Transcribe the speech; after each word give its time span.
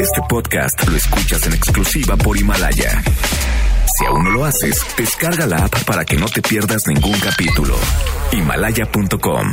Este 0.00 0.20
podcast 0.28 0.88
lo 0.88 0.96
escuchas 0.96 1.46
en 1.46 1.54
exclusiva 1.54 2.16
por 2.16 2.36
Himalaya. 2.36 3.02
Si 3.96 4.04
aún 4.06 4.24
no 4.24 4.30
lo 4.30 4.44
haces, 4.44 4.84
descarga 4.96 5.46
la 5.46 5.64
app 5.64 5.84
para 5.84 6.04
que 6.04 6.16
no 6.16 6.26
te 6.26 6.42
pierdas 6.42 6.86
ningún 6.86 7.18
capítulo. 7.18 7.74
Himalaya.com. 8.32 9.50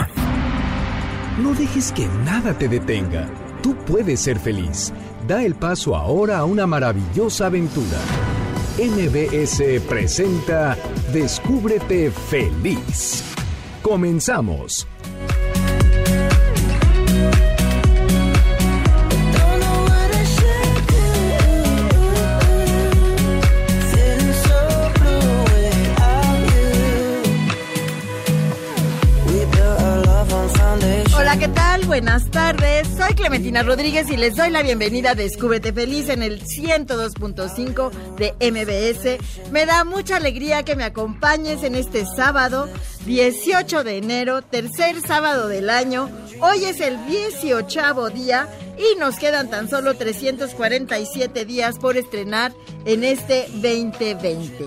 No 1.42 1.54
dejes 1.54 1.92
que 1.92 2.08
nada 2.26 2.58
te 2.58 2.68
detenga. 2.68 3.28
Tú 3.62 3.76
puedes 3.86 4.20
ser 4.20 4.40
feliz. 4.40 4.94
Da 5.28 5.44
el 5.44 5.56
paso 5.56 5.96
ahora 5.96 6.39
a 6.39 6.46
una 6.46 6.67
maravillosa 6.67 7.47
aventura. 7.47 7.99
MBS 8.78 9.81
presenta 9.87 10.78
Descúbrete 11.12 12.12
feliz. 12.12 13.23
Comenzamos. 13.81 14.87
Buenas 31.88 32.31
tardes. 32.31 32.88
Soy 32.98 33.13
Clementina 33.13 33.62
Rodríguez 33.62 34.09
y 34.09 34.17
les 34.17 34.35
doy 34.35 34.49
la 34.49 34.63
bienvenida 34.63 35.12
a 35.12 35.16
Descúbrete 35.16 35.71
Feliz 35.71 36.09
en 36.09 36.23
el 36.23 36.41
102.5 36.44 37.91
de 38.16 38.34
MBS. 38.41 39.52
Me 39.52 39.67
da 39.67 39.84
mucha 39.84 40.16
alegría 40.16 40.63
que 40.63 40.75
me 40.75 40.84
acompañes 40.84 41.63
en 41.63 41.75
este 41.75 42.05
sábado, 42.08 42.67
18 43.05 43.84
de 43.84 43.98
enero, 43.98 44.41
tercer 44.41 44.99
sábado 45.02 45.48
del 45.48 45.70
año. 45.70 46.09
Hoy 46.41 46.66
es 46.66 46.81
el 46.81 47.05
18 47.05 48.09
día 48.09 48.47
y 48.80 48.99
nos 48.99 49.17
quedan 49.17 49.52
tan 49.52 49.70
solo 49.70 49.95
347 49.95 51.45
días 51.45 51.77
por 51.77 51.97
estrenar 51.97 52.52
en 52.86 53.03
este 53.03 53.45
2020. 53.61 54.66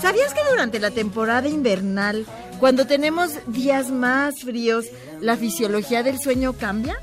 ¿Sabías 0.00 0.32
que 0.32 0.40
durante 0.48 0.78
la 0.78 0.90
temporada 0.90 1.48
invernal, 1.48 2.26
cuando 2.62 2.86
tenemos 2.86 3.32
días 3.48 3.90
más 3.90 4.42
fríos, 4.42 4.86
la 5.20 5.36
fisiología 5.36 6.04
del 6.04 6.20
sueño 6.20 6.52
cambia? 6.52 6.96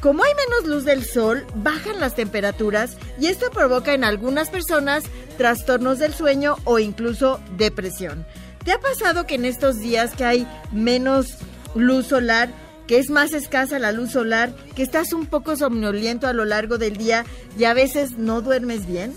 Como 0.00 0.24
hay 0.24 0.32
menos 0.34 0.64
luz 0.66 0.84
del 0.86 1.04
sol, 1.04 1.44
bajan 1.56 2.00
las 2.00 2.14
temperaturas 2.14 2.96
y 3.20 3.26
esto 3.26 3.50
provoca 3.50 3.92
en 3.92 4.02
algunas 4.02 4.48
personas 4.48 5.04
trastornos 5.36 5.98
del 5.98 6.14
sueño 6.14 6.56
o 6.64 6.78
incluso 6.78 7.38
depresión. 7.58 8.24
¿Te 8.64 8.72
ha 8.72 8.80
pasado 8.80 9.26
que 9.26 9.34
en 9.34 9.44
estos 9.44 9.78
días 9.78 10.14
que 10.14 10.24
hay 10.24 10.46
menos 10.72 11.36
luz 11.74 12.06
solar, 12.06 12.48
que 12.86 12.98
es 12.98 13.10
más 13.10 13.34
escasa 13.34 13.78
la 13.78 13.92
luz 13.92 14.12
solar, 14.12 14.54
que 14.74 14.82
estás 14.82 15.12
un 15.12 15.26
poco 15.26 15.54
somnoliento 15.54 16.26
a 16.26 16.32
lo 16.32 16.46
largo 16.46 16.78
del 16.78 16.96
día 16.96 17.26
y 17.58 17.64
a 17.64 17.74
veces 17.74 18.12
no 18.12 18.40
duermes 18.40 18.86
bien? 18.86 19.12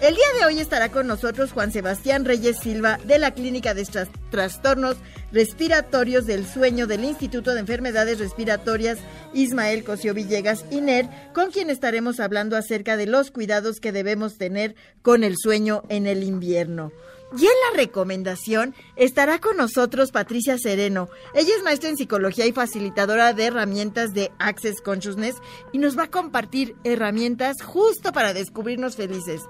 El 0.00 0.14
día 0.14 0.24
de 0.38 0.46
hoy 0.46 0.58
estará 0.60 0.90
con 0.90 1.06
nosotros 1.06 1.52
Juan 1.52 1.72
Sebastián 1.72 2.24
Reyes 2.24 2.58
Silva 2.58 2.98
de 3.04 3.18
la 3.18 3.34
Clínica 3.34 3.74
de 3.74 3.82
Tras- 3.84 4.08
Trastornos 4.30 4.96
Respiratorios 5.30 6.24
del 6.24 6.46
Sueño 6.46 6.86
del 6.86 7.04
Instituto 7.04 7.52
de 7.52 7.60
Enfermedades 7.60 8.18
Respiratorias 8.18 8.98
Ismael 9.34 9.84
Cosio 9.84 10.14
Villegas 10.14 10.64
INER, 10.70 11.06
con 11.34 11.50
quien 11.50 11.68
estaremos 11.68 12.18
hablando 12.18 12.56
acerca 12.56 12.96
de 12.96 13.06
los 13.06 13.30
cuidados 13.30 13.78
que 13.78 13.92
debemos 13.92 14.38
tener 14.38 14.74
con 15.02 15.22
el 15.22 15.34
sueño 15.36 15.82
en 15.90 16.06
el 16.06 16.22
invierno. 16.24 16.92
Y 17.32 17.42
en 17.44 17.52
la 17.70 17.76
recomendación 17.76 18.74
estará 18.96 19.38
con 19.38 19.56
nosotros 19.56 20.10
Patricia 20.10 20.58
Sereno. 20.58 21.08
Ella 21.32 21.54
es 21.56 21.62
maestra 21.62 21.88
en 21.88 21.96
psicología 21.96 22.44
y 22.46 22.52
facilitadora 22.52 23.34
de 23.34 23.44
herramientas 23.44 24.12
de 24.14 24.32
Access 24.40 24.80
Consciousness 24.80 25.36
y 25.72 25.78
nos 25.78 25.96
va 25.96 26.04
a 26.04 26.10
compartir 26.10 26.74
herramientas 26.82 27.62
justo 27.62 28.10
para 28.12 28.32
descubrirnos 28.34 28.96
felices. 28.96 29.42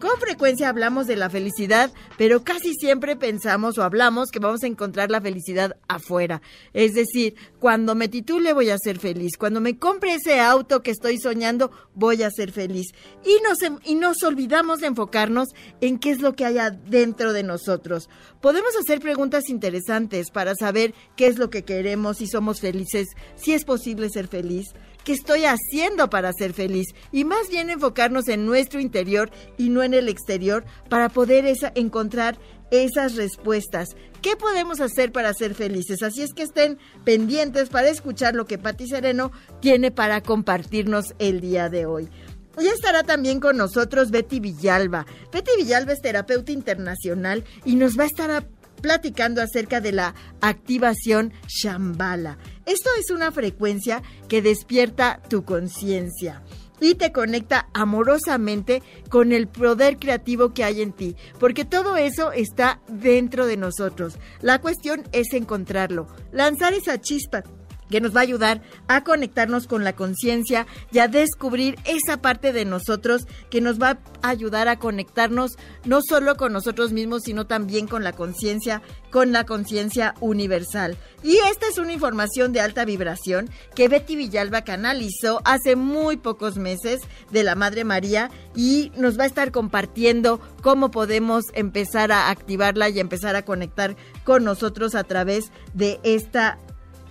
Con 0.00 0.18
frecuencia 0.20 0.68
hablamos 0.68 1.06
de 1.06 1.16
la 1.16 1.30
felicidad, 1.30 1.90
pero 2.18 2.44
casi 2.44 2.74
siempre 2.74 3.16
pensamos 3.16 3.78
o 3.78 3.82
hablamos 3.82 4.30
que 4.30 4.38
vamos 4.38 4.62
a 4.62 4.66
encontrar 4.66 5.10
la 5.10 5.20
felicidad 5.20 5.76
afuera. 5.88 6.42
Es 6.72 6.94
decir, 6.94 7.36
cuando 7.58 7.94
me 7.94 8.08
titule 8.08 8.52
voy 8.52 8.70
a 8.70 8.78
ser 8.78 8.98
feliz, 8.98 9.36
cuando 9.38 9.60
me 9.60 9.78
compre 9.78 10.14
ese 10.14 10.40
auto 10.40 10.82
que 10.82 10.90
estoy 10.90 11.18
soñando 11.18 11.70
voy 11.94 12.22
a 12.22 12.30
ser 12.30 12.52
feliz. 12.52 12.88
Y 13.24 13.38
nos, 13.42 13.58
y 13.84 13.94
nos 13.94 14.22
olvidamos 14.22 14.80
de 14.80 14.88
enfocarnos 14.88 15.48
en 15.80 15.98
qué 15.98 16.10
es 16.10 16.20
lo 16.20 16.34
que 16.34 16.44
hay 16.44 16.58
adentro 16.58 17.32
de 17.32 17.42
nosotros. 17.42 18.10
Podemos 18.40 18.76
hacer 18.76 19.00
preguntas 19.00 19.48
interesantes 19.48 20.30
para 20.30 20.54
saber 20.54 20.94
qué 21.16 21.28
es 21.28 21.38
lo 21.38 21.50
que 21.50 21.64
queremos, 21.64 22.18
si 22.18 22.26
somos 22.26 22.60
felices, 22.60 23.08
si 23.36 23.52
es 23.52 23.64
posible 23.64 24.10
ser 24.10 24.28
feliz. 24.28 24.74
¿Qué 25.04 25.12
estoy 25.12 25.44
haciendo 25.44 26.08
para 26.08 26.32
ser 26.32 26.54
feliz? 26.54 26.88
Y 27.12 27.24
más 27.24 27.48
bien 27.50 27.68
enfocarnos 27.70 28.26
en 28.28 28.46
nuestro 28.46 28.80
interior 28.80 29.30
y 29.58 29.68
no 29.68 29.82
en 29.82 29.92
el 29.94 30.08
exterior 30.08 30.64
para 30.88 31.08
poder 31.10 31.44
esa- 31.46 31.72
encontrar 31.74 32.38
esas 32.70 33.14
respuestas. 33.14 33.96
¿Qué 34.22 34.36
podemos 34.36 34.80
hacer 34.80 35.12
para 35.12 35.34
ser 35.34 35.54
felices? 35.54 36.02
Así 36.02 36.22
es 36.22 36.32
que 36.32 36.42
estén 36.44 36.78
pendientes 37.04 37.68
para 37.68 37.88
escuchar 37.90 38.34
lo 38.34 38.46
que 38.46 38.56
Patti 38.58 38.88
Sereno 38.88 39.30
tiene 39.60 39.90
para 39.90 40.22
compartirnos 40.22 41.14
el 41.18 41.40
día 41.42 41.68
de 41.68 41.84
hoy. 41.84 42.08
Hoy 42.56 42.68
estará 42.68 43.02
también 43.02 43.40
con 43.40 43.56
nosotros 43.58 44.10
Betty 44.10 44.40
Villalba. 44.40 45.04
Betty 45.32 45.50
Villalba 45.58 45.92
es 45.92 46.00
terapeuta 46.00 46.52
internacional 46.52 47.44
y 47.64 47.74
nos 47.74 47.98
va 47.98 48.04
a 48.04 48.06
estar 48.06 48.48
platicando 48.80 49.42
acerca 49.42 49.80
de 49.80 49.92
la 49.92 50.14
activación 50.40 51.32
Shambhala. 51.48 52.38
Esto 52.66 52.90
es 52.98 53.10
una 53.10 53.30
frecuencia 53.30 54.02
que 54.28 54.42
despierta 54.42 55.20
tu 55.28 55.44
conciencia 55.44 56.42
y 56.80 56.94
te 56.94 57.12
conecta 57.12 57.68
amorosamente 57.72 58.82
con 59.08 59.32
el 59.32 59.48
poder 59.48 59.98
creativo 59.98 60.52
que 60.52 60.64
hay 60.64 60.82
en 60.82 60.92
ti, 60.92 61.16
porque 61.38 61.64
todo 61.64 61.96
eso 61.96 62.32
está 62.32 62.80
dentro 62.88 63.46
de 63.46 63.56
nosotros. 63.56 64.18
La 64.40 64.60
cuestión 64.60 65.04
es 65.12 65.32
encontrarlo, 65.32 66.06
lanzar 66.32 66.74
esa 66.74 67.00
chispa 67.00 67.42
que 67.90 68.00
nos 68.00 68.14
va 68.14 68.20
a 68.20 68.24
ayudar 68.24 68.62
a 68.88 69.04
conectarnos 69.04 69.66
con 69.66 69.84
la 69.84 69.94
conciencia 69.94 70.66
y 70.92 70.98
a 70.98 71.08
descubrir 71.08 71.78
esa 71.84 72.18
parte 72.18 72.52
de 72.52 72.64
nosotros 72.64 73.26
que 73.50 73.60
nos 73.60 73.80
va 73.80 73.98
a 74.22 74.28
ayudar 74.28 74.68
a 74.68 74.78
conectarnos 74.78 75.56
no 75.84 76.00
solo 76.02 76.36
con 76.36 76.52
nosotros 76.52 76.92
mismos, 76.92 77.22
sino 77.24 77.46
también 77.46 77.86
con 77.86 78.04
la 78.04 78.12
conciencia, 78.12 78.82
con 79.10 79.32
la 79.32 79.44
conciencia 79.44 80.14
universal. 80.20 80.96
Y 81.22 81.36
esta 81.50 81.66
es 81.68 81.78
una 81.78 81.92
información 81.92 82.52
de 82.52 82.60
alta 82.60 82.84
vibración 82.84 83.48
que 83.74 83.88
Betty 83.88 84.16
Villalba 84.16 84.62
canalizó 84.62 85.40
hace 85.44 85.76
muy 85.76 86.16
pocos 86.16 86.56
meses 86.56 87.00
de 87.30 87.44
la 87.44 87.54
Madre 87.54 87.84
María 87.84 88.30
y 88.54 88.92
nos 88.96 89.18
va 89.18 89.24
a 89.24 89.28
estar 89.28 89.50
compartiendo 89.50 90.40
cómo 90.62 90.90
podemos 90.90 91.44
empezar 91.54 92.12
a 92.12 92.30
activarla 92.30 92.88
y 92.88 93.00
empezar 93.00 93.36
a 93.36 93.44
conectar 93.44 93.96
con 94.24 94.44
nosotros 94.44 94.94
a 94.94 95.04
través 95.04 95.50
de 95.72 96.00
esta 96.02 96.58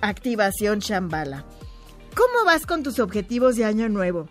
activación 0.04 0.80
Shambhala. 0.80 1.46
¿Cómo 2.16 2.46
vas 2.46 2.66
con 2.66 2.84
tus 2.84 3.00
objetivos 3.00 3.56
de 3.56 3.66
año 3.66 3.90
nuevo? 3.90 4.28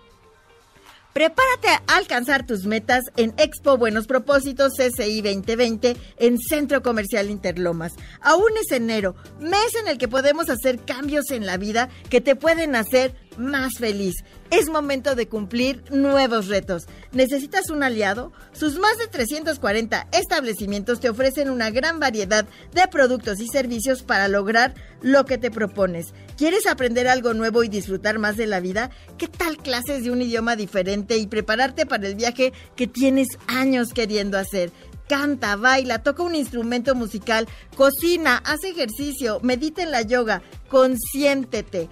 Prepárate 1.13 1.69
a 1.69 1.97
alcanzar 1.97 2.47
tus 2.47 2.65
metas 2.65 3.05
en 3.17 3.35
Expo 3.37 3.77
Buenos 3.77 4.07
Propósitos 4.07 4.73
CCI 4.79 5.21
2020 5.21 5.97
en 6.19 6.39
Centro 6.39 6.83
Comercial 6.83 7.29
Interlomas. 7.29 7.93
Aún 8.23 8.51
es 8.61 8.73
enero, 8.73 9.15
mes 9.39 9.75
en 9.75 9.89
el 9.89 9.99
que 9.99 10.09
podemos 10.09 10.49
hacer 10.49 10.79
cambios 10.79 11.31
en 11.31 11.45
la 11.45 11.59
vida 11.59 11.91
que 12.09 12.23
te 12.23 12.35
pueden 12.35 12.77
hacer 12.77 13.15
más 13.37 13.79
feliz. 13.79 14.15
Es 14.51 14.69
momento 14.69 15.15
de 15.15 15.29
cumplir 15.29 15.83
nuevos 15.91 16.49
retos. 16.49 16.87
¿Necesitas 17.13 17.71
un 17.71 17.83
aliado? 17.83 18.33
Sus 18.53 18.79
más 18.79 18.99
de 18.99 19.07
340 19.07 20.09
establecimientos 20.13 21.01
te 21.01 21.09
ofrecen 21.09 21.51
una 21.51 21.71
gran 21.71 22.01
variedad 22.01 22.47
de 22.73 22.89
productos 22.89 23.41
y 23.41 23.49
servicios 23.49 24.03
para 24.03 24.29
lograr 24.29 24.75
lo 25.01 25.25
que 25.25 25.39
te 25.39 25.51
propones. 25.51 26.15
¿Quieres 26.37 26.67
aprender 26.67 27.09
algo 27.09 27.35
nuevo 27.35 27.65
y 27.65 27.69
disfrutar 27.69 28.19
más 28.19 28.37
de 28.37 28.47
la 28.47 28.61
vida? 28.61 28.91
¿Qué 29.19 29.29
tal 29.29 29.57
clases 29.57 30.05
de 30.05 30.11
un 30.11 30.23
idioma 30.23 30.57
diferente 30.57 31.17
y 31.17 31.27
prepararte 31.27 31.87
para 31.87 32.07
el 32.07 32.15
viaje 32.15 32.53
que 32.77 32.87
tienes 32.87 33.29
años 33.47 33.93
queriendo 33.95 34.39
hacer? 34.39 34.71
Canta, 35.09 35.57
baila, 35.57 36.03
toca 36.03 36.23
un 36.23 36.35
instrumento 36.35 36.95
musical, 36.95 37.47
cocina, 37.77 38.43
hace 38.47 38.71
ejercicio, 38.71 39.41
medita 39.43 39.83
en 39.83 39.91
la 39.91 40.03
yoga, 40.03 40.43
consiéntete. 40.69 41.89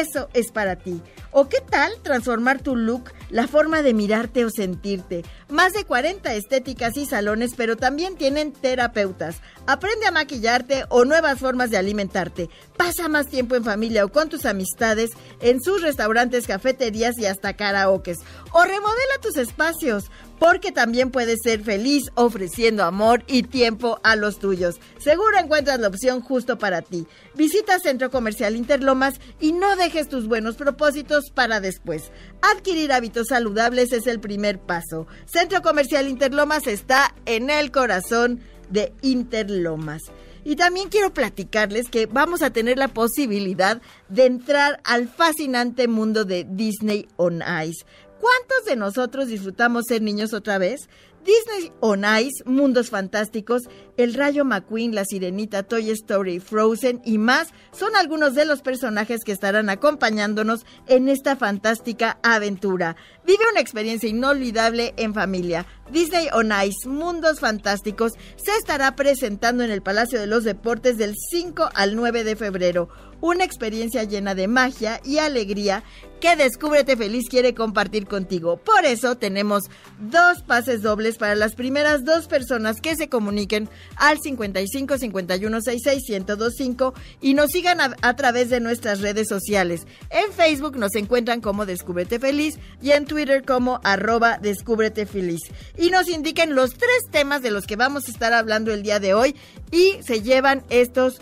Eso 0.00 0.30
es 0.32 0.50
para 0.52 0.76
ti. 0.76 1.02
¿O 1.32 1.50
qué 1.50 1.58
tal 1.60 1.92
transformar 2.02 2.62
tu 2.62 2.76
look, 2.76 3.12
la 3.28 3.46
forma 3.46 3.82
de 3.82 3.92
mirarte 3.92 4.44
o 4.46 4.50
sentirte? 4.50 5.22
Más 5.50 5.74
de 5.74 5.84
40 5.84 6.32
estéticas 6.34 6.96
y 6.96 7.04
salones, 7.04 7.52
pero 7.56 7.76
también 7.76 8.16
tienen 8.16 8.52
terapeutas. 8.52 9.42
Aprende 9.66 10.06
a 10.06 10.10
maquillarte 10.10 10.84
o 10.88 11.04
nuevas 11.04 11.38
formas 11.38 11.70
de 11.70 11.76
alimentarte. 11.76 12.48
Pasa 12.78 13.08
más 13.08 13.28
tiempo 13.28 13.54
en 13.54 13.64
familia 13.64 14.04
o 14.06 14.08
con 14.08 14.30
tus 14.30 14.46
amistades 14.46 15.10
en 15.40 15.60
sus 15.60 15.82
restaurantes, 15.82 16.46
cafeterías 16.46 17.18
y 17.18 17.26
hasta 17.26 17.54
karaokes. 17.54 18.18
O 18.52 18.64
remodela 18.64 19.18
tus 19.20 19.36
espacios. 19.36 20.10
Porque 20.42 20.72
también 20.72 21.12
puedes 21.12 21.38
ser 21.40 21.62
feliz 21.62 22.10
ofreciendo 22.16 22.82
amor 22.82 23.22
y 23.28 23.44
tiempo 23.44 24.00
a 24.02 24.16
los 24.16 24.40
tuyos. 24.40 24.80
Seguro 24.98 25.38
encuentras 25.38 25.78
la 25.78 25.86
opción 25.86 26.20
justo 26.20 26.58
para 26.58 26.82
ti. 26.82 27.06
Visita 27.36 27.78
Centro 27.78 28.10
Comercial 28.10 28.56
Interlomas 28.56 29.20
y 29.38 29.52
no 29.52 29.76
dejes 29.76 30.08
tus 30.08 30.26
buenos 30.26 30.56
propósitos 30.56 31.30
para 31.30 31.60
después. 31.60 32.10
Adquirir 32.40 32.92
hábitos 32.92 33.28
saludables 33.28 33.92
es 33.92 34.08
el 34.08 34.18
primer 34.18 34.58
paso. 34.58 35.06
Centro 35.26 35.62
Comercial 35.62 36.08
Interlomas 36.08 36.66
está 36.66 37.14
en 37.24 37.48
el 37.48 37.70
corazón 37.70 38.40
de 38.68 38.92
Interlomas. 39.00 40.02
Y 40.44 40.56
también 40.56 40.88
quiero 40.88 41.14
platicarles 41.14 41.88
que 41.88 42.06
vamos 42.06 42.42
a 42.42 42.50
tener 42.50 42.76
la 42.76 42.88
posibilidad 42.88 43.80
de 44.08 44.26
entrar 44.26 44.80
al 44.84 45.06
fascinante 45.08 45.86
mundo 45.86 46.24
de 46.24 46.44
Disney 46.48 47.06
on 47.16 47.42
Ice. 47.64 47.84
¿Cuántos 48.22 48.66
de 48.66 48.76
nosotros 48.76 49.26
disfrutamos 49.26 49.86
ser 49.88 50.00
niños 50.00 50.32
otra 50.32 50.56
vez? 50.56 50.88
Disney 51.24 51.72
on 51.80 52.04
Ice, 52.20 52.44
Mundos 52.44 52.88
Fantásticos, 52.88 53.62
El 53.96 54.14
Rayo 54.14 54.44
McQueen, 54.44 54.94
La 54.94 55.04
Sirenita, 55.04 55.64
Toy 55.64 55.90
Story, 55.90 56.38
Frozen 56.38 57.02
y 57.04 57.18
más 57.18 57.48
son 57.72 57.96
algunos 57.96 58.34
de 58.34 58.44
los 58.44 58.62
personajes 58.62 59.24
que 59.24 59.32
estarán 59.32 59.70
acompañándonos 59.70 60.64
en 60.86 61.08
esta 61.08 61.34
fantástica 61.34 62.20
aventura. 62.22 62.94
Vive 63.26 63.42
una 63.50 63.60
experiencia 63.60 64.08
inolvidable 64.08 64.94
en 64.96 65.14
familia. 65.14 65.66
Disney 65.90 66.28
on 66.32 66.52
Ice, 66.64 66.88
Mundos 66.88 67.40
Fantásticos, 67.40 68.12
se 68.36 68.52
estará 68.56 68.94
presentando 68.94 69.64
en 69.64 69.72
el 69.72 69.82
Palacio 69.82 70.20
de 70.20 70.28
los 70.28 70.44
Deportes 70.44 70.96
del 70.96 71.16
5 71.16 71.70
al 71.74 71.96
9 71.96 72.22
de 72.22 72.36
febrero. 72.36 72.88
Una 73.22 73.44
experiencia 73.44 74.02
llena 74.02 74.34
de 74.34 74.48
magia 74.48 75.00
y 75.04 75.18
alegría 75.18 75.84
que 76.20 76.34
Descúbrete 76.34 76.96
Feliz 76.96 77.28
quiere 77.28 77.54
compartir 77.54 78.06
contigo. 78.06 78.56
Por 78.56 78.84
eso 78.84 79.16
tenemos 79.16 79.64
dos 80.00 80.42
pases 80.42 80.82
dobles 80.82 81.18
para 81.18 81.36
las 81.36 81.54
primeras 81.54 82.04
dos 82.04 82.26
personas 82.26 82.80
que 82.80 82.96
se 82.96 83.08
comuniquen 83.08 83.68
al 83.94 84.18
55 84.20 84.98
51 84.98 85.60
66 85.60 86.02
1025 86.08 86.94
y 87.20 87.34
nos 87.34 87.52
sigan 87.52 87.80
a, 87.80 87.96
a 88.02 88.16
través 88.16 88.50
de 88.50 88.58
nuestras 88.58 89.00
redes 89.00 89.28
sociales. 89.28 89.86
En 90.10 90.32
Facebook 90.32 90.76
nos 90.76 90.96
encuentran 90.96 91.40
como 91.40 91.64
Descúbrete 91.64 92.18
Feliz 92.18 92.58
y 92.82 92.90
en 92.90 93.04
Twitter 93.04 93.44
como 93.44 93.80
arroba 93.84 94.38
Descúbrete 94.38 95.06
Feliz. 95.06 95.42
Y 95.78 95.90
nos 95.90 96.08
indiquen 96.08 96.56
los 96.56 96.74
tres 96.74 97.04
temas 97.12 97.40
de 97.40 97.52
los 97.52 97.66
que 97.66 97.76
vamos 97.76 98.08
a 98.08 98.10
estar 98.10 98.32
hablando 98.32 98.72
el 98.72 98.82
día 98.82 98.98
de 98.98 99.14
hoy 99.14 99.36
y 99.70 99.98
se 100.02 100.22
llevan 100.22 100.64
estos 100.70 101.20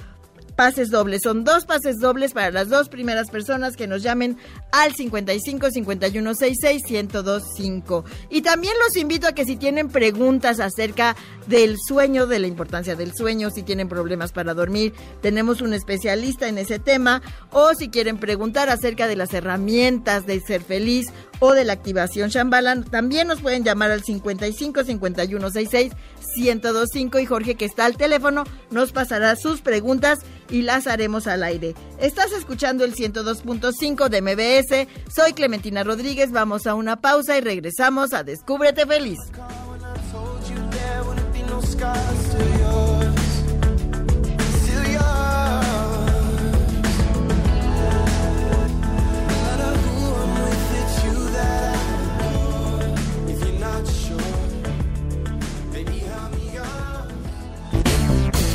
pases 0.60 0.90
dobles. 0.90 1.22
Son 1.24 1.42
dos 1.42 1.64
pases 1.64 2.00
dobles 2.00 2.34
para 2.34 2.50
las 2.50 2.68
dos 2.68 2.90
primeras 2.90 3.30
personas 3.30 3.78
que 3.78 3.86
nos 3.86 4.02
llamen 4.02 4.36
al 4.72 4.94
55 4.94 5.70
51 5.70 6.34
66 6.34 6.82
1025. 6.90 8.04
Y 8.28 8.42
también 8.42 8.74
los 8.86 8.94
invito 8.98 9.26
a 9.26 9.32
que 9.32 9.46
si 9.46 9.56
tienen 9.56 9.88
preguntas 9.88 10.60
acerca 10.60 11.16
del 11.46 11.78
sueño, 11.78 12.26
de 12.26 12.40
la 12.40 12.46
importancia 12.46 12.94
del 12.94 13.14
sueño, 13.14 13.48
si 13.48 13.62
tienen 13.62 13.88
problemas 13.88 14.32
para 14.32 14.52
dormir, 14.52 14.92
tenemos 15.22 15.62
un 15.62 15.72
especialista 15.72 16.46
en 16.46 16.58
ese 16.58 16.78
tema. 16.78 17.22
O 17.52 17.72
si 17.72 17.88
quieren 17.88 18.18
preguntar 18.18 18.68
acerca 18.68 19.06
de 19.06 19.16
las 19.16 19.32
herramientas 19.32 20.26
de 20.26 20.40
ser 20.40 20.60
feliz 20.60 21.06
o 21.38 21.54
de 21.54 21.64
la 21.64 21.72
activación 21.72 22.28
Shambhala, 22.28 22.82
también 22.82 23.28
nos 23.28 23.40
pueden 23.40 23.64
llamar 23.64 23.92
al 23.92 24.04
55 24.04 24.84
51 24.84 25.50
66 25.50 25.92
1025 26.36 27.18
y 27.18 27.26
Jorge 27.26 27.54
que 27.54 27.64
está 27.64 27.84
al 27.84 27.96
teléfono 27.96 28.44
nos 28.70 28.92
pasará 28.92 29.36
sus 29.36 29.60
preguntas 29.60 30.20
y 30.50 30.62
las 30.62 30.86
haremos 30.86 31.26
al 31.26 31.42
aire. 31.42 31.74
Estás 31.98 32.32
escuchando 32.32 32.84
el 32.84 32.94
102.5 32.94 34.08
de 34.08 34.22
MBS, 34.22 35.12
soy 35.12 35.32
Clementina 35.32 35.84
Rodríguez, 35.84 36.32
vamos 36.32 36.66
a 36.66 36.74
una 36.74 37.00
pausa 37.00 37.36
y 37.36 37.40
regresamos 37.40 38.12
a 38.12 38.24
Descúbrete 38.24 38.86
Feliz. 38.86 39.18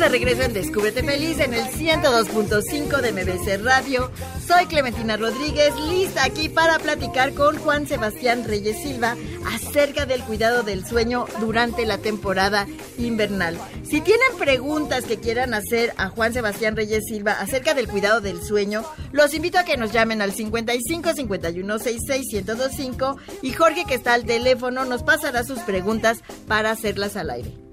De 0.00 0.08
regreso 0.08 0.42
en 0.42 0.54
Descúbrete 0.54 1.02
Feliz 1.02 1.38
en 1.40 1.52
el 1.52 1.64
102.5 1.64 3.00
de 3.02 3.12
MBC 3.12 3.62
Radio. 3.62 4.10
Soy 4.46 4.64
Clementina 4.64 5.18
Rodríguez, 5.18 5.74
lista 5.90 6.24
aquí 6.24 6.48
para 6.48 6.78
platicar 6.78 7.34
con 7.34 7.58
Juan 7.58 7.86
Sebastián 7.86 8.44
Reyes 8.44 8.80
Silva 8.82 9.14
acerca 9.52 10.06
del 10.06 10.22
cuidado 10.22 10.62
del 10.62 10.86
sueño 10.86 11.26
durante 11.38 11.84
la 11.84 11.98
temporada 11.98 12.66
invernal. 12.96 13.58
Si 13.82 14.00
tienen 14.00 14.38
preguntas 14.38 15.04
que 15.04 15.18
quieran 15.18 15.52
hacer 15.52 15.92
a 15.98 16.08
Juan 16.08 16.32
Sebastián 16.32 16.76
Reyes 16.76 17.04
Silva 17.06 17.32
acerca 17.32 17.74
del 17.74 17.86
cuidado 17.86 18.22
del 18.22 18.42
sueño, 18.42 18.82
los 19.12 19.34
invito 19.34 19.58
a 19.58 19.64
que 19.64 19.76
nos 19.76 19.92
llamen 19.92 20.22
al 20.22 20.32
55 20.32 21.12
51 21.12 21.78
66 21.78 22.32
1025 22.32 23.18
y 23.42 23.52
Jorge 23.52 23.84
que 23.84 23.96
está 23.96 24.14
al 24.14 24.24
teléfono 24.24 24.86
nos 24.86 25.02
pasará 25.02 25.44
sus 25.44 25.58
preguntas 25.60 26.20
para 26.48 26.70
hacerlas 26.70 27.16
al 27.16 27.28
aire. 27.28 27.69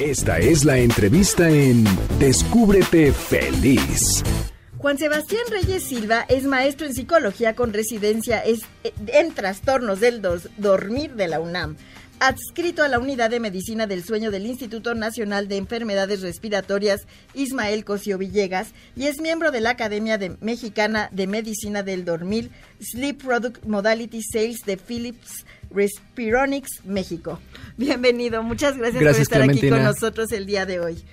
Esta 0.00 0.38
es 0.38 0.64
la 0.64 0.78
entrevista 0.78 1.50
en 1.50 1.84
Descúbrete 2.18 3.12
feliz. 3.12 4.24
Juan 4.78 4.96
Sebastián 4.96 5.42
Reyes 5.50 5.82
Silva 5.82 6.24
es 6.26 6.44
maestro 6.44 6.86
en 6.86 6.94
psicología 6.94 7.54
con 7.54 7.74
residencia 7.74 8.42
en 8.82 9.34
trastornos 9.34 10.00
del 10.00 10.22
dormir 10.56 11.16
de 11.16 11.28
la 11.28 11.38
UNAM. 11.38 11.76
Adscrito 12.18 12.82
a 12.82 12.88
la 12.88 12.98
Unidad 12.98 13.28
de 13.28 13.40
Medicina 13.40 13.86
del 13.86 14.02
Sueño 14.02 14.30
del 14.30 14.46
Instituto 14.46 14.94
Nacional 14.94 15.48
de 15.48 15.58
Enfermedades 15.58 16.22
Respiratorias 16.22 17.06
Ismael 17.34 17.84
Cosio 17.84 18.16
Villegas 18.16 18.72
y 18.96 19.06
es 19.06 19.20
miembro 19.20 19.50
de 19.50 19.60
la 19.60 19.70
Academia 19.70 20.16
de 20.16 20.36
Mexicana 20.40 21.10
de 21.12 21.26
Medicina 21.26 21.82
del 21.82 22.06
Dormir, 22.06 22.50
Sleep 22.80 23.22
Product 23.22 23.66
Modality 23.66 24.22
Sales 24.22 24.60
de 24.64 24.78
Philips 24.78 25.44
Respironics 25.70 26.84
México. 26.84 27.38
Bienvenido, 27.76 28.42
muchas 28.42 28.76
gracias, 28.76 29.00
Gracias, 29.00 29.28
por 29.28 29.40
estar 29.40 29.50
aquí 29.50 29.68
con 29.68 29.82
nosotros 29.82 30.32
el 30.32 30.46
día 30.46 30.66
de 30.66 30.80
hoy. 30.80 31.04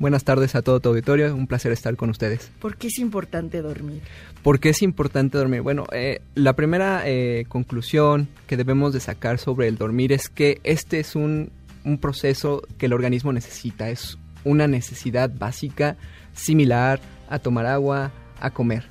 Buenas 0.00 0.24
tardes 0.24 0.54
a 0.54 0.62
todo 0.62 0.80
tu 0.80 0.88
auditorio, 0.88 1.34
un 1.36 1.46
placer 1.46 1.72
estar 1.72 1.94
con 1.94 2.08
ustedes. 2.08 2.50
¿Por 2.58 2.78
qué 2.78 2.86
es 2.86 2.98
importante 2.98 3.60
dormir? 3.60 4.00
¿Por 4.42 4.58
qué 4.58 4.70
es 4.70 4.80
importante 4.80 5.36
dormir? 5.36 5.60
Bueno, 5.60 5.84
eh, 5.92 6.22
la 6.34 6.54
primera 6.54 7.02
eh, 7.04 7.44
conclusión 7.48 8.26
que 8.46 8.56
debemos 8.56 8.94
de 8.94 9.00
sacar 9.00 9.38
sobre 9.38 9.68
el 9.68 9.76
dormir 9.76 10.12
es 10.12 10.30
que 10.30 10.58
este 10.64 11.00
es 11.00 11.16
un, 11.16 11.50
un 11.84 11.98
proceso 11.98 12.62
que 12.78 12.86
el 12.86 12.94
organismo 12.94 13.30
necesita, 13.34 13.90
es 13.90 14.16
una 14.42 14.66
necesidad 14.66 15.30
básica 15.38 15.98
similar 16.32 16.98
a 17.28 17.38
tomar 17.38 17.66
agua, 17.66 18.10
a 18.40 18.50
comer. 18.50 18.86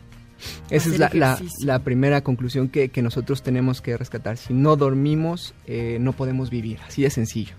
Esa 0.69 0.89
es 0.89 0.99
la, 0.99 1.39
la- 1.63 1.79
primera 1.79 2.21
conclusión 2.21 2.69
que, 2.69 2.89
que 2.89 3.01
nosotros 3.01 3.41
tenemos 3.43 3.81
que 3.81 3.97
rescatar. 3.97 4.37
Si 4.37 4.53
no 4.53 4.75
dormimos, 4.75 5.53
eh, 5.67 5.97
no 5.99 6.13
podemos 6.13 6.49
vivir, 6.49 6.79
así 6.87 7.01
de 7.03 7.09
sencillo. 7.09 7.53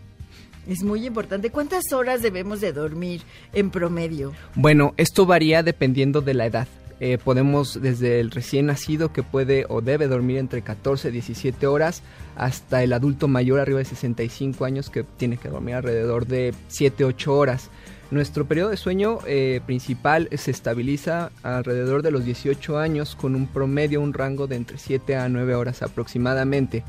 Es 0.69 0.83
muy 0.83 1.07
importante. 1.07 1.51
¿Cuántas 1.51 1.93
horas 1.93 2.23
debemos 2.23 2.61
de 2.61 2.73
dormir 2.73 3.23
en 3.53 3.71
promedio? 3.71 4.33
Bueno, 4.55 4.95
esto 4.99 5.27
varía 5.27 5.63
dependiendo 5.63 6.21
de 6.21 6.35
la 6.35 6.47
edad. 6.47 6.69
Eh, 7.03 7.17
podemos 7.17 7.81
desde 7.81 8.21
el 8.21 8.31
recién 8.31 8.67
nacido 8.67 9.11
que 9.11 9.23
puede 9.23 9.65
o 9.71 9.81
debe 9.81 10.07
dormir 10.07 10.37
entre 10.37 10.61
14 10.61 11.09
y 11.09 11.13
17 11.13 11.67
horas 11.67 12.03
hasta 12.37 12.83
el 12.83 12.93
adulto 12.93 13.27
mayor 13.27 13.59
arriba 13.59 13.79
de 13.79 13.87
65 13.87 14.67
años 14.67 14.91
que 14.91 15.03
tiene 15.05 15.39
que 15.39 15.49
dormir 15.49 15.77
alrededor 15.77 16.27
de 16.27 16.53
7 16.69 17.07
8 17.07 17.35
horas. 17.35 17.71
Nuestro 18.11 18.45
periodo 18.45 18.71
de 18.71 18.77
sueño 18.77 19.19
eh, 19.25 19.61
principal 19.67 20.29
se 20.37 20.51
estabiliza 20.51 21.31
alrededor 21.45 22.03
de 22.03 22.11
los 22.11 22.25
18 22.25 22.79
años 22.79 23.15
con 23.15 23.37
un 23.37 23.47
promedio, 23.47 24.01
un 24.01 24.13
rango 24.13 24.49
de 24.49 24.57
entre 24.57 24.79
7 24.79 25.15
a 25.15 25.29
9 25.29 25.55
horas 25.55 25.83
aproximadamente. 25.83 26.83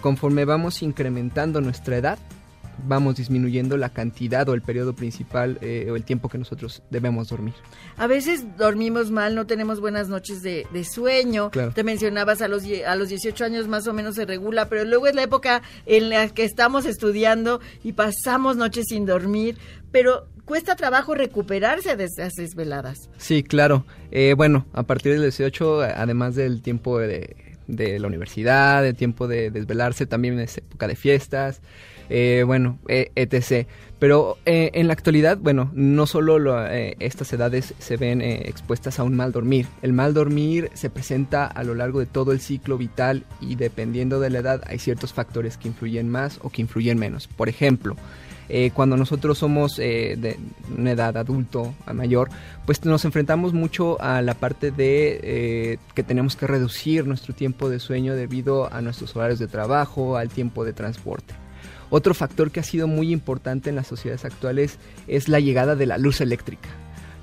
Conforme 0.00 0.44
vamos 0.44 0.82
incrementando 0.82 1.60
nuestra 1.60 1.96
edad, 1.96 2.18
vamos 2.86 3.16
disminuyendo 3.16 3.76
la 3.76 3.88
cantidad 3.88 4.48
o 4.48 4.54
el 4.54 4.62
periodo 4.62 4.94
principal 4.94 5.58
eh, 5.60 5.88
o 5.90 5.96
el 5.96 6.04
tiempo 6.04 6.28
que 6.28 6.38
nosotros 6.38 6.82
debemos 6.88 7.28
dormir. 7.28 7.54
A 7.96 8.06
veces 8.06 8.56
dormimos 8.56 9.10
mal, 9.10 9.34
no 9.34 9.46
tenemos 9.46 9.80
buenas 9.80 10.08
noches 10.08 10.42
de, 10.42 10.66
sueño. 10.84 11.50
Te 11.74 11.82
mencionabas 11.82 12.42
a 12.42 12.48
los, 12.48 12.64
a 12.86 12.94
los 12.94 13.08
18 13.08 13.44
años 13.44 13.66
más 13.66 13.86
o 13.86 13.92
menos 13.92 14.14
se 14.14 14.24
regula, 14.24 14.68
pero 14.68 14.84
luego 14.84 15.06
es 15.08 15.14
la 15.14 15.22
época 15.22 15.62
en 15.86 16.10
la 16.10 16.28
que 16.28 16.44
estamos 16.44 16.84
estudiando 16.86 17.60
y 17.82 17.92
pasamos 17.92 18.56
noches 18.56 18.86
sin 18.88 19.06
dormir, 19.06 19.56
pero 19.90 20.28
cuesta 20.44 20.76
trabajo 20.76 21.14
recuperarse 21.14 21.96
de 21.96 22.04
esas 22.04 22.34
desveladas. 22.34 23.08
Sí, 23.16 23.42
claro. 23.42 23.84
Eh, 24.10 24.34
bueno, 24.36 24.66
a 24.72 24.84
partir 24.84 25.12
del 25.12 25.22
18, 25.22 25.82
además 25.82 26.34
del 26.34 26.62
tiempo 26.62 26.98
de, 26.98 27.36
de 27.66 27.98
la 27.98 28.06
universidad, 28.06 28.82
del 28.82 28.94
tiempo 28.94 29.26
de 29.26 29.50
desvelarse, 29.50 30.06
también 30.06 30.38
es 30.38 30.58
época 30.58 30.86
de 30.86 30.96
fiestas, 30.96 31.60
eh, 32.10 32.42
bueno, 32.46 32.78
e, 32.88 33.10
etc. 33.14 33.66
Pero 33.98 34.36
eh, 34.44 34.70
en 34.74 34.86
la 34.86 34.92
actualidad, 34.92 35.38
bueno, 35.38 35.70
no 35.72 36.06
solo 36.06 36.66
estas 36.66 37.32
edades 37.32 37.72
se 37.78 37.96
ven 37.96 38.20
expuestas 38.20 38.98
a 38.98 39.02
un 39.02 39.16
mal 39.16 39.32
dormir. 39.32 39.66
El 39.80 39.94
mal 39.94 40.12
dormir 40.12 40.70
se 40.74 40.90
presenta 40.90 41.46
a 41.46 41.64
lo 41.64 41.74
largo 41.74 42.00
de 42.00 42.06
todo 42.06 42.32
el 42.32 42.40
ciclo 42.40 42.76
vital 42.76 43.24
y 43.40 43.54
dependiendo 43.54 44.20
de 44.20 44.28
la 44.28 44.40
edad 44.40 44.62
hay 44.66 44.78
ciertos 44.78 45.14
factores 45.14 45.56
que 45.56 45.68
influyen 45.68 46.10
más 46.10 46.38
o 46.42 46.50
que 46.50 46.60
influyen 46.60 46.98
menos. 46.98 47.28
Por 47.28 47.48
ejemplo, 47.48 47.96
eh, 48.48 48.70
cuando 48.74 48.96
nosotros 48.96 49.38
somos 49.38 49.78
eh, 49.78 50.16
de 50.18 50.38
una 50.76 50.92
edad 50.92 51.16
adulto 51.16 51.74
a 51.86 51.92
mayor, 51.92 52.28
pues 52.66 52.84
nos 52.84 53.04
enfrentamos 53.04 53.52
mucho 53.52 54.00
a 54.00 54.22
la 54.22 54.34
parte 54.34 54.70
de 54.70 55.20
eh, 55.22 55.78
que 55.94 56.02
tenemos 56.02 56.36
que 56.36 56.46
reducir 56.46 57.06
nuestro 57.06 57.34
tiempo 57.34 57.68
de 57.68 57.80
sueño 57.80 58.14
debido 58.14 58.72
a 58.72 58.80
nuestros 58.80 59.14
horarios 59.16 59.38
de 59.38 59.46
trabajo, 59.46 60.16
al 60.16 60.28
tiempo 60.28 60.64
de 60.64 60.72
transporte. 60.72 61.34
Otro 61.90 62.14
factor 62.14 62.50
que 62.50 62.60
ha 62.60 62.64
sido 62.64 62.88
muy 62.88 63.12
importante 63.12 63.70
en 63.70 63.76
las 63.76 63.86
sociedades 63.86 64.24
actuales 64.24 64.78
es 65.06 65.28
la 65.28 65.40
llegada 65.40 65.76
de 65.76 65.86
la 65.86 65.98
luz 65.98 66.20
eléctrica 66.20 66.68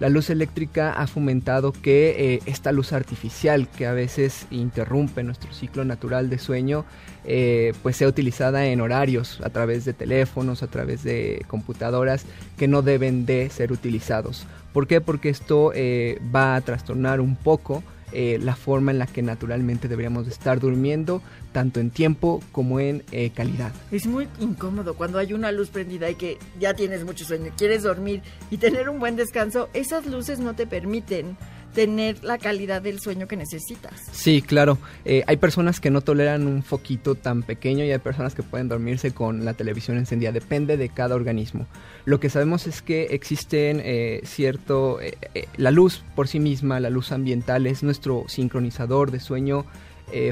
la 0.02 0.10
luz 0.10 0.32
eléctrica 0.32 0.94
ha 0.94 1.06
fomentado 1.06 1.72
que 1.72 2.34
eh, 2.34 2.40
esta 2.48 2.72
luz 2.72 2.92
artificial 2.92 3.68
que 3.68 3.86
a 3.86 3.94
veces 3.94 4.48
interrumpe 4.50 5.22
nuestro 5.22 5.54
ciclo 5.54 5.86
natural 5.86 6.28
de 6.28 6.40
sueño, 6.40 6.86
eh, 7.24 7.74
pues 7.84 7.98
sea 7.98 8.08
utilizada 8.08 8.66
en 8.66 8.82
horarios 8.82 9.40
a 9.44 9.52
través 9.52 9.86
de 9.86 9.94
teléfonos, 9.94 10.64
a 10.64 10.68
través 10.68 11.04
de 11.04 11.46
computadoras 11.48 12.26
que 12.58 12.68
no 12.68 12.82
deben 12.82 13.28
de 13.28 13.52
ser 13.52 13.72
utilizados. 13.72 14.48
¿Por 14.74 14.88
qué? 14.88 15.02
Porque 15.02 15.30
esto 15.30 15.72
eh, 15.76 16.20
va 16.36 16.56
a 16.56 16.62
trastornar 16.62 17.22
un 17.22 17.36
poco 17.36 17.84
eh, 18.12 18.40
la 18.42 18.56
forma 18.56 18.92
en 18.92 19.00
la 19.00 19.08
que 19.08 19.22
naturalmente 19.22 19.88
deberíamos 19.88 20.28
estar 20.28 20.60
durmiendo, 20.60 21.22
tanto 21.52 21.80
en 21.80 21.92
tiempo 21.92 22.42
como 22.52 22.80
en 22.80 23.04
eh, 23.12 23.32
calidad. 23.32 23.72
Es 23.92 24.08
muy 24.08 24.28
incómodo 24.40 24.96
cuando 24.96 25.18
hay 25.18 25.34
una 25.34 25.52
luz 25.52 25.70
prendida 25.70 26.10
y 26.10 26.16
que 26.16 26.38
ya 26.60 26.74
tienes 26.74 27.04
mucho 27.06 27.26
sueño, 27.26 27.52
quieres 27.58 27.84
dormir 27.84 28.22
y 28.50 28.58
tener 28.58 28.90
un 28.90 29.00
buen 29.00 29.16
descanso, 29.16 29.70
esas 29.74 30.06
luces 30.06 30.40
no 30.40 30.56
te 30.56 30.68
permiten 30.68 31.38
tener 31.74 32.24
la 32.24 32.38
calidad 32.38 32.82
del 32.82 33.00
sueño 33.00 33.28
que 33.28 33.38
necesitas. 33.38 33.94
Sí, 34.12 34.42
claro. 34.42 34.78
Eh, 35.06 35.24
hay 35.28 35.38
personas 35.38 35.80
que 35.80 35.90
no 35.90 36.02
toleran 36.02 36.48
un 36.48 36.64
foquito 36.64 37.16
tan 37.16 37.44
pequeño 37.44 37.84
y 37.86 37.92
hay 37.92 38.00
personas 38.00 38.36
que 38.36 38.44
pueden 38.44 38.68
dormirse 38.68 39.14
con 39.14 39.46
la 39.46 39.54
televisión 39.54 39.98
encendida. 39.98 40.32
Depende 40.32 40.78
de 40.78 40.90
cada 40.90 41.16
organismo. 41.16 41.68
Lo 42.06 42.20
que 42.20 42.30
sabemos 42.30 42.68
es 42.68 42.82
que 42.82 43.04
existen 43.12 43.82
eh, 43.84 44.22
cierto... 44.24 45.00
Eh, 45.02 45.16
la 45.58 45.72
luz 45.72 46.04
por 46.16 46.28
sí 46.28 46.40
misma, 46.40 46.80
la 46.80 46.90
luz 46.90 47.12
ambiental, 47.12 47.68
es 47.68 47.84
nuestro 47.84 48.26
sincronizador 48.28 49.12
de 49.12 49.20
sueño 49.20 49.66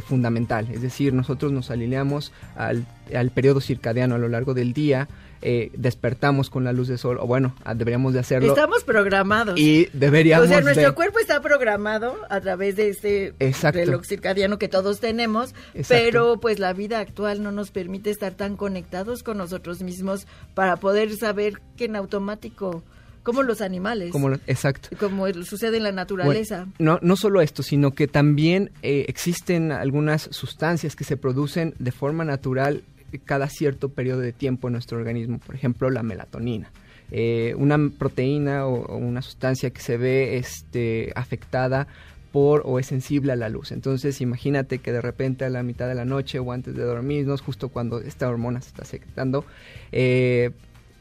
fundamental. 0.03 0.67
Es 0.73 0.81
decir, 0.81 1.13
nosotros 1.13 1.53
nos 1.53 1.71
alineamos 1.71 2.33
al, 2.57 2.85
al 3.15 3.31
periodo 3.31 3.61
circadiano 3.61 4.15
a 4.15 4.17
lo 4.17 4.27
largo 4.27 4.53
del 4.53 4.73
día 4.73 5.07
eh, 5.41 5.71
despertamos 5.73 6.49
con 6.49 6.63
la 6.63 6.73
luz 6.73 6.87
del 6.87 6.97
sol, 6.97 7.17
o 7.19 7.27
bueno, 7.27 7.55
ah, 7.63 7.73
deberíamos 7.73 8.13
de 8.13 8.19
hacerlo. 8.19 8.49
Estamos 8.49 8.83
programados. 8.83 9.59
Y 9.59 9.87
deberíamos 9.93 10.45
O 10.45 10.49
sea, 10.49 10.61
nuestro 10.61 10.95
cuerpo 10.95 11.19
está 11.19 11.41
programado 11.41 12.15
a 12.29 12.41
través 12.41 12.75
de 12.75 12.89
este 12.89 13.33
reloj 13.71 14.03
circadiano 14.05 14.57
que 14.57 14.67
todos 14.67 14.99
tenemos, 14.99 15.53
pero 15.87 16.39
pues 16.39 16.59
la 16.59 16.73
vida 16.73 16.99
actual 16.99 17.41
no 17.43 17.51
nos 17.51 17.71
permite 17.71 18.09
estar 18.09 18.33
tan 18.33 18.57
conectados 18.57 19.23
con 19.23 19.37
nosotros 19.37 19.81
mismos 19.81 20.27
para 20.53 20.77
poder 20.77 21.15
saber 21.15 21.61
que 21.77 21.85
en 21.85 21.95
automático 21.95 22.83
como 23.23 23.43
los 23.43 23.61
animales. 23.61 24.11
Como 24.11 24.31
exacto. 24.47 24.89
Como 24.99 25.31
sucede 25.43 25.77
en 25.77 25.83
la 25.83 25.91
naturaleza. 25.91 26.67
no, 26.79 26.99
no 27.01 27.15
solo 27.15 27.41
esto, 27.41 27.63
sino 27.63 27.91
que 27.91 28.07
también 28.07 28.71
eh, 28.81 29.05
existen 29.07 29.71
algunas 29.71 30.23
sustancias 30.31 30.95
que 30.95 31.03
se 31.03 31.17
producen 31.17 31.75
de 31.79 31.91
forma 31.91 32.23
natural 32.23 32.83
cada 33.17 33.49
cierto 33.49 33.89
periodo 33.89 34.19
de 34.21 34.33
tiempo 34.33 34.67
en 34.67 34.73
nuestro 34.73 34.99
organismo, 34.99 35.39
por 35.39 35.55
ejemplo 35.55 35.89
la 35.89 36.03
melatonina. 36.03 36.71
Eh, 37.11 37.55
una 37.57 37.77
proteína 37.97 38.67
o, 38.67 38.97
una 38.97 39.23
sustancia 39.23 39.71
que 39.71 39.81
se 39.81 39.97
ve 39.97 40.37
este, 40.37 41.11
afectada 41.15 41.87
por 42.31 42.61
o 42.65 42.77
es 42.77 42.85
sensible 42.85 43.31
a 43.31 43.35
la 43.35 43.49
luz. 43.49 43.71
Entonces 43.71 44.21
imagínate 44.21 44.77
que 44.77 44.91
de 44.91 45.01
repente 45.01 45.45
a 45.45 45.49
la 45.49 45.63
mitad 45.63 45.87
de 45.87 45.95
la 45.95 46.05
noche 46.05 46.37
o 46.39 46.51
antes 46.51 46.75
de 46.75 46.83
dormirnos, 46.83 47.41
justo 47.41 47.69
cuando 47.69 47.99
esta 47.99 48.29
hormona 48.29 48.61
se 48.61 48.67
está 48.67 48.85
secretando, 48.85 49.43
eh, 49.91 50.51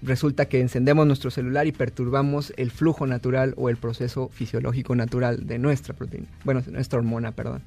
resulta 0.00 0.46
que 0.46 0.60
encendemos 0.60 1.06
nuestro 1.06 1.30
celular 1.30 1.66
y 1.66 1.72
perturbamos 1.72 2.52
el 2.56 2.70
flujo 2.70 3.06
natural 3.06 3.52
o 3.56 3.68
el 3.68 3.76
proceso 3.76 4.28
fisiológico 4.32 4.94
natural 4.94 5.46
de 5.46 5.58
nuestra 5.58 5.94
proteína, 5.94 6.28
bueno, 6.44 6.62
nuestra 6.70 6.98
hormona, 6.98 7.32
perdón. 7.32 7.62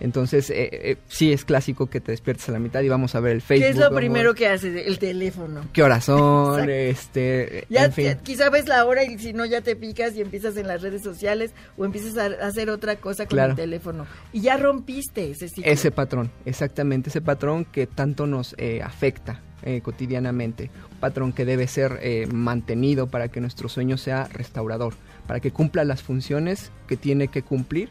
Entonces, 0.00 0.50
eh, 0.50 0.68
eh, 0.72 0.96
sí 1.08 1.32
es 1.32 1.44
clásico 1.44 1.86
que 1.86 2.00
te 2.00 2.12
despiertes 2.12 2.48
a 2.48 2.52
la 2.52 2.58
mitad 2.58 2.82
y 2.82 2.88
vamos 2.88 3.14
a 3.14 3.20
ver 3.20 3.32
el 3.32 3.42
Facebook. 3.42 3.66
¿Qué 3.66 3.70
es 3.70 3.76
lo 3.76 3.94
primero 3.94 4.34
que 4.34 4.48
haces? 4.48 4.86
El 4.86 4.98
teléfono. 4.98 5.64
¿Qué 5.72 5.82
horas 5.82 6.04
son? 6.04 6.68
este, 6.68 7.66
ya, 7.68 7.90
quizá 8.22 8.50
ves 8.50 8.68
la 8.68 8.84
hora 8.84 9.04
y 9.04 9.18
si 9.18 9.32
no 9.32 9.44
ya 9.44 9.60
te 9.60 9.76
picas 9.76 10.14
y 10.14 10.20
empiezas 10.20 10.56
en 10.56 10.66
las 10.66 10.82
redes 10.82 11.02
sociales 11.02 11.52
o 11.76 11.84
empiezas 11.84 12.16
a 12.18 12.46
hacer 12.46 12.70
otra 12.70 12.96
cosa 12.96 13.26
con 13.26 13.38
el 13.38 13.54
teléfono. 13.54 14.06
Y 14.32 14.40
ya 14.40 14.56
rompiste 14.56 15.30
ese 15.30 15.48
ciclo. 15.48 15.70
Ese 15.70 15.90
patrón, 15.90 16.30
exactamente, 16.44 17.10
ese 17.10 17.20
patrón 17.20 17.64
que 17.64 17.86
tanto 17.86 18.26
nos 18.26 18.54
eh, 18.58 18.82
afecta. 18.82 19.40
cotidianamente, 19.82 20.70
un 20.90 20.98
patrón 20.98 21.32
que 21.32 21.44
debe 21.44 21.68
ser 21.68 22.00
mantenido 22.32 23.06
para 23.06 23.28
que 23.28 23.40
nuestro 23.40 23.68
sueño 23.68 23.96
sea 23.96 24.26
restaurador, 24.32 24.94
para 25.28 25.38
que 25.38 25.52
cumpla 25.52 25.84
las 25.84 26.02
funciones 26.02 26.72
que 26.88 26.96
tiene 26.96 27.28
que 27.28 27.42
cumplir 27.42 27.88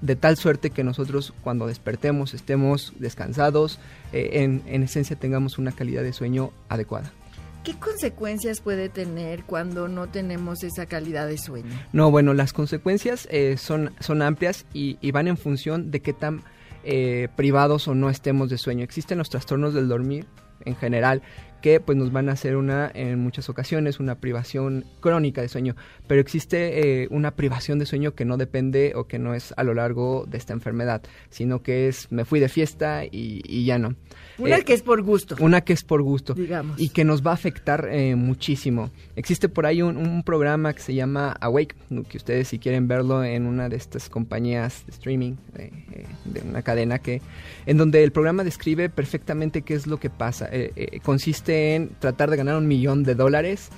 de 0.00 0.16
tal 0.16 0.36
suerte 0.36 0.70
que 0.70 0.84
nosotros 0.84 1.34
cuando 1.42 1.66
despertemos 1.66 2.34
estemos 2.34 2.92
descansados, 2.98 3.78
eh, 4.12 4.30
en, 4.34 4.62
en, 4.66 4.82
esencia 4.82 5.16
tengamos 5.16 5.58
una 5.58 5.72
calidad 5.72 6.02
de 6.02 6.12
sueño 6.12 6.52
adecuada. 6.68 7.12
¿Qué 7.64 7.74
consecuencias 7.74 8.60
puede 8.60 8.88
tener 8.88 9.44
cuando 9.44 9.88
no 9.88 10.06
tenemos 10.08 10.62
esa 10.62 10.86
calidad 10.86 11.26
de 11.26 11.36
sueño? 11.36 11.70
No, 11.92 12.10
bueno, 12.10 12.32
las 12.32 12.52
consecuencias 12.52 13.28
eh, 13.30 13.56
son, 13.58 13.92
son 14.00 14.22
amplias 14.22 14.64
y, 14.72 14.96
van 15.10 15.28
en 15.28 15.36
función 15.36 15.90
de 15.90 16.00
qué 16.00 16.12
tan 16.12 16.42
eh, 16.84 17.28
privados 17.36 17.86
o 17.88 17.94
no 17.94 18.08
estemos 18.08 18.48
de 18.48 18.58
sueño. 18.58 18.84
Existen 18.84 19.18
los 19.18 19.28
trastornos 19.28 19.74
del 19.74 19.88
dormir 19.88 20.24
en 20.64 20.76
general 20.76 21.22
que 21.60 21.80
pues 21.80 21.96
nos 21.96 22.12
van 22.12 22.28
a 22.28 22.32
hacer 22.32 22.56
una 22.56 22.90
en 22.94 23.18
muchas 23.18 23.48
ocasiones 23.48 24.00
una 24.00 24.16
privación 24.16 24.84
crónica 25.00 25.40
de 25.40 25.48
sueño 25.48 25.76
pero 26.06 26.20
existe 26.20 27.02
eh, 27.02 27.08
una 27.10 27.32
privación 27.32 27.78
de 27.78 27.86
sueño 27.86 28.14
que 28.14 28.24
no 28.24 28.36
depende 28.36 28.92
o 28.94 29.06
que 29.06 29.18
no 29.18 29.34
es 29.34 29.54
a 29.56 29.64
lo 29.64 29.74
largo 29.74 30.24
de 30.28 30.38
esta 30.38 30.52
enfermedad 30.52 31.02
sino 31.30 31.62
que 31.62 31.88
es 31.88 32.10
me 32.10 32.24
fui 32.24 32.40
de 32.40 32.48
fiesta 32.48 33.04
y 33.04 33.64
ya 33.64 33.78
no 33.78 33.94
una 34.38 34.58
eh, 34.58 34.64
que 34.64 34.72
es 34.72 34.82
por 34.82 35.02
gusto. 35.02 35.36
Una 35.40 35.62
que 35.62 35.72
es 35.72 35.82
por 35.82 36.02
gusto. 36.02 36.34
Digamos. 36.34 36.80
Y 36.80 36.90
que 36.90 37.04
nos 37.04 37.26
va 37.26 37.32
a 37.32 37.34
afectar 37.34 37.88
eh, 37.90 38.14
muchísimo. 38.14 38.90
Existe 39.16 39.48
por 39.48 39.66
ahí 39.66 39.82
un, 39.82 40.22
programa 40.24 40.72
que 40.74 40.80
se 40.80 40.94
llama 40.94 41.36
Awake, 41.40 41.74
que 42.08 42.16
ustedes 42.16 42.48
si 42.48 42.58
quieren 42.58 42.88
verlo 42.88 43.24
en 43.24 43.46
una 43.46 43.68
de 43.68 43.76
estas 43.76 44.08
compañías 44.08 44.84
de 44.86 44.92
streaming, 44.92 45.34
de 46.24 46.40
una 46.42 46.62
cadena 46.62 46.98
que, 46.98 47.22
en 47.66 47.76
donde 47.76 48.02
el 48.02 48.12
programa 48.12 48.44
describe 48.44 48.88
perfectamente 48.88 49.62
qué 49.62 49.74
es 49.74 49.86
lo 49.86 49.98
que 49.98 50.10
pasa. 50.10 50.50
consiste 51.02 51.47
en 51.48 51.90
tratar 51.98 52.30
de 52.30 52.36
ganar 52.36 52.56
un 52.56 52.68
millón 52.68 53.04
de 53.04 53.14
dólares 53.14 53.70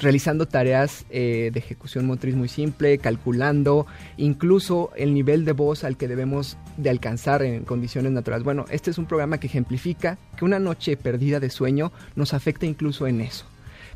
realizando 0.00 0.46
tareas 0.46 1.04
eh, 1.10 1.50
de 1.52 1.58
ejecución 1.58 2.06
motriz 2.06 2.34
muy 2.34 2.48
simple, 2.48 2.98
calculando 2.98 3.86
incluso 4.16 4.90
el 4.96 5.14
nivel 5.14 5.44
de 5.44 5.52
voz 5.52 5.84
al 5.84 5.96
que 5.96 6.08
debemos 6.08 6.56
de 6.76 6.90
alcanzar 6.90 7.42
en 7.42 7.64
condiciones 7.64 8.12
naturales. 8.12 8.44
Bueno, 8.44 8.64
este 8.70 8.90
es 8.90 8.98
un 8.98 9.06
programa 9.06 9.38
que 9.38 9.46
ejemplifica 9.46 10.18
que 10.36 10.44
una 10.44 10.58
noche 10.58 10.96
perdida 10.96 11.38
de 11.38 11.50
sueño 11.50 11.92
nos 12.16 12.34
afecta 12.34 12.66
incluso 12.66 13.06
en 13.06 13.20
eso. 13.20 13.44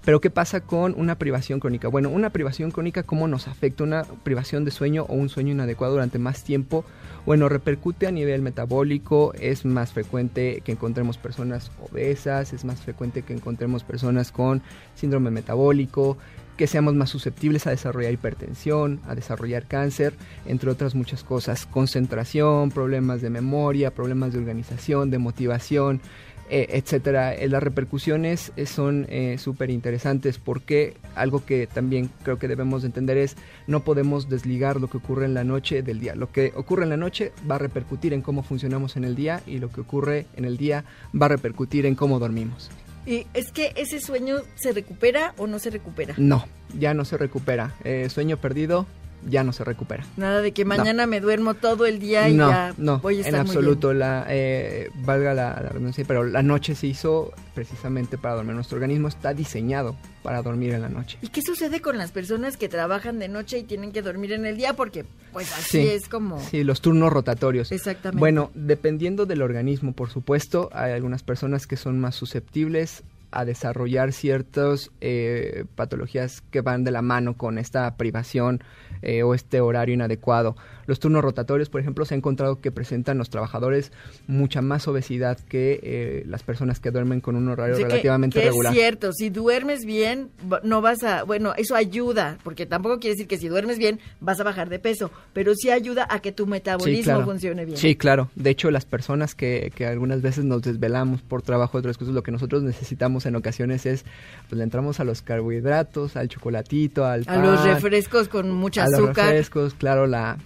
Pero 0.04 0.20
¿qué 0.20 0.28
pasa 0.28 0.60
con 0.60 0.94
una 0.98 1.16
privación 1.16 1.60
crónica? 1.60 1.88
Bueno, 1.88 2.10
una 2.10 2.28
privación 2.28 2.70
crónica, 2.70 3.04
¿cómo 3.04 3.26
nos 3.26 3.48
afecta 3.48 3.84
una 3.84 4.04
privación 4.04 4.66
de 4.66 4.70
sueño 4.70 5.06
o 5.08 5.14
un 5.14 5.30
sueño 5.30 5.52
inadecuado 5.52 5.94
durante 5.94 6.18
más 6.18 6.44
tiempo? 6.44 6.84
Bueno, 7.26 7.48
repercute 7.48 8.06
a 8.06 8.10
nivel 8.10 8.42
metabólico, 8.42 9.32
es 9.34 9.64
más 9.64 9.92
frecuente 9.92 10.60
que 10.62 10.72
encontremos 10.72 11.16
personas 11.16 11.70
obesas, 11.80 12.52
es 12.52 12.66
más 12.66 12.82
frecuente 12.82 13.22
que 13.22 13.32
encontremos 13.32 13.82
personas 13.82 14.30
con 14.30 14.60
síndrome 14.94 15.30
metabólico, 15.30 16.18
que 16.58 16.66
seamos 16.66 16.94
más 16.94 17.08
susceptibles 17.08 17.66
a 17.66 17.70
desarrollar 17.70 18.12
hipertensión, 18.12 19.00
a 19.08 19.14
desarrollar 19.14 19.64
cáncer, 19.66 20.12
entre 20.44 20.70
otras 20.70 20.94
muchas 20.94 21.24
cosas. 21.24 21.64
Concentración, 21.64 22.70
problemas 22.70 23.22
de 23.22 23.30
memoria, 23.30 23.94
problemas 23.94 24.34
de 24.34 24.40
organización, 24.40 25.10
de 25.10 25.18
motivación, 25.18 26.02
eh, 26.50 26.66
etcétera. 26.70 27.34
Eh, 27.34 27.48
las 27.48 27.62
repercusiones 27.62 28.52
eh, 28.56 28.66
son 28.66 29.06
súper 29.38 29.70
interesantes 29.70 30.38
porque 30.38 30.94
algo 31.14 31.44
que 31.44 31.66
también 31.66 32.10
creo 32.22 32.38
que 32.38 32.48
debemos 32.48 32.84
entender 32.84 33.16
es 33.16 33.36
no 33.66 33.80
podemos 33.80 34.28
desligar 34.28 34.80
lo 34.80 34.88
que 34.88 34.98
ocurre 34.98 35.24
en 35.24 35.34
la 35.34 35.44
noche 35.44 35.82
del 35.82 36.00
día. 36.00 36.14
Lo 36.14 36.30
que 36.30 36.52
ocurre 36.54 36.84
en 36.84 36.90
la 36.90 36.96
noche 36.96 37.32
va 37.50 37.56
a 37.56 37.58
repercutir 37.58 38.12
en 38.12 38.22
cómo 38.22 38.42
funcionamos 38.42 38.96
en 38.96 39.04
el 39.04 39.14
día 39.14 39.42
y 39.46 39.58
lo 39.58 39.70
que 39.70 39.80
ocurre 39.80 40.26
en 40.36 40.44
el 40.44 40.56
día 40.56 40.84
va 41.20 41.26
a 41.26 41.30
repercutir 41.30 41.86
en 41.86 41.94
cómo 41.94 42.18
dormimos. 42.18 42.70
¿Y 43.06 43.26
es 43.34 43.52
que 43.52 43.72
ese 43.76 44.00
sueño 44.00 44.36
se 44.54 44.72
recupera 44.72 45.34
o 45.36 45.46
no 45.46 45.58
se 45.58 45.70
recupera? 45.70 46.14
No, 46.16 46.46
ya 46.78 46.94
no 46.94 47.04
se 47.04 47.18
recupera. 47.18 47.74
sueño 48.08 48.38
perdido 48.38 48.86
ya 49.28 49.44
no 49.44 49.52
se 49.52 49.64
recupera. 49.64 50.04
Nada 50.16 50.40
de 50.40 50.52
que 50.52 50.64
mañana 50.64 51.06
me 51.06 51.20
duermo 51.20 51.54
todo 51.54 51.86
el 51.86 51.98
día 51.98 52.28
y 52.28 52.36
ya 52.36 52.74
no, 52.76 52.98
voy 52.98 53.18
a 53.18 53.20
estar 53.20 53.34
en 53.34 53.40
absoluto. 53.40 53.92
La, 53.92 54.26
eh, 54.28 54.90
valga 54.96 55.34
la, 55.34 55.54
redundancia, 55.54 56.04
pero 56.06 56.24
la 56.24 56.42
noche 56.42 56.74
se 56.74 56.86
hizo 56.86 57.32
precisamente 57.54 58.18
para 58.18 58.36
dormir. 58.36 58.54
Nuestro 58.54 58.76
organismo 58.76 59.08
está 59.08 59.34
diseñado 59.34 59.96
para 60.22 60.42
dormir 60.42 60.72
en 60.72 60.82
la 60.82 60.88
noche. 60.88 61.18
¿Y 61.22 61.28
qué 61.28 61.42
sucede 61.42 61.80
con 61.80 61.98
las 61.98 62.10
personas 62.10 62.56
que 62.56 62.68
trabajan 62.68 63.18
de 63.18 63.28
noche 63.28 63.58
y 63.58 63.64
tienen 63.64 63.92
que 63.92 64.02
dormir 64.02 64.32
en 64.32 64.46
el 64.46 64.56
día? 64.56 64.74
Porque 64.74 65.04
pues 65.32 65.52
así 65.52 65.86
es 65.86 66.08
como... 66.08 66.40
Sí, 66.40 66.64
los 66.64 66.80
turnos 66.80 67.12
rotatorios. 67.12 67.72
Exactamente. 67.72 68.20
Bueno, 68.20 68.50
dependiendo 68.54 69.26
del 69.26 69.42
organismo, 69.42 69.92
por 69.92 70.10
supuesto, 70.10 70.70
hay 70.72 70.92
algunas 70.92 71.22
personas 71.22 71.66
que 71.66 71.76
son 71.76 72.00
más 72.00 72.14
susceptibles 72.14 73.02
a 73.34 73.44
desarrollar 73.44 74.12
ciertas 74.12 74.90
eh, 75.00 75.64
patologías 75.74 76.40
que 76.50 76.60
van 76.60 76.84
de 76.84 76.92
la 76.92 77.02
mano 77.02 77.36
con 77.36 77.58
esta 77.58 77.96
privación 77.96 78.62
eh, 79.02 79.22
o 79.22 79.34
este 79.34 79.60
horario 79.60 79.94
inadecuado. 79.94 80.56
Los 80.86 81.00
turnos 81.00 81.22
rotatorios, 81.22 81.68
por 81.68 81.80
ejemplo, 81.80 82.04
se 82.04 82.14
ha 82.14 82.16
encontrado 82.16 82.60
que 82.60 82.70
presentan 82.70 83.18
los 83.18 83.30
trabajadores 83.30 83.92
mucha 84.26 84.62
más 84.62 84.86
obesidad 84.88 85.38
que 85.38 85.80
eh, 85.82 86.24
las 86.26 86.42
personas 86.42 86.80
que 86.80 86.90
duermen 86.90 87.20
con 87.20 87.36
un 87.36 87.48
horario 87.48 87.76
relativamente 87.76 88.40
regular. 88.42 88.72
Es 88.72 88.78
cierto, 88.78 89.12
si 89.12 89.30
duermes 89.30 89.84
bien, 89.84 90.30
no 90.62 90.80
vas 90.80 91.02
a, 91.04 91.24
bueno, 91.24 91.54
eso 91.56 91.74
ayuda, 91.76 92.38
porque 92.42 92.66
tampoco 92.66 92.98
quiere 92.98 93.14
decir 93.14 93.26
que 93.26 93.38
si 93.38 93.48
duermes 93.48 93.78
bien 93.78 94.00
vas 94.20 94.40
a 94.40 94.44
bajar 94.44 94.68
de 94.68 94.78
peso, 94.78 95.10
pero 95.32 95.54
sí 95.54 95.70
ayuda 95.70 96.06
a 96.10 96.20
que 96.20 96.32
tu 96.32 96.46
metabolismo 96.46 97.24
funcione 97.24 97.64
bien. 97.64 97.76
Sí, 97.76 97.96
claro. 97.96 98.30
De 98.34 98.50
hecho, 98.50 98.70
las 98.70 98.84
personas 98.84 99.34
que, 99.34 99.72
que 99.74 99.86
algunas 99.86 100.22
veces 100.22 100.44
nos 100.44 100.62
desvelamos 100.62 101.22
por 101.22 101.42
trabajo, 101.42 101.78
otras 101.78 101.98
cosas, 101.98 102.14
lo 102.14 102.22
que 102.22 102.32
nosotros 102.32 102.62
necesitamos 102.62 103.26
en 103.26 103.36
ocasiones 103.36 103.86
es, 103.86 104.04
pues 104.48 104.58
le 104.58 104.64
entramos 104.64 105.00
a 105.00 105.04
los 105.04 105.22
carbohidratos, 105.22 106.16
al 106.16 106.28
chocolatito, 106.28 107.04
al 107.04 107.24
A 107.26 107.36
los 107.38 107.64
refrescos 107.64 108.28
con 108.28 108.50
mucha 108.50 108.84
azúcar. 108.84 109.02
A 109.02 109.06
los 109.06 109.16
refrescos, 109.16 109.74
claro, 109.74 110.06
la 110.06 110.38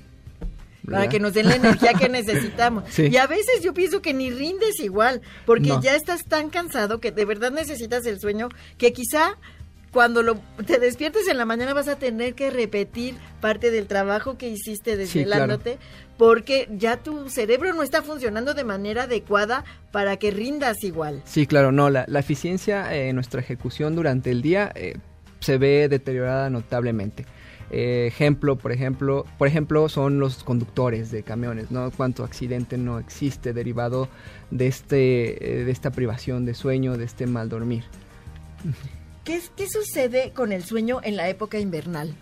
para 0.91 1.09
que 1.09 1.21
nos 1.21 1.35
den 1.35 1.49
la 1.49 1.57
energía 1.57 1.95
que 1.95 2.09
necesitamos. 2.09 2.99
Y 2.99 3.17
a 3.17 3.27
veces 3.27 3.63
yo 3.63 3.75
pienso 3.75 4.03
que 4.03 4.15
ni 4.15 4.31
rindes 4.31 4.81
igual, 4.81 5.23
porque 5.47 5.73
ya 5.83 5.95
estás 5.97 6.25
tan 6.25 6.51
cansado 6.51 7.01
que 7.01 7.13
de 7.13 7.25
verdad 7.25 7.51
necesitas 7.51 8.07
el 8.07 8.21
sueño, 8.21 8.49
que 8.77 8.93
quizá 8.93 9.37
cuando 9.93 10.23
lo, 10.23 10.37
te 10.67 10.79
despiertes 10.79 11.29
en 11.29 11.39
la 11.39 11.45
mañana 11.45 11.73
vas 11.73 11.89
a 11.89 11.97
tener 11.97 12.35
que 12.35 12.51
repetir 12.51 13.15
parte 13.41 13.71
del 13.71 13.87
trabajo 13.87 14.37
que 14.37 14.49
hiciste 14.49 14.97
desvelándote, 14.97 15.79
porque 16.17 16.69
ya 16.71 16.99
tu 16.99 17.31
cerebro 17.31 17.73
no 17.73 17.83
está 17.83 18.03
funcionando 18.03 18.55
de 18.55 18.65
manera 18.65 19.05
adecuada 19.05 19.65
para 19.91 20.17
que 20.19 20.31
rindas 20.31 20.83
igual. 20.85 21.23
Sí, 21.25 21.47
claro, 21.47 21.73
no, 21.73 21.89
la, 21.91 22.05
eficiencia 22.19 22.95
en 22.95 23.15
nuestra 23.15 23.41
ejecución 23.41 23.95
durante 23.95 24.31
el 24.31 24.43
día 24.43 24.71
eh, 24.75 24.97
se 25.41 25.57
ve 25.57 25.89
deteriorada 25.89 26.51
notablemente. 26.51 27.25
Eh, 27.71 28.07
ejemplo, 28.07 28.57
por 28.57 28.73
ejemplo, 28.73 29.27
por 29.37 29.47
ejemplo, 29.47 29.89
son 29.89 30.19
los 30.21 30.43
conductores 30.43 31.11
de 31.11 31.23
camiones, 31.23 31.71
¿no? 31.71 31.91
Cuánto 31.91 32.25
accidente 32.25 32.79
no 32.79 32.99
existe 32.99 33.53
derivado 33.53 34.09
de 34.51 34.69
este, 34.69 35.61
eh, 35.61 35.65
de 35.65 35.71
esta 35.71 35.91
privación 35.91 36.47
de 36.47 36.55
sueño, 36.55 36.97
de 36.97 37.05
este 37.05 37.27
mal 37.27 37.49
dormir. 37.49 37.85
¿Qué, 39.25 39.41
¿Qué 39.57 39.67
sucede 39.69 40.33
con 40.33 40.53
el 40.53 40.65
sueño 40.65 41.01
en 41.03 41.17
la 41.17 41.29
época 41.29 41.59
invernal? 41.59 42.15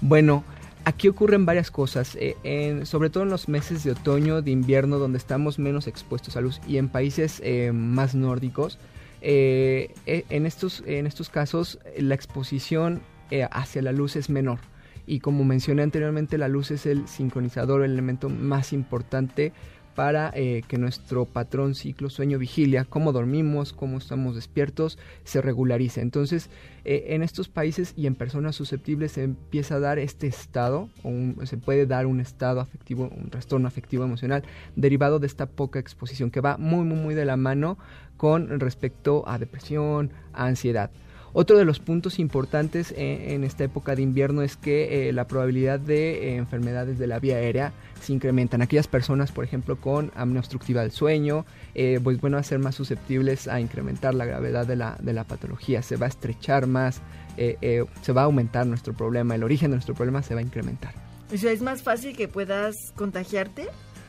Bueno, 0.00 0.42
aquí 0.86 1.08
ocurren 1.08 1.44
varias 1.44 1.70
cosas, 1.70 2.16
eh, 2.18 2.80
sobre 2.84 3.10
todo 3.10 3.24
en 3.24 3.30
los 3.30 3.48
meses 3.48 3.84
de 3.84 3.90
otoño, 3.90 4.40
de 4.40 4.52
invierno, 4.52 4.98
donde 4.98 5.18
estamos 5.18 5.58
menos 5.58 5.86
expuestos 5.86 6.38
a 6.38 6.40
luz 6.40 6.62
y 6.66 6.78
en 6.78 6.88
países 6.88 7.42
más 7.74 8.14
nórdicos. 8.14 8.78
en, 9.20 10.46
estos, 10.46 10.82
en 10.86 11.06
estos 11.06 11.28
casos, 11.28 11.78
la 11.98 12.14
exposición 12.14 13.02
hacia 13.50 13.82
la 13.82 13.92
luz 13.92 14.16
es 14.16 14.30
menor 14.30 14.58
y 15.06 15.20
como 15.20 15.44
mencioné 15.44 15.82
anteriormente 15.82 16.38
la 16.38 16.48
luz 16.48 16.70
es 16.70 16.86
el 16.86 17.06
sincronizador, 17.08 17.84
el 17.84 17.92
elemento 17.92 18.28
más 18.28 18.72
importante 18.72 19.52
para 19.94 20.32
eh, 20.34 20.62
que 20.66 20.76
nuestro 20.76 21.24
patrón 21.24 21.74
ciclo 21.74 22.10
sueño 22.10 22.38
vigilia, 22.38 22.84
cómo 22.84 23.12
dormimos, 23.12 23.72
cómo 23.72 23.98
estamos 23.98 24.34
despiertos, 24.34 24.98
se 25.22 25.40
regularice. 25.40 26.00
Entonces, 26.00 26.50
eh, 26.84 27.06
en 27.10 27.22
estos 27.22 27.48
países 27.48 27.94
y 27.96 28.06
en 28.06 28.14
personas 28.14 28.56
susceptibles 28.56 29.12
se 29.12 29.22
empieza 29.22 29.76
a 29.76 29.80
dar 29.80 29.98
este 29.98 30.26
estado, 30.26 30.88
o 31.02 31.46
se 31.46 31.56
puede 31.56 31.86
dar 31.86 32.06
un 32.06 32.20
estado 32.20 32.60
afectivo, 32.60 33.08
un 33.16 33.30
trastorno 33.30 33.68
afectivo 33.68 34.04
emocional 34.04 34.42
derivado 34.76 35.18
de 35.18 35.26
esta 35.26 35.46
poca 35.46 35.78
exposición 35.78 36.30
que 36.30 36.40
va 36.40 36.56
muy, 36.56 36.84
muy, 36.84 36.98
muy 36.98 37.14
de 37.14 37.24
la 37.24 37.36
mano 37.36 37.78
con 38.16 38.60
respecto 38.60 39.24
a 39.28 39.38
depresión, 39.38 40.12
a 40.32 40.46
ansiedad. 40.46 40.90
Otro 41.36 41.58
de 41.58 41.64
los 41.64 41.80
puntos 41.80 42.20
importantes 42.20 42.94
en, 42.96 43.42
esta 43.42 43.64
época 43.64 43.96
de 43.96 44.02
invierno 44.02 44.42
es 44.42 44.56
que 44.56 45.08
eh, 45.08 45.12
la 45.12 45.26
probabilidad 45.26 45.80
de 45.80 46.28
eh, 46.28 46.36
enfermedades 46.36 46.96
de 46.96 47.08
la 47.08 47.18
vía 47.18 47.34
aérea 47.34 47.72
se 48.00 48.12
incrementan. 48.12 48.62
Aquellas 48.62 48.86
personas, 48.86 49.32
por 49.32 49.44
ejemplo, 49.44 49.74
con 49.80 50.12
apnea 50.14 50.38
obstructiva 50.38 50.82
del 50.82 50.92
sueño, 50.92 51.44
eh, 51.74 51.98
pues 52.04 52.20
bueno, 52.20 52.38
a 52.38 52.44
ser 52.44 52.60
más 52.60 52.76
susceptibles 52.76 53.48
a 53.48 53.58
incrementar 53.58 54.14
la 54.14 54.26
gravedad 54.26 54.64
de 54.64 54.76
la, 54.76 54.96
de 55.00 55.12
la 55.12 55.24
patología. 55.24 55.82
Se 55.82 55.96
va 55.96 56.06
a 56.06 56.08
estrechar 56.08 56.68
más, 56.68 57.02
se 57.36 58.12
va 58.12 58.22
a 58.22 58.24
aumentar 58.26 58.64
nuestro 58.64 58.92
problema, 58.92 59.34
el 59.34 59.42
origen 59.42 59.72
de 59.72 59.78
nuestro 59.78 59.96
problema 59.96 60.22
se 60.22 60.34
va 60.34 60.40
a 60.40 60.44
incrementar. 60.44 60.94
O 61.34 61.36
sea, 61.36 61.50
¿es 61.50 61.62
más 61.62 61.82
fácil 61.82 62.16
que 62.16 62.28
puedas 62.28 62.92
contagiarte? 62.94 63.66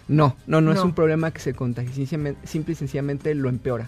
No, 0.07 0.35
no, 0.45 0.61
no, 0.61 0.71
es 0.71 0.83
un 0.83 0.93
problema 0.93 1.31
que 1.31 1.39
se 1.39 1.55
contagie, 1.55 2.05
simple 2.05 2.35
y 2.73 2.75
sencillamente 2.75 3.33
lo 3.33 3.49
empeora. 3.49 3.87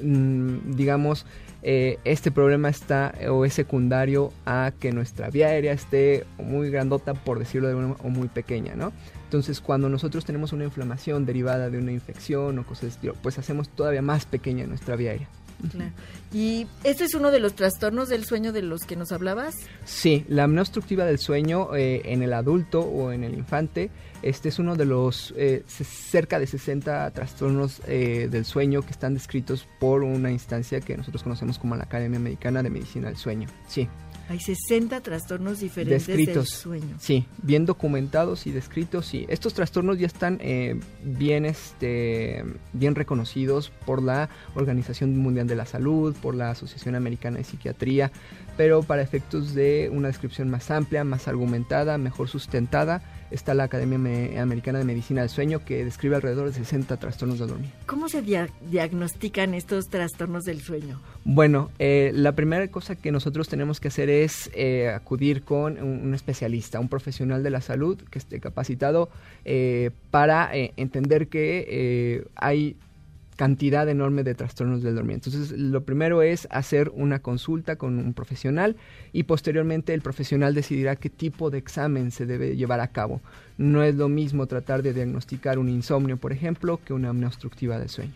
Mm, 0.00 0.76
digamos, 0.76 1.26
eh, 1.62 1.98
este 2.04 2.30
problema 2.30 2.68
está 2.68 3.14
o 3.30 3.44
es 3.44 3.54
secundario 3.54 4.32
a 4.44 4.72
que 4.78 4.92
nuestra 4.92 5.30
vía 5.30 5.48
aérea 5.48 5.72
esté 5.72 6.24
muy 6.38 6.70
grandota, 6.70 7.14
por 7.14 7.38
decirlo 7.38 7.68
de 7.68 7.74
una 7.74 7.92
o 8.02 8.08
muy 8.08 8.28
pequeña, 8.28 8.74
¿no? 8.74 8.92
Entonces, 9.24 9.60
cuando 9.60 9.88
nosotros 9.88 10.24
tenemos 10.24 10.52
una 10.52 10.64
inflamación 10.64 11.26
derivada 11.26 11.70
de 11.70 11.78
una 11.78 11.92
infección 11.92 12.58
o 12.58 12.66
cosas 12.66 12.96
así, 12.96 13.08
pues 13.22 13.38
hacemos 13.38 13.68
todavía 13.68 14.02
más 14.02 14.26
pequeña 14.26 14.66
nuestra 14.66 14.96
vía 14.96 15.10
aérea. 15.10 15.28
Claro. 15.70 15.90
¿Y 16.32 16.66
este 16.84 17.04
es 17.04 17.14
uno 17.14 17.30
de 17.30 17.40
los 17.40 17.54
trastornos 17.54 18.08
del 18.08 18.24
sueño 18.24 18.52
de 18.52 18.62
los 18.62 18.82
que 18.82 18.96
nos 18.96 19.12
hablabas? 19.12 19.54
Sí, 19.84 20.24
la 20.28 20.44
apnea 20.44 20.62
obstructiva 20.62 21.04
del 21.04 21.18
sueño 21.18 21.74
eh, 21.74 22.02
en 22.04 22.22
el 22.22 22.32
adulto 22.32 22.80
o 22.80 23.12
en 23.12 23.24
el 23.24 23.34
infante 23.34 23.90
este 24.22 24.48
es 24.48 24.58
uno 24.58 24.74
de 24.74 24.86
los 24.86 25.32
eh, 25.36 25.62
cerca 25.68 26.38
de 26.38 26.46
60 26.46 27.10
trastornos 27.12 27.80
eh, 27.86 28.28
del 28.30 28.44
sueño 28.44 28.82
que 28.82 28.90
están 28.90 29.14
descritos 29.14 29.68
por 29.78 30.02
una 30.02 30.30
instancia 30.30 30.80
que 30.80 30.96
nosotros 30.96 31.22
conocemos 31.22 31.58
como 31.58 31.76
la 31.76 31.84
Academia 31.84 32.18
Americana 32.18 32.62
de 32.62 32.70
Medicina 32.70 33.08
del 33.08 33.16
Sueño. 33.16 33.48
Sí. 33.68 33.88
Hay 34.28 34.40
60 34.40 35.00
trastornos 35.02 35.60
diferentes 35.60 36.06
del 36.06 36.46
sueño. 36.46 36.96
Sí, 36.98 37.26
bien 37.42 37.64
documentados 37.64 38.46
y 38.46 38.50
descritos. 38.50 39.06
Sí, 39.06 39.24
estos 39.28 39.54
trastornos 39.54 39.98
ya 39.98 40.06
están 40.06 40.38
eh, 40.40 40.80
bien, 41.04 41.46
este, 41.46 42.44
bien 42.72 42.96
reconocidos 42.96 43.70
por 43.84 44.02
la 44.02 44.28
Organización 44.54 45.16
Mundial 45.16 45.46
de 45.46 45.54
la 45.54 45.64
Salud, 45.64 46.14
por 46.20 46.34
la 46.34 46.50
Asociación 46.50 46.96
Americana 46.96 47.38
de 47.38 47.44
Psiquiatría, 47.44 48.10
pero 48.56 48.82
para 48.82 49.02
efectos 49.02 49.54
de 49.54 49.90
una 49.92 50.08
descripción 50.08 50.50
más 50.50 50.70
amplia, 50.72 51.04
más 51.04 51.28
argumentada, 51.28 51.96
mejor 51.96 52.28
sustentada, 52.28 53.02
está 53.30 53.54
la 53.54 53.64
Academia 53.64 54.42
Americana 54.42 54.78
de 54.78 54.84
Medicina 54.84 55.20
del 55.20 55.30
Sueño 55.30 55.64
que 55.64 55.84
describe 55.84 56.16
alrededor 56.16 56.46
de 56.46 56.52
60 56.52 56.96
trastornos 56.96 57.38
de 57.38 57.46
dormir. 57.46 57.70
¿Cómo 57.86 58.08
se 58.08 58.22
diagnostican 58.22 59.54
estos 59.54 59.88
trastornos 59.88 60.44
del 60.44 60.60
sueño? 60.60 61.00
Bueno, 61.24 61.70
eh, 61.78 62.12
la 62.14 62.32
primera 62.32 62.68
cosa 62.68 62.96
que 62.96 63.10
nosotros 63.12 63.48
tenemos 63.48 63.80
que 63.80 63.88
hacer 63.88 64.10
es 64.10 64.50
eh, 64.54 64.88
acudir 64.88 65.42
con 65.42 65.82
un, 65.82 66.14
especialista, 66.14 66.80
un 66.80 66.88
profesional 66.88 67.42
de 67.42 67.50
la 67.50 67.60
salud 67.60 67.98
que 68.10 68.18
esté 68.18 68.40
capacitado 68.40 69.08
eh, 69.44 69.90
para 70.10 70.50
entender 70.52 71.28
que 71.28 72.26
hay 72.36 72.76
cantidad 73.36 73.88
enorme 73.88 74.24
de 74.24 74.34
trastornos 74.34 74.82
del 74.82 74.96
dormir. 74.96 75.14
Entonces, 75.14 75.52
lo 75.52 75.84
primero 75.84 76.22
es 76.22 76.48
hacer 76.50 76.90
una 76.94 77.20
consulta 77.20 77.76
con 77.76 77.98
un 77.98 78.14
profesional 78.14 78.76
y 79.12 79.24
posteriormente 79.24 79.94
el 79.94 80.00
profesional 80.00 80.54
decidirá 80.54 80.96
qué 80.96 81.10
tipo 81.10 81.50
de 81.50 81.58
examen 81.58 82.10
se 82.10 82.26
debe 82.26 82.56
llevar 82.56 82.80
a 82.80 82.88
cabo. 82.88 83.20
No 83.58 83.82
es 83.82 83.94
lo 83.94 84.08
mismo 84.08 84.46
tratar 84.46 84.82
de 84.82 84.92
diagnosticar 84.92 85.58
un 85.58 85.68
insomnio, 85.68 86.16
por 86.16 86.32
ejemplo, 86.32 86.80
que 86.84 86.92
una 86.92 87.10
apnea 87.10 87.28
obstructiva 87.28 87.78
del 87.78 87.90
sueño. 87.90 88.14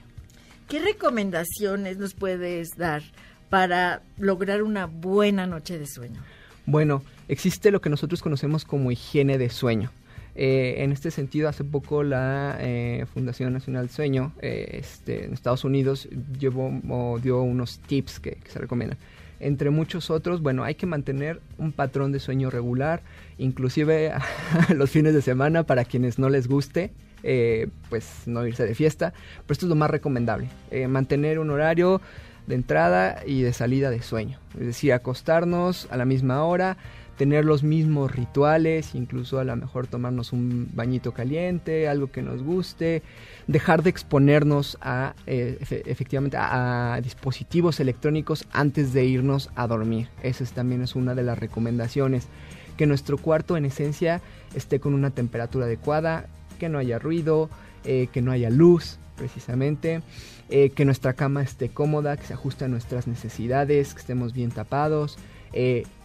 ¿Qué 0.68 0.80
recomendaciones 0.80 1.98
nos 1.98 2.14
puedes 2.14 2.70
dar 2.76 3.02
para 3.50 4.02
lograr 4.18 4.62
una 4.62 4.86
buena 4.86 5.46
noche 5.46 5.78
de 5.78 5.86
sueño? 5.86 6.20
Bueno, 6.66 7.02
existe 7.28 7.70
lo 7.70 7.80
que 7.80 7.90
nosotros 7.90 8.22
conocemos 8.22 8.64
como 8.64 8.90
higiene 8.90 9.36
de 9.38 9.50
sueño. 9.50 9.90
Eh, 10.34 10.76
en 10.78 10.92
este 10.92 11.10
sentido, 11.10 11.48
hace 11.48 11.64
poco 11.64 12.02
la 12.02 12.56
eh, 12.60 13.04
Fundación 13.12 13.52
Nacional 13.52 13.86
del 13.86 13.90
Sueño 13.90 14.32
eh, 14.40 14.78
este, 14.80 15.24
en 15.24 15.32
Estados 15.32 15.64
Unidos 15.64 16.08
dio 16.38 17.42
unos 17.42 17.78
tips 17.80 18.20
que, 18.20 18.32
que, 18.32 18.50
se 18.50 18.58
recomiendan. 18.58 18.98
Entre 19.40 19.70
muchos 19.70 20.10
otros, 20.10 20.42
bueno, 20.42 20.64
hay 20.64 20.74
que 20.74 20.86
mantener 20.86 21.40
un 21.58 21.72
patrón 21.72 22.12
de 22.12 22.20
sueño 22.20 22.50
regular, 22.50 23.02
inclusive 23.38 24.12
los 24.74 24.90
fines 24.90 25.14
de 25.14 25.22
semana 25.22 25.64
para 25.64 25.84
quienes 25.84 26.18
no 26.18 26.28
les 26.28 26.46
guste. 26.46 26.92
pues 27.88 28.22
no 28.26 28.46
irse 28.46 28.64
de 28.64 28.74
fiesta, 28.74 29.12
pero 29.46 29.52
esto 29.52 29.66
es 29.66 29.70
lo 29.70 29.76
más 29.76 29.90
recomendable, 29.90 30.48
mantener 30.88 31.38
un 31.38 31.50
horario 31.50 32.00
de 32.46 32.54
entrada 32.54 33.22
y 33.26 33.42
de 33.42 33.52
salida 33.52 33.90
de 33.90 34.00
sueño, 34.00 34.38
es 34.58 34.66
decir, 34.66 34.92
acostarnos 34.92 35.86
a 35.90 35.96
la 35.98 36.06
misma 36.06 36.44
hora, 36.44 36.78
tener 37.20 37.44
los 37.44 37.62
mismos 37.62 38.16
rituales, 38.16 38.94
incluso 38.94 39.40
a 39.40 39.44
lo 39.44 39.54
mejor 39.54 39.86
tomarnos 39.86 40.32
un 40.32 40.70
bañito 40.72 41.12
caliente, 41.12 41.86
algo 41.86 42.10
que 42.10 42.22
nos 42.22 42.42
guste, 42.42 43.02
dejar 43.46 43.82
de 43.82 43.90
exponernos 43.90 44.78
a 44.80 45.12
eh, 45.26 45.58
efectivamente 45.84 46.38
a, 46.40 46.98
dispositivos 47.02 47.78
electrónicos 47.78 48.46
antes 48.52 48.94
de 48.94 49.04
irnos 49.04 49.50
a 49.54 49.66
dormir. 49.66 50.08
Esa 50.22 50.46
también 50.46 50.80
es 50.80 50.96
una 50.96 51.14
de 51.14 51.22
las 51.22 51.38
recomendaciones. 51.38 52.26
Que 52.78 52.86
nuestro 52.86 53.18
cuarto 53.18 53.58
en 53.58 53.66
esencia 53.66 54.22
esté 54.54 54.80
con 54.80 54.94
una 54.94 55.10
temperatura 55.10 55.66
adecuada, 55.66 56.24
que 56.58 56.70
no 56.70 56.78
haya 56.78 56.98
ruido, 56.98 57.50
eh, 57.84 58.08
que 58.10 58.22
no 58.22 58.32
haya 58.32 58.48
luz 58.48 58.98
precisamente, 59.18 60.00
eh, 60.48 60.70
que 60.70 60.86
nuestra 60.86 61.12
cama 61.12 61.42
esté 61.42 61.68
cómoda, 61.68 62.16
que 62.16 62.24
se 62.24 62.32
ajuste 62.32 62.64
a 62.64 62.68
nuestras 62.68 63.06
necesidades, 63.06 63.92
que 63.92 64.00
estemos 64.00 64.32
bien 64.32 64.50
tapados, 64.50 65.18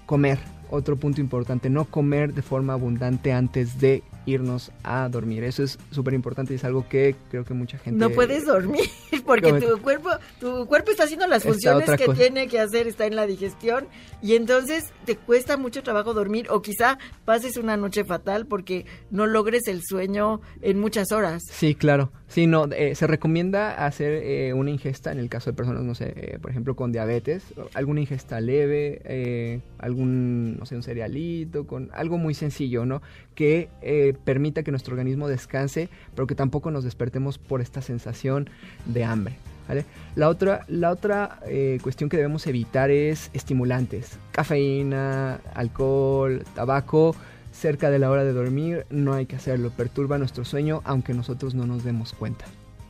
comer 0.05 0.39
otro 0.69 0.97
punto 0.97 1.21
importante, 1.21 1.69
no 1.69 1.85
comer 1.85 2.33
de 2.33 2.41
forma 2.41 2.73
abundante 2.73 3.31
antes 3.31 3.79
de 3.79 4.03
irnos 4.25 4.71
a 4.83 5.07
dormir. 5.09 5.43
Eso 5.43 5.63
es 5.63 5.77
súper 5.91 6.13
importante 6.13 6.53
y 6.53 6.57
es 6.57 6.63
algo 6.63 6.87
que 6.87 7.15
creo 7.29 7.45
que 7.45 7.53
mucha 7.53 7.77
gente... 7.77 7.99
No 7.99 8.09
puedes 8.09 8.45
dormir 8.45 8.89
porque 9.25 9.53
tu 9.53 9.81
cuerpo, 9.81 10.09
tu 10.39 10.65
cuerpo 10.67 10.91
está 10.91 11.03
haciendo 11.03 11.27
las 11.27 11.43
funciones 11.43 11.89
que 11.89 12.07
tiene 12.13 12.47
que 12.47 12.59
hacer, 12.59 12.87
está 12.87 13.05
en 13.05 13.15
la 13.15 13.27
digestión 13.27 13.87
y 14.21 14.35
entonces 14.35 14.85
te 15.05 15.15
cuesta 15.15 15.57
mucho 15.57 15.83
trabajo 15.83 16.13
dormir 16.13 16.47
o 16.49 16.61
quizá 16.61 16.97
pases 17.25 17.57
una 17.57 17.77
noche 17.77 18.03
fatal 18.03 18.45
porque 18.45 18.85
no 19.11 19.27
logres 19.27 19.67
el 19.67 19.81
sueño 19.83 20.41
en 20.61 20.79
muchas 20.79 21.11
horas. 21.11 21.43
Sí, 21.49 21.75
claro. 21.75 22.11
Sí, 22.27 22.47
no, 22.47 22.65
eh, 22.71 22.95
se 22.95 23.07
recomienda 23.07 23.85
hacer 23.85 24.13
eh, 24.23 24.53
una 24.53 24.71
ingesta 24.71 25.11
en 25.11 25.19
el 25.19 25.29
caso 25.29 25.51
de 25.51 25.55
personas, 25.55 25.83
no 25.83 25.93
sé, 25.93 26.13
eh, 26.15 26.39
por 26.41 26.49
ejemplo, 26.49 26.75
con 26.75 26.91
diabetes, 26.91 27.43
alguna 27.73 28.01
ingesta 28.01 28.41
leve, 28.41 29.61
algún, 29.77 30.57
no 30.57 30.65
sé, 30.65 30.75
un 30.75 30.83
cerealito, 30.83 31.67
con 31.67 31.89
algo 31.93 32.17
muy 32.17 32.33
sencillo, 32.33 32.85
¿no? 32.85 33.01
Que 33.35 33.69
permita 34.15 34.63
que 34.63 34.71
nuestro 34.71 34.93
organismo 34.93 35.27
descanse, 35.27 35.89
pero 36.15 36.27
que 36.27 36.35
tampoco 36.35 36.71
nos 36.71 36.83
despertemos 36.83 37.37
por 37.37 37.61
esta 37.61 37.81
sensación 37.81 38.49
de 38.85 39.03
hambre. 39.03 39.37
¿vale? 39.67 39.85
La 40.15 40.29
otra, 40.29 40.65
la 40.67 40.91
otra 40.91 41.39
eh, 41.45 41.79
cuestión 41.81 42.09
que 42.09 42.17
debemos 42.17 42.47
evitar 42.47 42.91
es 42.91 43.29
estimulantes, 43.33 44.17
cafeína, 44.31 45.39
alcohol, 45.53 46.43
tabaco. 46.55 47.15
Cerca 47.51 47.89
de 47.89 47.99
la 47.99 48.11
hora 48.11 48.25
de 48.25 48.33
dormir 48.33 48.85
no 48.89 49.13
hay 49.13 49.27
que 49.27 49.37
hacerlo, 49.37 49.69
perturba 49.69 50.17
nuestro 50.17 50.43
sueño 50.43 50.81
aunque 50.83 51.13
nosotros 51.13 51.55
no 51.55 51.65
nos 51.65 51.85
demos 51.85 52.11
cuenta. 52.11 52.43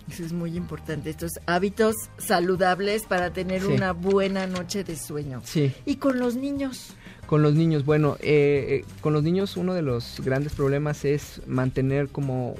Eso 0.09 0.23
es 0.23 0.33
muy 0.33 0.55
importante, 0.55 1.11
estos 1.11 1.33
hábitos 1.45 1.95
saludables 2.17 3.03
para 3.03 3.31
tener 3.31 3.65
una 3.65 3.91
buena 3.91 4.47
noche 4.47 4.83
de 4.83 4.95
sueño. 4.95 5.41
Sí. 5.43 5.73
¿Y 5.85 5.95
con 5.97 6.19
los 6.19 6.35
niños? 6.35 6.95
Con 7.27 7.41
los 7.41 7.55
niños, 7.55 7.85
bueno, 7.85 8.17
eh, 8.19 8.83
eh, 8.83 8.85
con 9.01 9.13
los 9.13 9.23
niños 9.23 9.57
uno 9.57 9.73
de 9.73 9.81
los 9.81 10.21
grandes 10.23 10.53
problemas 10.53 11.05
es 11.05 11.41
mantener 11.47 12.09
como 12.09 12.53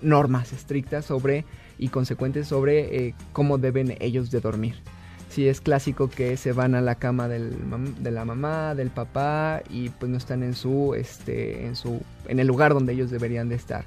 normas 0.00 0.52
estrictas 0.52 1.06
sobre 1.06 1.44
y 1.76 1.88
consecuentes 1.88 2.46
sobre 2.46 3.08
eh, 3.08 3.14
cómo 3.32 3.58
deben 3.58 3.96
ellos 4.00 4.30
de 4.30 4.40
dormir. 4.40 4.76
Si 5.28 5.48
es 5.48 5.60
clásico 5.60 6.08
que 6.08 6.36
se 6.36 6.52
van 6.52 6.76
a 6.76 6.80
la 6.80 6.94
cama 6.94 7.26
del, 7.26 7.56
de 7.98 8.10
la 8.12 8.24
mamá, 8.24 8.76
del 8.76 8.90
papá 8.90 9.62
y 9.70 9.88
pues 9.88 10.10
no 10.10 10.18
están 10.18 10.42
en 10.44 10.54
su, 10.54 10.94
este, 10.94 11.66
en 11.66 11.74
su, 11.74 12.00
en 12.28 12.38
el 12.38 12.46
lugar 12.46 12.74
donde 12.74 12.92
ellos 12.92 13.10
deberían 13.10 13.48
de 13.48 13.56
estar. 13.56 13.84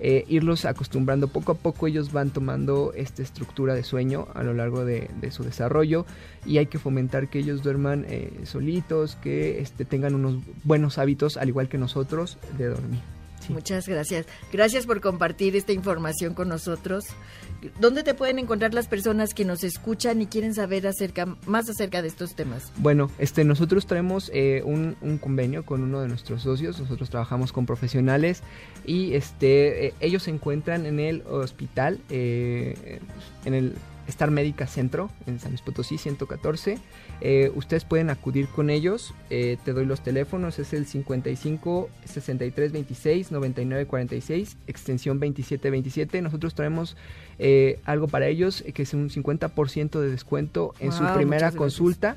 Eh, 0.00 0.24
irlos 0.28 0.64
acostumbrando. 0.64 1.28
Poco 1.28 1.52
a 1.52 1.54
poco 1.56 1.86
ellos 1.88 2.12
van 2.12 2.30
tomando 2.30 2.92
esta 2.94 3.22
estructura 3.22 3.74
de 3.74 3.82
sueño 3.82 4.28
a 4.34 4.44
lo 4.44 4.54
largo 4.54 4.84
de, 4.84 5.08
su 5.30 5.42
desarrollo 5.42 6.06
y 6.46 6.58
hay 6.58 6.66
que 6.66 6.78
fomentar 6.78 7.28
que 7.28 7.40
ellos 7.40 7.62
duerman 7.62 8.06
eh, 8.08 8.32
solitos 8.44 9.16
que 9.16 9.60
este, 9.60 9.84
tengan 9.84 10.14
unos 10.14 10.36
buenos 10.64 10.98
hábitos 10.98 11.36
al 11.36 11.48
igual 11.48 11.68
que 11.68 11.78
nosotros 11.78 12.38
de 12.56 12.66
dormir 12.66 13.17
Muchas 13.48 13.88
gracias. 13.88 14.26
Gracias 14.52 14.86
por 14.86 15.00
compartir 15.00 15.56
esta 15.56 15.72
información 15.72 16.34
con 16.34 16.48
nosotros. 16.48 17.04
¿Dónde 17.80 18.02
te 18.04 18.14
pueden 18.14 18.38
encontrar 18.38 18.72
las 18.72 18.86
personas 18.86 19.34
que 19.34 19.44
nos 19.44 19.64
escuchan 19.64 20.22
y 20.22 20.26
quieren 20.26 20.54
saber 20.54 20.86
acerca, 20.86 21.26
más 21.46 21.68
acerca 21.68 22.02
de 22.02 22.08
estos 22.08 22.34
temas? 22.34 22.72
Bueno, 22.76 23.10
este, 23.18 23.42
nosotros 23.44 23.86
traemos 23.86 24.30
eh, 24.32 24.62
un, 24.64 24.96
convenio 25.20 25.64
con 25.64 25.82
uno 25.82 26.00
de 26.00 26.08
nuestros 26.08 26.42
socios. 26.42 26.78
Nosotros 26.78 27.10
trabajamos 27.10 27.52
con 27.52 27.66
profesionales 27.66 28.42
y 28.84 29.14
este, 29.14 29.86
eh, 29.88 29.94
ellos 30.00 30.22
se 30.24 30.30
encuentran 30.30 30.86
en 30.86 31.00
el 31.00 31.22
hospital, 31.22 32.00
eh, 32.10 33.00
en 33.44 33.54
el 33.54 33.74
Star 34.08 34.30
Médica 34.30 34.66
Centro, 34.66 35.10
en 35.26 35.38
San 35.38 35.52
Luis 35.52 35.62
Potosí 35.62 35.98
114. 35.98 36.78
Eh, 37.20 37.52
ustedes 37.54 37.84
pueden 37.84 38.10
acudir 38.10 38.48
con 38.48 38.70
ellos. 38.70 39.14
Eh, 39.30 39.58
te 39.64 39.72
doy 39.72 39.84
los 39.84 40.02
teléfonos. 40.02 40.58
Es 40.58 40.72
el 40.72 40.86
55 40.86 41.90
63 42.04 42.72
26 42.72 43.32
99 43.32 43.86
46, 43.86 44.56
extensión 44.66 45.20
27 45.20 45.70
27. 45.70 46.22
Nosotros 46.22 46.54
traemos 46.54 46.96
eh, 47.38 47.80
algo 47.84 48.08
para 48.08 48.26
ellos 48.26 48.64
que 48.74 48.82
es 48.82 48.94
un 48.94 49.10
50% 49.10 50.00
de 50.00 50.10
descuento 50.10 50.74
en 50.80 50.92
su 50.92 51.04
primera 51.14 51.52
consulta 51.52 52.16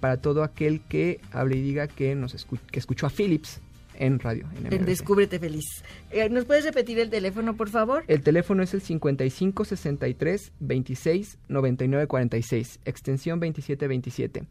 para 0.00 0.18
todo 0.18 0.42
aquel 0.42 0.82
que 0.82 1.20
hable 1.32 1.56
y 1.56 1.62
diga 1.62 1.88
que, 1.88 2.14
nos 2.14 2.46
que 2.70 2.78
escuchó 2.78 3.06
a 3.06 3.10
Philips 3.10 3.60
en 3.98 4.18
radio. 4.18 4.46
En, 4.70 4.84
Descúbrete 4.84 5.38
Feliz. 5.38 5.82
Eh, 6.10 6.28
¿Nos 6.28 6.44
puedes 6.44 6.64
repetir 6.64 6.98
el 6.98 7.10
teléfono, 7.10 7.56
por 7.56 7.68
favor? 7.68 8.04
El 8.08 8.22
teléfono 8.22 8.62
es 8.62 8.74
el 8.74 8.80
55 8.80 9.64
63 9.64 10.52
26 10.60 11.38
99 11.48 12.06
46, 12.06 12.80
extensión 12.84 13.40
27 13.40 13.88
27. 13.88 14.44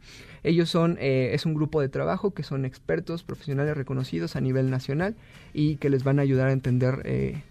Ellos 0.43 0.69
son, 0.69 0.97
eh, 0.99 1.31
es 1.33 1.45
un 1.45 1.53
grupo 1.53 1.81
de 1.81 1.89
trabajo 1.89 2.31
que 2.31 2.43
son 2.43 2.65
expertos, 2.65 3.23
profesionales 3.23 3.75
reconocidos 3.75 4.35
a 4.35 4.41
nivel 4.41 4.69
nacional 4.69 5.15
y 5.53 5.75
que 5.77 5.89
les 5.89 6.03
van 6.03 6.19
a 6.19 6.23
ayudar 6.23 6.47
a 6.47 6.51
entender 6.51 7.01
eh, 7.05 7.43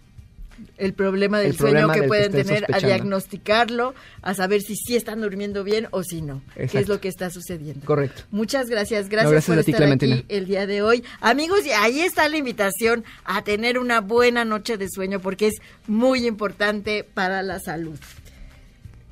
el 0.77 0.93
problema 0.93 1.39
del 1.39 1.55
sueño 1.55 1.91
que 1.91 2.03
pueden 2.03 2.31
tener, 2.31 2.65
a 2.73 2.79
diagnosticarlo, 2.79 3.93
a 4.21 4.33
saber 4.33 4.61
si 4.61 4.75
sí 4.75 4.95
están 4.95 5.21
durmiendo 5.21 5.63
bien 5.63 5.87
o 5.91 6.03
si 6.03 6.21
no, 6.21 6.41
qué 6.55 6.79
es 6.79 6.87
lo 6.87 6.99
que 6.99 7.07
está 7.07 7.29
sucediendo. 7.29 7.85
Correcto. 7.85 8.23
Muchas 8.31 8.69
gracias, 8.69 9.09
gracias, 9.09 9.45
por 9.45 9.59
estar 9.59 9.83
aquí 9.83 10.25
el 10.29 10.45
día 10.45 10.67
de 10.67 10.81
hoy. 10.81 11.03
Amigos, 11.19 11.65
y 11.65 11.71
ahí 11.71 12.01
está 12.01 12.27
la 12.29 12.37
invitación 12.37 13.03
a 13.23 13.43
tener 13.43 13.77
una 13.77 14.01
buena 14.01 14.45
noche 14.45 14.77
de 14.77 14.89
sueño 14.89 15.19
porque 15.19 15.47
es 15.47 15.61
muy 15.87 16.25
importante 16.27 17.03
para 17.03 17.41
la 17.43 17.59
salud. 17.59 17.99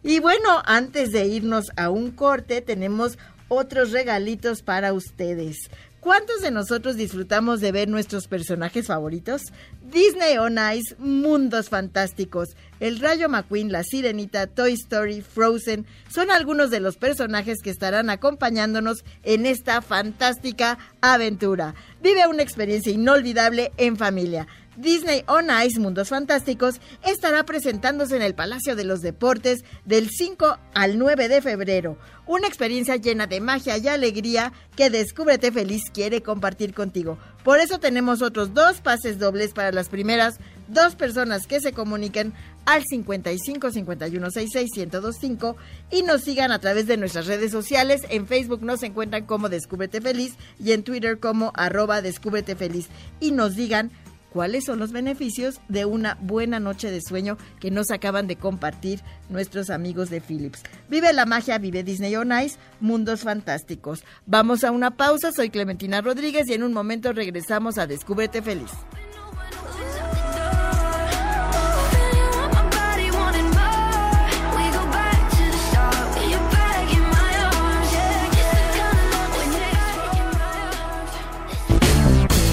Y 0.04 0.20
bueno, 0.20 0.62
antes 0.66 1.12
de 1.12 1.26
irnos 1.26 1.66
a 1.76 1.90
un 1.90 2.12
corte, 2.12 2.62
tenemos 2.62 3.18
otros 3.50 3.92
regalitos 3.92 4.62
para 4.62 4.94
ustedes. 4.94 5.70
¿Cuántos 6.00 6.42
de 6.42 6.52
nosotros 6.52 6.96
disfrutamos 6.96 7.60
de 7.60 7.74
ver 7.74 7.90
nuestros 7.90 8.28
personajes 8.28 8.88
favoritos? 8.88 9.42
Disney 9.92 10.38
on 10.38 10.58
Ice, 10.76 10.96
Mundos 11.00 11.70
Fantásticos, 11.70 12.50
El 12.80 13.00
Rayo 13.00 13.28
McQueen, 13.28 13.72
La 13.72 13.84
Sirenita, 13.84 14.48
Toy 14.48 14.74
Story, 14.74 15.22
Frozen, 15.22 15.86
son 16.10 16.30
algunos 16.30 16.70
de 16.70 16.80
los 16.80 16.98
personajes 16.98 17.58
que 17.64 17.72
estarán 17.72 18.10
acompañándonos 18.10 19.04
en 19.24 19.46
esta 19.46 19.82
fantástica 19.82 20.78
aventura. 21.02 21.74
Vive 22.04 22.28
una 22.28 22.44
experiencia 22.44 22.92
inolvidable 22.92 23.72
en 23.78 23.98
familia. 23.98 24.48
Disney 24.80 25.24
On 25.28 25.48
Ice 25.66 25.78
Mundos 25.78 26.08
Fantásticos 26.08 26.80
estará 27.06 27.44
presentándose 27.44 28.16
en 28.16 28.22
el 28.22 28.34
Palacio 28.34 28.78
de 28.78 28.86
los 28.86 29.02
Deportes 29.02 29.66
del 29.84 30.10
5 30.10 30.58
al 30.74 30.98
9 30.98 31.28
de 31.28 31.42
febrero. 31.42 31.98
Una 32.26 32.48
experiencia 32.48 32.96
llena 32.96 33.28
de 33.28 33.42
magia 33.42 33.78
y 33.78 33.90
alegría 33.90 34.54
que 34.78 34.90
Descúbrete 34.90 35.52
Feliz 35.52 35.84
quiere 35.94 36.22
compartir 36.22 36.74
contigo. 36.74 37.18
Por 37.44 37.60
eso 37.60 37.80
tenemos 37.80 38.22
otros 38.22 38.54
dos 38.54 38.80
pases 38.80 39.20
dobles 39.20 39.52
para 39.54 39.74
las 39.74 39.90
primeras 39.90 40.40
dos 40.70 40.96
personas 40.96 41.46
que 41.46 41.60
se 41.60 41.74
comuniquen 41.74 42.34
al 42.66 42.84
55 42.86 43.72
51 43.72 44.32
66 44.32 44.92
1025 44.92 45.58
y 45.92 46.04
nos 46.04 46.22
sigan 46.22 46.52
a 46.54 46.60
través 46.60 46.88
de 46.88 46.96
nuestras 46.96 47.26
redes 47.26 47.52
sociales. 47.52 48.04
En 48.10 48.28
Facebook 48.28 48.64
nos 48.64 48.84
encuentran 48.84 49.26
como 49.26 49.50
Descúbrete 49.50 50.00
Feliz 50.00 50.36
y 50.58 50.72
en 50.72 50.84
Twitter 50.84 51.20
como 51.20 51.52
arroba 51.56 52.02
Descúbrete 52.02 52.56
Feliz. 52.56 52.88
Y 53.20 53.32
nos 53.32 53.56
digan 53.56 53.92
cuáles 54.34 54.66
son 54.66 54.80
los 54.80 54.92
beneficios 54.92 55.60
de 55.68 55.86
una 55.86 56.18
buena 56.22 56.60
noche 56.60 56.92
de 56.92 57.02
sueño 57.02 57.38
que 57.60 57.72
nos 57.72 57.92
acaban 57.92 58.28
de 58.28 58.36
compartir 58.36 59.02
nuestros 59.30 59.70
amigos 59.70 60.10
de 60.10 60.22
Philips. 60.22 60.64
Vive 60.90 61.14
la 61.14 61.26
magia, 61.26 61.58
vive 61.58 61.84
Disney 61.84 62.16
on 62.16 62.32
Ice, 62.42 62.58
mundos 62.80 63.22
fantásticos. 63.22 64.04
Vamos 64.26 64.64
a 64.64 64.72
una 64.72 64.92
pausa, 64.92 65.32
soy 65.32 65.50
Clementina 65.50 66.02
Rodríguez 66.02 66.48
y 66.50 66.54
en 66.54 66.64
un 66.64 66.74
momento 66.74 67.14
regresamos 67.14 67.78
a 67.78 67.88
Descúbrete 67.88 68.42
Feliz. 68.42 68.72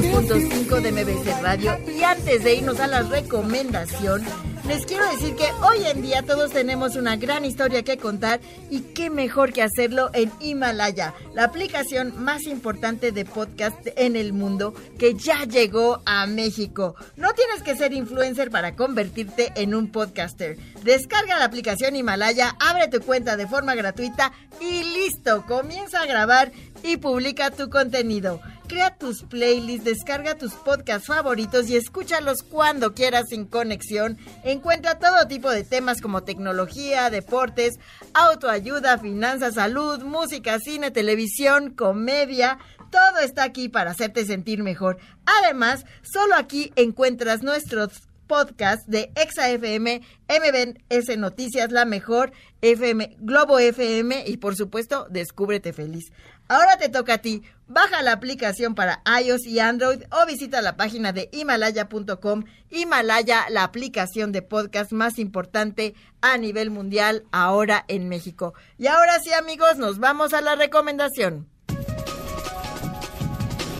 102.5 0.00 0.80
de 0.80 0.92
MBC 0.92 1.42
Radio 1.42 1.76
y 1.88 2.04
antes 2.04 2.44
de 2.44 2.54
irnos 2.54 2.78
a 2.78 2.86
la 2.86 3.02
recomendación, 3.02 4.24
les 4.68 4.86
quiero 4.86 5.04
decir 5.10 5.34
que 5.34 5.50
hoy 5.60 5.84
en 5.86 6.02
día 6.02 6.22
todos 6.22 6.52
tenemos 6.52 6.94
una 6.94 7.16
gran 7.16 7.44
historia 7.44 7.82
que 7.82 7.96
contar 7.96 8.38
y 8.70 8.80
qué 8.80 9.10
mejor 9.10 9.52
que 9.52 9.62
hacerlo 9.62 10.10
en 10.12 10.30
Himalaya, 10.38 11.14
la 11.34 11.44
aplicación 11.44 12.14
más 12.22 12.44
importante 12.44 13.10
de 13.10 13.24
podcast 13.24 13.88
en 13.96 14.14
el 14.14 14.32
mundo 14.32 14.72
que 15.00 15.14
ya 15.14 15.44
llegó 15.46 16.00
a 16.06 16.28
México. 16.28 16.94
No 17.16 17.32
tienes 17.32 17.64
que 17.64 17.74
ser 17.74 17.92
influencer 17.92 18.52
para 18.52 18.76
convertirte 18.76 19.52
en 19.56 19.74
un 19.74 19.90
podcaster. 19.90 20.58
Descarga 20.84 21.40
la 21.40 21.46
aplicación 21.46 21.96
Himalaya, 21.96 22.54
abre 22.60 22.86
tu 22.86 23.00
cuenta 23.00 23.36
de 23.36 23.48
forma 23.48 23.74
gratuita 23.74 24.32
y 24.60 24.84
listo, 24.84 25.44
comienza 25.46 26.02
a 26.02 26.06
grabar 26.06 26.52
y 26.84 26.98
publica 26.98 27.50
tu 27.50 27.68
contenido. 27.68 28.40
Crea 28.68 28.94
tus 28.94 29.22
playlists, 29.22 29.84
descarga 29.84 30.36
tus 30.36 30.52
podcasts 30.52 31.06
favoritos 31.06 31.70
y 31.70 31.76
escúchalos 31.76 32.42
cuando 32.42 32.92
quieras 32.92 33.24
sin 33.30 33.46
conexión. 33.46 34.18
Encuentra 34.44 34.98
todo 34.98 35.26
tipo 35.26 35.50
de 35.50 35.64
temas 35.64 36.02
como 36.02 36.22
tecnología, 36.22 37.08
deportes, 37.08 37.78
autoayuda, 38.12 38.98
finanzas, 38.98 39.54
salud, 39.54 40.02
música, 40.02 40.58
cine, 40.58 40.90
televisión, 40.90 41.70
comedia. 41.70 42.58
Todo 42.90 43.20
está 43.20 43.44
aquí 43.44 43.70
para 43.70 43.92
hacerte 43.92 44.26
sentir 44.26 44.62
mejor. 44.62 44.98
Además, 45.24 45.86
solo 46.02 46.34
aquí 46.36 46.70
encuentras 46.76 47.42
nuestros 47.42 48.02
podcast 48.28 48.86
de 48.86 49.10
Exa 49.16 49.50
FM, 49.50 50.02
MBS 50.28 51.16
Noticias, 51.16 51.72
La 51.72 51.84
Mejor, 51.84 52.30
FM, 52.60 53.16
Globo 53.20 53.58
FM 53.58 54.24
y 54.26 54.36
por 54.36 54.54
supuesto, 54.54 55.06
Descúbrete 55.10 55.72
Feliz. 55.72 56.12
Ahora 56.48 56.78
te 56.78 56.88
toca 56.88 57.14
a 57.14 57.18
ti. 57.18 57.42
Baja 57.66 58.02
la 58.02 58.12
aplicación 58.12 58.74
para 58.74 59.02
iOS 59.22 59.46
y 59.46 59.58
Android 59.58 60.02
o 60.10 60.26
visita 60.26 60.62
la 60.62 60.76
página 60.76 61.12
de 61.12 61.28
himalaya.com. 61.32 62.44
Himalaya, 62.70 63.44
la 63.50 63.64
aplicación 63.64 64.32
de 64.32 64.40
podcast 64.40 64.92
más 64.92 65.18
importante 65.18 65.94
a 66.22 66.38
nivel 66.38 66.70
mundial 66.70 67.24
ahora 67.30 67.84
en 67.88 68.08
México. 68.08 68.54
Y 68.78 68.86
ahora 68.86 69.20
sí, 69.20 69.32
amigos, 69.34 69.76
nos 69.76 69.98
vamos 69.98 70.32
a 70.32 70.40
la 70.40 70.56
recomendación. 70.56 71.46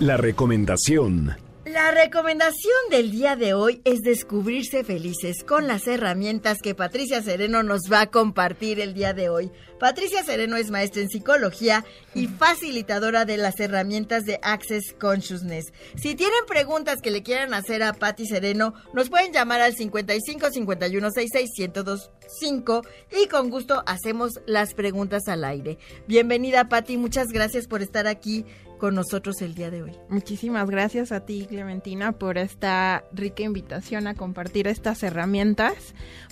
La 0.01 0.19
recomendación. 0.19 1.37
La 1.65 1.91
recomendación 1.91 2.77
del 2.91 3.11
día 3.11 3.37
de 3.37 3.53
hoy 3.53 3.83
es 3.85 4.01
descubrirse 4.01 4.85
felices 4.85 5.45
con 5.45 5.67
las 5.67 5.87
herramientas 5.87 6.59
que 6.63 6.75
Patricia 6.75 7.23
Sereno 7.23 7.63
nos 7.63 7.83
va 7.93 8.03
a 8.03 8.07
compartir 8.07 8.81
el 8.81 8.95
día 8.95 9.13
de 9.13 9.29
hoy. 9.29 9.51
Patricia 9.79 10.25
Sereno 10.25 10.57
es 10.57 10.71
maestra 10.71 11.03
en 11.03 11.09
psicología 11.09 11.85
y 12.15 12.27
facilitadora 12.27 13.25
de 13.25 13.37
las 13.37 13.61
herramientas 13.61 14.25
de 14.25 14.41
Access 14.43 14.93
Consciousness. 14.99 15.73
Si 15.95 16.15
tienen 16.15 16.45
preguntas 16.49 17.01
que 17.01 17.13
le 17.13 17.23
quieran 17.23 17.55
hacer 17.55 17.83
a 17.83 17.93
Patti 17.93 18.27
Sereno, 18.27 18.75
nos 18.93 19.09
pueden 19.09 19.33
llamar 19.33 19.61
al 19.61 19.75
55 19.75 20.51
51 20.51 21.11
66 21.11 21.51
1025 21.59 22.83
y 23.23 23.29
con 23.29 23.51
gusto 23.51 23.83
hacemos 23.87 24.41
las 24.47 24.75
preguntas 24.75 25.29
al 25.29 25.45
aire. 25.45 25.79
Bienvenida 26.07 26.69
Patti, 26.69 26.97
muchas 26.97 27.29
gracias 27.29 27.69
por 27.69 27.83
estar 27.83 28.07
aquí 28.07 28.45
con 28.79 28.95
nosotros 28.95 29.43
el 29.43 29.55
día 29.55 29.71
de 29.71 29.83
hoy. 29.83 29.93
Muchísimas 30.09 30.71
gracias 30.71 31.13
a 31.13 31.21
ti, 31.21 31.47
Clementina, 31.49 32.13
por 32.13 32.39
esta 32.39 33.05
rica 33.13 33.43
invitación 33.43 34.07
a 34.07 34.15
compartir 34.15 34.67
estas 34.69 35.03
herramientas 35.03 35.75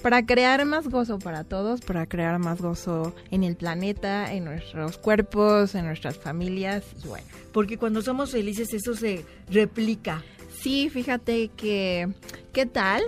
para 0.00 0.24
crear 0.24 0.64
más 0.64 0.88
gozo 0.88 1.18
para 1.18 1.44
todos, 1.44 1.80
para 1.80 2.06
crear 2.06 2.38
más 2.38 2.60
gozo 2.60 3.14
en 3.30 3.35
el 3.44 3.56
planeta, 3.56 4.32
en 4.32 4.44
nuestros 4.44 4.98
cuerpos, 4.98 5.74
en 5.74 5.86
nuestras 5.86 6.16
familias 6.18 6.84
y 7.04 7.08
bueno. 7.08 7.26
Porque 7.52 7.78
cuando 7.78 8.02
somos 8.02 8.32
felices 8.32 8.72
eso 8.74 8.94
se 8.94 9.24
replica. 9.50 10.22
Sí, 10.60 10.90
fíjate 10.90 11.48
que, 11.56 12.08
¿qué 12.52 12.66
tal? 12.66 13.02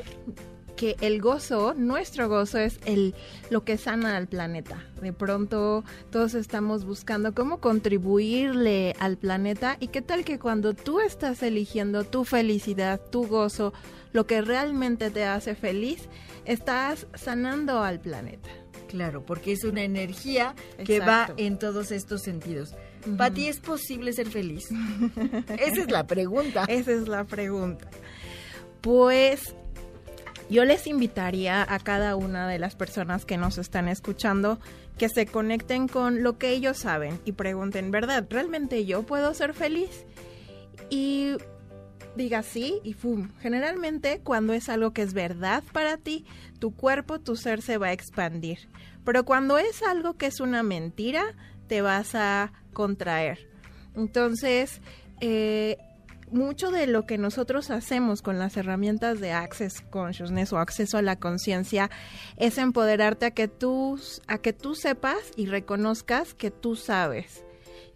que 0.78 0.96
el 1.00 1.20
gozo, 1.20 1.74
nuestro 1.74 2.28
gozo 2.28 2.58
es 2.58 2.78
el 2.86 3.16
lo 3.50 3.64
que 3.64 3.76
sana 3.76 4.16
al 4.16 4.28
planeta. 4.28 4.84
De 5.02 5.12
pronto 5.12 5.82
todos 6.12 6.34
estamos 6.34 6.84
buscando 6.84 7.34
cómo 7.34 7.58
contribuirle 7.58 8.94
al 9.00 9.16
planeta 9.16 9.76
y 9.80 9.88
qué 9.88 10.02
tal 10.02 10.24
que 10.24 10.38
cuando 10.38 10.74
tú 10.74 11.00
estás 11.00 11.42
eligiendo 11.42 12.04
tu 12.04 12.24
felicidad, 12.24 13.00
tu 13.10 13.26
gozo, 13.26 13.72
lo 14.12 14.28
que 14.28 14.40
realmente 14.40 15.10
te 15.10 15.24
hace 15.24 15.56
feliz, 15.56 16.08
estás 16.44 17.08
sanando 17.14 17.82
al 17.82 17.98
planeta. 17.98 18.48
Claro, 18.88 19.24
porque 19.24 19.53
es 19.53 19.64
una 19.64 19.83
energía 19.83 20.55
que 20.85 21.01
va 21.01 21.33
en 21.37 21.59
todos 21.59 21.92
estos 21.92 22.22
sentidos. 22.22 22.74
¿Para 23.16 23.33
ti 23.33 23.46
es 23.46 23.61
posible 23.61 24.12
ser 24.12 24.29
feliz? 24.29 24.68
Esa 25.59 25.83
es 25.83 25.90
la 25.90 26.07
pregunta. 26.07 26.64
Esa 26.68 26.92
es 26.92 27.07
la 27.07 27.24
pregunta. 27.24 27.88
Pues 28.81 29.55
yo 30.51 30.64
les 30.64 30.87
invitaría 30.87 31.62
a 31.62 31.79
cada 31.79 32.16
una 32.16 32.48
de 32.48 32.59
las 32.59 32.74
personas 32.74 33.24
que 33.24 33.37
nos 33.37 33.59
están 33.59 33.88
escuchando 33.88 34.59
que 34.96 35.09
se 35.09 35.27
conecten 35.27 35.88
con 35.88 36.22
lo 36.22 36.38
que 36.38 36.51
ellos 36.51 36.79
saben 36.79 37.20
y 37.24 37.33
pregunten, 37.33 37.90
¿verdad? 37.90 38.27
¿Realmente 38.29 38.85
yo 38.87 39.03
puedo 39.03 39.33
ser 39.35 39.53
feliz? 39.53 40.07
Y 40.90 41.35
diga 42.18 42.42
sí 42.42 42.81
y 42.85 42.92
¡fum! 42.92 43.31
Generalmente 43.40 44.20
cuando 44.22 44.52
es 44.52 44.68
algo 44.68 44.92
que 44.92 45.00
es 45.00 45.14
verdad 45.14 45.64
para 45.72 45.96
ti, 45.96 46.26
tu 46.59 46.74
cuerpo, 46.74 47.18
tu 47.18 47.37
ser 47.37 47.62
se 47.62 47.78
va 47.78 47.87
a 47.87 47.92
expandir. 47.92 48.68
Pero 49.04 49.24
cuando 49.24 49.57
es 49.57 49.83
algo 49.83 50.18
que 50.18 50.26
es 50.26 50.40
una 50.40 50.62
mentira, 50.62 51.24
te 51.66 51.81
vas 51.81 52.14
a 52.14 52.52
contraer. 52.74 53.48
Entonces, 53.96 54.83
eh, 55.20 55.78
mucho 56.31 56.70
de 56.70 56.87
lo 56.87 57.07
que 57.07 57.16
nosotros 57.16 57.70
hacemos 57.70 58.20
con 58.20 58.38
las 58.38 58.57
herramientas 58.57 59.20
de 59.20 59.33
Access 59.33 59.81
Consciousness 59.88 60.52
o 60.52 60.59
acceso 60.59 60.98
a 60.98 61.02
la 61.02 61.16
conciencia 61.16 61.90
es 62.37 62.59
empoderarte 62.59 63.26
a 63.26 63.31
que 63.31 63.48
tú 63.48 63.98
a 64.26 64.38
que 64.38 64.52
tú 64.52 64.74
sepas 64.74 65.18
y 65.37 65.46
reconozcas 65.46 66.35
que 66.35 66.50
tú 66.50 66.76
sabes 66.76 67.44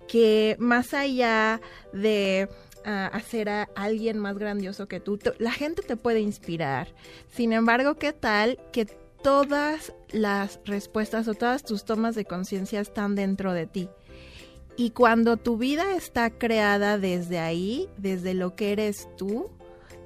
que 0.09 0.57
más 0.59 0.95
allá 0.95 1.61
de 1.93 2.49
hacer 2.85 3.49
a 3.49 3.68
alguien 3.75 4.18
más 4.18 4.38
grandioso 4.38 4.88
que 4.88 5.01
tú, 5.01 5.18
la 5.38 5.53
gente 5.53 5.83
te 5.83 5.97
puede 5.97 6.21
inspirar. 6.21 6.88
Sin 7.31 7.53
embargo, 7.53 7.95
¿qué 7.95 8.12
tal 8.12 8.59
que 8.73 8.87
todas 8.87 9.92
las 10.11 10.61
respuestas 10.64 11.29
o 11.29 11.35
todas 11.35 11.64
tus 11.64 11.85
tomas 11.85 12.14
de 12.14 12.25
conciencia 12.25 12.81
están 12.81 13.14
dentro 13.14 13.53
de 13.53 13.66
ti? 13.66 13.88
Y 14.77 14.90
cuando 14.90 15.37
tu 15.37 15.59
vida 15.59 15.97
está 15.97 16.31
creada 16.31 16.99
desde 16.99 17.38
ahí, 17.38 17.88
desde 17.99 18.35
lo 18.35 18.57
que 18.57 18.73
eres 18.73 19.07
tú, 19.16 19.51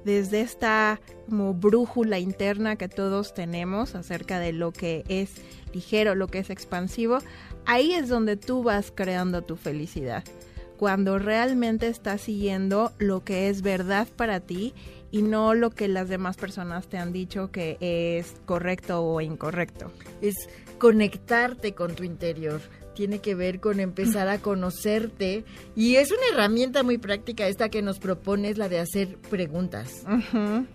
desde 0.03 0.41
esta 0.41 0.99
como 1.27 1.53
brújula 1.53 2.19
interna 2.19 2.75
que 2.75 2.87
todos 2.87 3.33
tenemos 3.33 3.95
acerca 3.95 4.39
de 4.39 4.53
lo 4.53 4.71
que 4.71 5.03
es 5.09 5.31
ligero, 5.73 6.15
lo 6.15 6.27
que 6.27 6.39
es 6.39 6.49
expansivo, 6.49 7.19
ahí 7.65 7.93
es 7.93 8.07
donde 8.09 8.37
tú 8.37 8.63
vas 8.63 8.91
creando 8.93 9.41
tu 9.41 9.55
felicidad. 9.55 10.23
Cuando 10.77 11.19
realmente 11.19 11.87
estás 11.87 12.21
siguiendo 12.21 12.91
lo 12.99 13.23
que 13.23 13.49
es 13.49 13.61
verdad 13.61 14.07
para 14.15 14.39
ti 14.39 14.73
y 15.11 15.21
no 15.21 15.53
lo 15.53 15.71
que 15.71 15.87
las 15.87 16.09
demás 16.09 16.37
personas 16.37 16.87
te 16.87 16.97
han 16.97 17.11
dicho 17.13 17.51
que 17.51 17.77
es 17.81 18.35
correcto 18.45 19.03
o 19.03 19.21
incorrecto. 19.21 19.91
Es 20.21 20.35
conectarte 20.77 21.73
con 21.73 21.95
tu 21.95 22.03
interior 22.03 22.61
tiene 22.97 23.19
que 23.19 23.35
ver 23.35 23.59
con 23.59 23.79
empezar 23.79 24.27
a 24.27 24.39
conocerte 24.41 25.45
y 25.75 25.97
es 25.97 26.11
una 26.11 26.21
herramienta 26.33 26.81
muy 26.81 26.97
práctica 26.97 27.47
esta 27.47 27.69
que 27.69 27.83
nos 27.83 27.99
propones, 27.99 28.57
la 28.57 28.69
de 28.69 28.79
hacer 28.79 29.17
preguntas. 29.29 30.03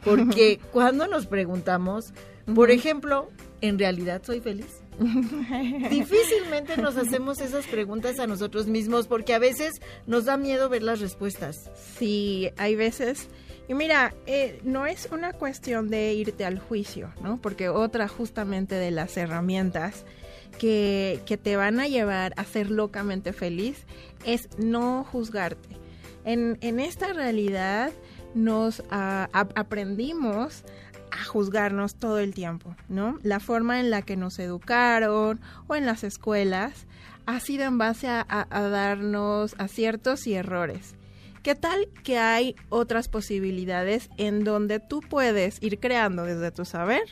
Porque 0.05 0.61
cuando 0.73 1.09
nos 1.09 1.27
preguntamos, 1.27 2.15
por 2.55 2.71
ejemplo, 2.71 3.29
¿en 3.61 3.77
realidad 3.77 4.23
soy 4.25 4.41
feliz? 4.41 4.82
Difícilmente 5.91 6.77
nos 6.77 6.97
hacemos 6.97 7.41
esas 7.41 7.67
preguntas 7.67 8.19
a 8.19 8.27
nosotros 8.27 8.67
mismos 8.67 9.07
porque 9.07 9.35
a 9.35 9.39
veces 9.39 9.81
nos 10.07 10.27
da 10.27 10.37
miedo 10.37 10.69
ver 10.69 10.83
las 10.83 11.01
respuestas. 11.01 11.71
Sí, 11.99 12.51
hay 12.57 12.77
veces... 12.77 13.29
Y 13.69 13.75
mira, 13.75 14.13
eh, 14.27 14.61
no 14.65 14.87
es 14.87 15.09
una 15.13 15.33
cuestión 15.33 15.89
de 15.89 16.13
irte 16.15 16.45
al 16.45 16.59
juicio, 16.59 17.15
¿no? 17.23 17.41
Porque 17.41 17.69
otra 17.69 18.09
justamente 18.09 18.75
de 18.75 18.91
las 18.91 19.17
herramientas 19.17 20.05
que, 20.59 21.21
que 21.27 21.37
te 21.37 21.57
van 21.57 21.79
a 21.79 21.87
llevar 21.87 22.35
a 22.37 22.45
ser 22.45 22.71
locamente 22.71 23.33
feliz 23.33 23.87
es 24.27 24.49
no 24.59 25.05
juzgarte. 25.05 25.77
En, 26.25 26.59
en 26.61 26.81
esta 26.81 27.13
realidad 27.13 27.93
nos 28.35 28.83
ah, 28.91 29.29
aprendimos 29.33 30.65
a 31.13 31.25
juzgarnos 31.25 31.95
todo 31.95 32.19
el 32.19 32.35
tiempo, 32.35 32.75
¿no? 32.89 33.19
La 33.23 33.39
forma 33.39 33.81
en 33.81 33.91
la 33.91 34.03
que 34.03 34.17
nos 34.17 34.39
educaron 34.39 35.41
o 35.67 35.75
en 35.75 35.87
las 35.87 36.05
escuelas 36.05 36.87
ha 37.27 37.39
sido 37.39 37.65
en 37.65 37.79
base 37.79 38.09
a, 38.09 38.25
darnos 38.51 39.55
aciertos 39.59 40.27
y 40.27 40.35
errores. 40.35 40.95
¿Qué 41.43 41.55
tal 41.55 41.89
que 42.03 42.19
hay 42.19 42.57
otras 42.69 43.09
posibilidades 43.09 44.09
en 44.17 44.45
donde 44.45 44.81
tú 44.81 45.01
puedes 45.01 45.63
ir 45.63 45.79
creando 45.79 46.25
desde 46.25 46.51
tu 46.51 46.65
saber 46.65 47.03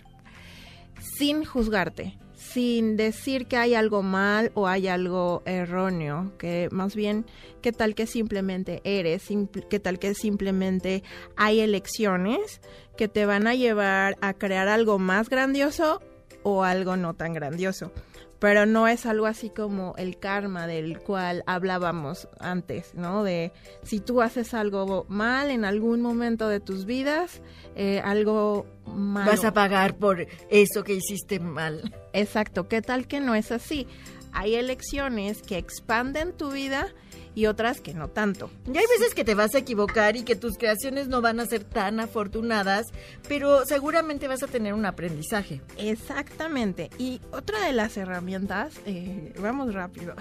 sin 1.18 1.44
juzgarte? 1.44 2.16
sin 2.40 2.96
decir 2.96 3.46
que 3.46 3.56
hay 3.56 3.74
algo 3.74 4.02
mal 4.02 4.50
o 4.54 4.66
hay 4.66 4.88
algo 4.88 5.42
erróneo, 5.44 6.32
que 6.36 6.68
más 6.72 6.96
bien, 6.96 7.24
¿qué 7.60 7.70
tal 7.70 7.94
que 7.94 8.06
simplemente 8.06 8.80
eres? 8.82 9.28
¿Qué 9.68 9.78
tal 9.78 10.00
que 10.00 10.14
simplemente 10.14 11.04
hay 11.36 11.60
elecciones 11.60 12.60
que 13.00 13.08
te 13.08 13.24
van 13.24 13.46
a 13.46 13.54
llevar 13.54 14.18
a 14.20 14.34
crear 14.34 14.68
algo 14.68 14.98
más 14.98 15.30
grandioso 15.30 16.02
o 16.42 16.64
algo 16.64 16.98
no 16.98 17.14
tan 17.14 17.32
grandioso? 17.32 17.92
pero 18.38 18.64
no 18.64 18.88
es 18.88 19.04
algo 19.04 19.26
así 19.26 19.50
como 19.50 19.94
el 19.98 20.18
karma 20.18 20.66
del 20.66 20.98
cual 20.98 21.42
hablábamos 21.46 22.26
antes, 22.38 22.94
¿no? 22.94 23.22
De 23.22 23.52
si 23.82 24.00
tú 24.00 24.22
haces 24.22 24.54
algo 24.54 25.04
mal 25.10 25.50
en 25.50 25.66
algún 25.66 26.00
momento 26.00 26.48
de 26.48 26.58
tus 26.58 26.86
vidas, 26.86 27.42
eh, 27.76 28.00
algo 28.02 28.64
malo. 28.86 29.30
Vas 29.30 29.44
a 29.44 29.52
pagar 29.52 29.96
por 29.96 30.26
eso 30.48 30.84
que 30.84 30.94
hiciste 30.94 31.38
mal. 31.38 31.94
Exacto, 32.14 32.66
¿qué 32.66 32.80
tal 32.80 33.06
que 33.06 33.20
no 33.20 33.34
es 33.34 33.52
así? 33.52 33.86
Hay 34.32 34.54
elecciones 34.54 35.42
que 35.42 35.58
expanden 35.58 36.32
tu 36.32 36.50
vida 36.50 36.88
y 37.34 37.46
otras 37.46 37.80
que 37.80 37.94
no 37.94 38.08
tanto. 38.08 38.50
Y 38.66 38.76
hay 38.76 38.84
veces 38.98 39.14
que 39.14 39.24
te 39.24 39.34
vas 39.34 39.54
a 39.54 39.58
equivocar 39.58 40.16
y 40.16 40.22
que 40.22 40.36
tus 40.36 40.58
creaciones 40.58 41.08
no 41.08 41.20
van 41.20 41.40
a 41.40 41.46
ser 41.46 41.64
tan 41.64 42.00
afortunadas, 42.00 42.86
pero 43.28 43.64
seguramente 43.66 44.28
vas 44.28 44.42
a 44.42 44.46
tener 44.46 44.74
un 44.74 44.86
aprendizaje. 44.86 45.60
Exactamente. 45.78 46.90
Y 46.98 47.20
otra 47.32 47.64
de 47.64 47.72
las 47.72 47.96
herramientas, 47.96 48.74
eh, 48.86 49.32
vamos 49.38 49.74
rápido, 49.74 50.14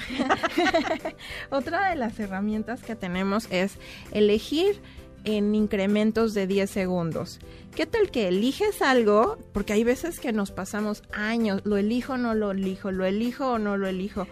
otra 1.49 1.89
de 1.89 1.95
las 1.95 2.19
herramientas 2.19 2.81
que 2.81 2.95
tenemos 2.95 3.47
es 3.51 3.73
elegir 4.11 4.81
en 5.25 5.53
incrementos 5.55 6.33
de 6.33 6.47
10 6.47 6.69
segundos. 6.69 7.39
¿Qué 7.75 7.85
tal 7.85 8.09
que 8.09 8.27
eliges 8.27 8.81
algo? 8.81 9.37
Porque 9.53 9.73
hay 9.73 9.83
veces 9.83 10.19
que 10.19 10.31
nos 10.31 10.51
pasamos 10.51 11.03
años, 11.11 11.61
lo 11.65 11.77
elijo 11.77 12.13
o 12.13 12.17
no 12.17 12.33
lo 12.33 12.51
elijo, 12.51 12.91
lo 12.91 13.05
elijo 13.05 13.51
o 13.51 13.59
no 13.59 13.77
lo 13.77 13.87
elijo 13.87 14.27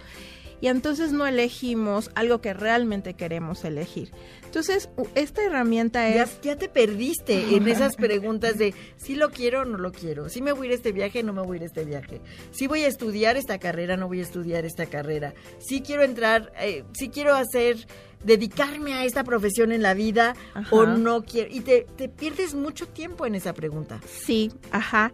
y 0.61 0.67
entonces 0.67 1.11
no 1.11 1.27
elegimos 1.27 2.09
algo 2.15 2.41
que 2.41 2.53
realmente 2.53 3.13
queremos 3.13 3.63
elegir. 3.63 4.11
Entonces, 4.45 4.89
esta 5.13 5.43
herramienta 5.43 6.07
es... 6.07 6.39
Ya, 6.41 6.55
te 6.55 6.69
perdiste 6.69 7.55
en 7.55 7.67
esas 7.67 7.95
preguntas 7.95 8.57
de 8.57 8.73
si 8.95 9.15
lo 9.15 9.29
quiero 9.29 9.61
o 9.61 9.65
no 9.65 9.77
lo 9.77 9.91
quiero, 9.91 10.29
si 10.29 10.41
me 10.41 10.53
voy 10.53 10.67
a 10.67 10.69
ir 10.69 10.71
a 10.71 10.75
este 10.75 10.91
viaje 10.91 11.19
o 11.19 11.23
no 11.23 11.33
me 11.33 11.41
voy 11.41 11.55
a 11.55 11.57
ir 11.57 11.63
a 11.63 11.65
este 11.67 11.85
viaje, 11.85 12.21
si 12.51 12.67
voy 12.67 12.83
a 12.83 12.87
estudiar 12.87 13.37
esta 13.37 13.59
carrera 13.59 13.95
o 13.95 13.97
no 13.97 14.07
voy 14.07 14.19
a 14.19 14.23
estudiar 14.23 14.65
esta 14.65 14.85
carrera, 14.85 15.33
si 15.59 15.81
quiero 15.81 16.03
entrar, 16.03 16.51
eh, 16.59 16.83
si 16.93 17.09
quiero 17.09 17.35
hacer 17.35 17.87
dedicarme 18.23 18.93
a 18.93 19.05
esta 19.05 19.23
profesión 19.23 19.71
en 19.71 19.81
la 19.81 19.93
vida 19.93 20.35
o 20.71 20.85
no 20.85 21.23
quiero. 21.23 21.53
Y 21.53 21.61
te, 21.61 21.85
te, 21.95 22.09
pierdes 22.09 22.55
mucho 22.55 22.87
tiempo 22.87 23.25
en 23.25 23.35
esa 23.35 23.53
pregunta. 23.53 24.01
Sí, 24.07 24.51
ajá. 24.71 25.11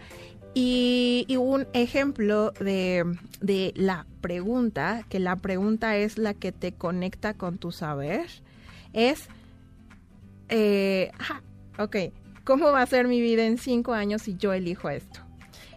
Y, 0.55 1.25
un 1.37 1.67
ejemplo 1.73 2.51
de, 2.59 3.73
la 3.75 4.05
pregunta, 4.21 5.03
que 5.09 5.19
la 5.19 5.35
pregunta 5.37 5.97
es 5.97 6.17
la 6.17 6.33
que 6.33 6.51
te 6.51 6.73
conecta 6.73 7.33
con 7.33 7.57
tu 7.57 7.71
saber, 7.71 8.27
es, 8.93 9.27
eh, 10.49 11.11
ok, 11.79 11.95
¿cómo 12.43 12.71
va 12.71 12.83
a 12.83 12.85
ser 12.85 13.07
mi 13.07 13.19
vida 13.19 13.45
en 13.45 13.57
cinco 13.57 13.93
años 13.93 14.23
si 14.23 14.35
yo 14.35 14.53
elijo 14.53 14.89
esto? 14.89 15.21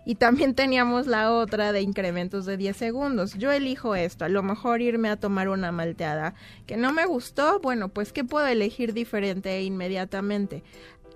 Y 0.08 0.14
también 0.14 0.54
teníamos 0.54 1.08
la 1.08 1.32
otra 1.32 1.72
de 1.72 1.80
incrementos 1.80 2.46
de 2.46 2.56
10 2.56 2.76
segundos. 2.76 3.34
Yo 3.34 3.50
elijo 3.50 3.96
esto, 3.96 4.24
a 4.24 4.28
lo 4.28 4.40
mejor 4.44 4.80
irme 4.80 5.08
a 5.08 5.16
tomar 5.16 5.48
una 5.48 5.72
malteada 5.72 6.34
que 6.64 6.76
no 6.76 6.92
me 6.92 7.06
gustó, 7.06 7.58
bueno, 7.58 7.88
pues 7.88 8.12
¿qué 8.12 8.22
puedo 8.22 8.46
elegir 8.46 8.92
diferente 8.92 9.60
inmediatamente? 9.62 10.62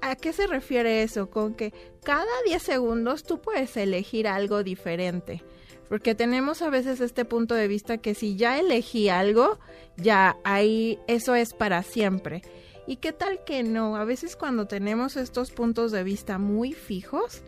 ¿A 0.03 0.17
qué 0.17 0.33
se 0.33 0.47
refiere 0.47 1.03
eso? 1.03 1.31
Con 1.31 1.55
que 1.55 1.73
cada 2.03 2.31
10 2.47 2.63
segundos 2.63 3.25
tú 3.25 3.41
puedes 3.41 3.77
elegir 3.77 4.27
algo 4.27 4.63
diferente. 4.63 5.43
Porque 5.89 6.15
tenemos 6.15 6.63
a 6.63 6.71
veces 6.71 7.01
este 7.01 7.25
punto 7.25 7.55
de 7.55 7.67
vista 7.67 7.99
que 7.99 8.15
si 8.15 8.37
ya 8.37 8.59
elegí 8.59 9.09
algo, 9.09 9.59
ya 9.97 10.37
ahí 10.45 10.99
eso 11.09 11.35
es 11.35 11.53
para 11.53 11.83
siempre. 11.83 12.43
¿Y 12.87 12.97
qué 12.97 13.13
tal 13.13 13.45
que 13.45 13.63
no? 13.63 13.97
A 13.97 14.05
veces 14.05 14.37
cuando 14.37 14.67
tenemos 14.67 15.17
estos 15.17 15.51
puntos 15.51 15.93
de 15.93 16.05
vista 16.05 16.39
muy 16.39 16.73
fijos, 16.73 17.43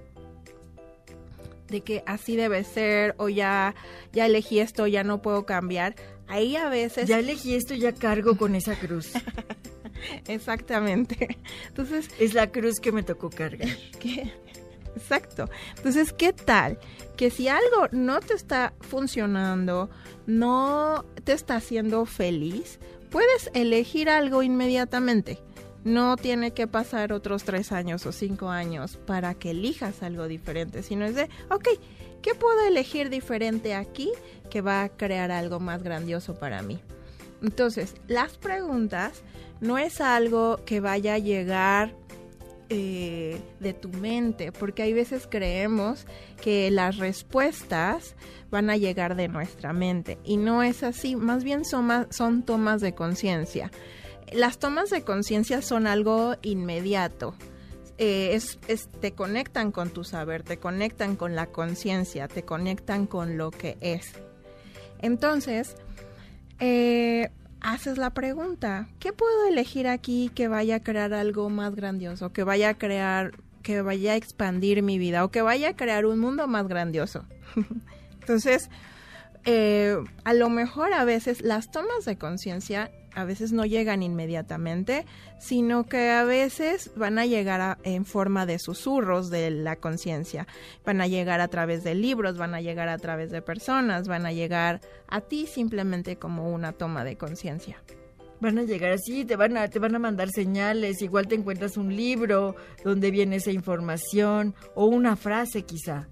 de 1.68 1.80
que 1.80 2.02
así 2.06 2.36
debe 2.36 2.64
ser 2.64 3.14
o 3.16 3.28
ya 3.28 3.74
ya 4.12 4.26
elegí 4.26 4.58
esto, 4.58 4.86
ya 4.86 5.04
no 5.04 5.22
puedo 5.22 5.46
cambiar, 5.46 5.94
ahí 6.28 6.56
a 6.56 6.68
veces 6.68 7.08
ya 7.08 7.18
elegí 7.18 7.54
esto, 7.54 7.74
ya 7.74 7.92
cargo 7.92 8.36
con 8.36 8.54
esa 8.54 8.76
cruz. 8.76 9.12
Exactamente. 10.26 11.38
Entonces, 11.68 12.08
es 12.18 12.34
la 12.34 12.50
cruz 12.50 12.80
que 12.80 12.92
me 12.92 13.02
tocó 13.02 13.30
cargar. 13.30 13.68
Exacto. 14.96 15.48
Entonces, 15.76 16.12
¿qué 16.12 16.32
tal? 16.32 16.78
Que 17.16 17.30
si 17.30 17.48
algo 17.48 17.88
no 17.92 18.20
te 18.20 18.34
está 18.34 18.74
funcionando, 18.80 19.90
no 20.26 21.04
te 21.24 21.32
está 21.32 21.56
haciendo 21.56 22.04
feliz, 22.04 22.78
puedes 23.10 23.50
elegir 23.54 24.10
algo 24.10 24.42
inmediatamente. 24.42 25.38
No 25.84 26.16
tiene 26.16 26.52
que 26.52 26.66
pasar 26.68 27.12
otros 27.12 27.42
tres 27.42 27.72
años 27.72 28.06
o 28.06 28.12
cinco 28.12 28.50
años 28.50 28.98
para 29.04 29.34
que 29.34 29.50
elijas 29.50 30.02
algo 30.02 30.28
diferente, 30.28 30.82
sino 30.82 31.04
es 31.04 31.16
de, 31.16 31.28
ok, 31.50 31.68
¿qué 32.20 32.34
puedo 32.34 32.64
elegir 32.66 33.10
diferente 33.10 33.74
aquí 33.74 34.12
que 34.48 34.60
va 34.60 34.82
a 34.82 34.88
crear 34.90 35.32
algo 35.32 35.58
más 35.58 35.82
grandioso 35.82 36.34
para 36.34 36.62
mí? 36.62 36.80
Entonces, 37.42 37.94
las 38.06 38.38
preguntas 38.38 39.22
no 39.60 39.78
es 39.78 40.00
algo 40.00 40.60
que 40.64 40.80
vaya 40.80 41.14
a 41.14 41.18
llegar 41.18 41.94
eh, 42.68 43.38
de 43.60 43.74
tu 43.74 43.90
mente, 43.90 44.50
porque 44.50 44.82
hay 44.82 44.92
veces 44.92 45.28
creemos 45.28 46.06
que 46.40 46.70
las 46.70 46.96
respuestas 46.96 48.14
van 48.50 48.70
a 48.70 48.76
llegar 48.76 49.14
de 49.14 49.28
nuestra 49.28 49.72
mente 49.72 50.18
y 50.24 50.36
no 50.36 50.62
es 50.62 50.82
así, 50.82 51.14
más 51.14 51.44
bien 51.44 51.64
son, 51.64 52.06
son 52.10 52.42
tomas 52.42 52.80
de 52.80 52.94
conciencia. 52.94 53.70
Las 54.32 54.58
tomas 54.58 54.88
de 54.88 55.02
conciencia 55.02 55.60
son 55.60 55.86
algo 55.86 56.36
inmediato. 56.40 57.34
Eh, 57.98 58.40
te 59.00 59.12
conectan 59.12 59.70
con 59.70 59.90
tu 59.90 60.02
saber, 60.02 60.42
te 60.42 60.56
conectan 60.56 61.16
con 61.16 61.34
la 61.36 61.46
conciencia, 61.46 62.26
te 62.26 62.42
conectan 62.42 63.06
con 63.06 63.36
lo 63.36 63.50
que 63.50 63.76
es. 63.80 64.12
Entonces, 65.00 65.76
eh, 66.64 67.32
haces 67.60 67.98
la 67.98 68.10
pregunta, 68.10 68.86
¿qué 69.00 69.12
puedo 69.12 69.48
elegir 69.48 69.88
aquí 69.88 70.30
que 70.32 70.46
vaya 70.46 70.76
a 70.76 70.80
crear 70.80 71.12
algo 71.12 71.50
más 71.50 71.74
grandioso, 71.74 72.32
que 72.32 72.44
vaya 72.44 72.68
a 72.68 72.74
crear, 72.74 73.32
que 73.64 73.82
vaya 73.82 74.12
a 74.12 74.16
expandir 74.16 74.80
mi 74.82 74.96
vida 74.96 75.24
o 75.24 75.30
que 75.32 75.42
vaya 75.42 75.70
a 75.70 75.76
crear 75.76 76.06
un 76.06 76.20
mundo 76.20 76.46
más 76.46 76.68
grandioso? 76.68 77.24
Entonces, 78.20 78.70
eh, 79.44 79.96
a 80.22 80.34
lo 80.34 80.50
mejor 80.50 80.92
a 80.92 81.04
veces 81.04 81.42
las 81.42 81.72
tomas 81.72 82.04
de 82.04 82.16
conciencia 82.16 82.92
a 83.14 83.24
veces 83.24 83.52
no 83.52 83.64
llegan 83.64 84.02
inmediatamente, 84.02 85.04
sino 85.38 85.84
que 85.84 86.10
a 86.10 86.24
veces 86.24 86.90
van 86.96 87.18
a 87.18 87.26
llegar 87.26 87.78
en 87.82 88.04
forma 88.04 88.46
de 88.46 88.58
susurros 88.58 89.30
de 89.30 89.50
la 89.50 89.76
conciencia, 89.76 90.46
van 90.84 91.00
a 91.00 91.06
llegar 91.06 91.40
a 91.40 91.48
través 91.48 91.84
de 91.84 91.94
libros, 91.94 92.38
van 92.38 92.54
a 92.54 92.60
llegar 92.60 92.88
a 92.88 92.98
través 92.98 93.30
de 93.30 93.42
personas, 93.42 94.08
van 94.08 94.26
a 94.26 94.32
llegar 94.32 94.80
a 95.08 95.20
ti 95.20 95.46
simplemente 95.46 96.16
como 96.16 96.52
una 96.52 96.72
toma 96.72 97.04
de 97.04 97.16
conciencia. 97.16 97.82
Van 98.40 98.58
a 98.58 98.62
llegar 98.62 98.90
así, 98.90 99.24
te 99.24 99.36
van 99.36 99.56
a, 99.56 99.68
te 99.68 99.78
van 99.78 99.94
a 99.94 100.00
mandar 100.00 100.28
señales, 100.30 101.00
igual 101.00 101.28
te 101.28 101.36
encuentras 101.36 101.76
un 101.76 101.94
libro 101.94 102.56
donde 102.84 103.12
viene 103.12 103.36
esa 103.36 103.52
información 103.52 104.54
o 104.74 104.86
una 104.86 105.14
frase 105.14 105.62
quizá. 105.62 106.08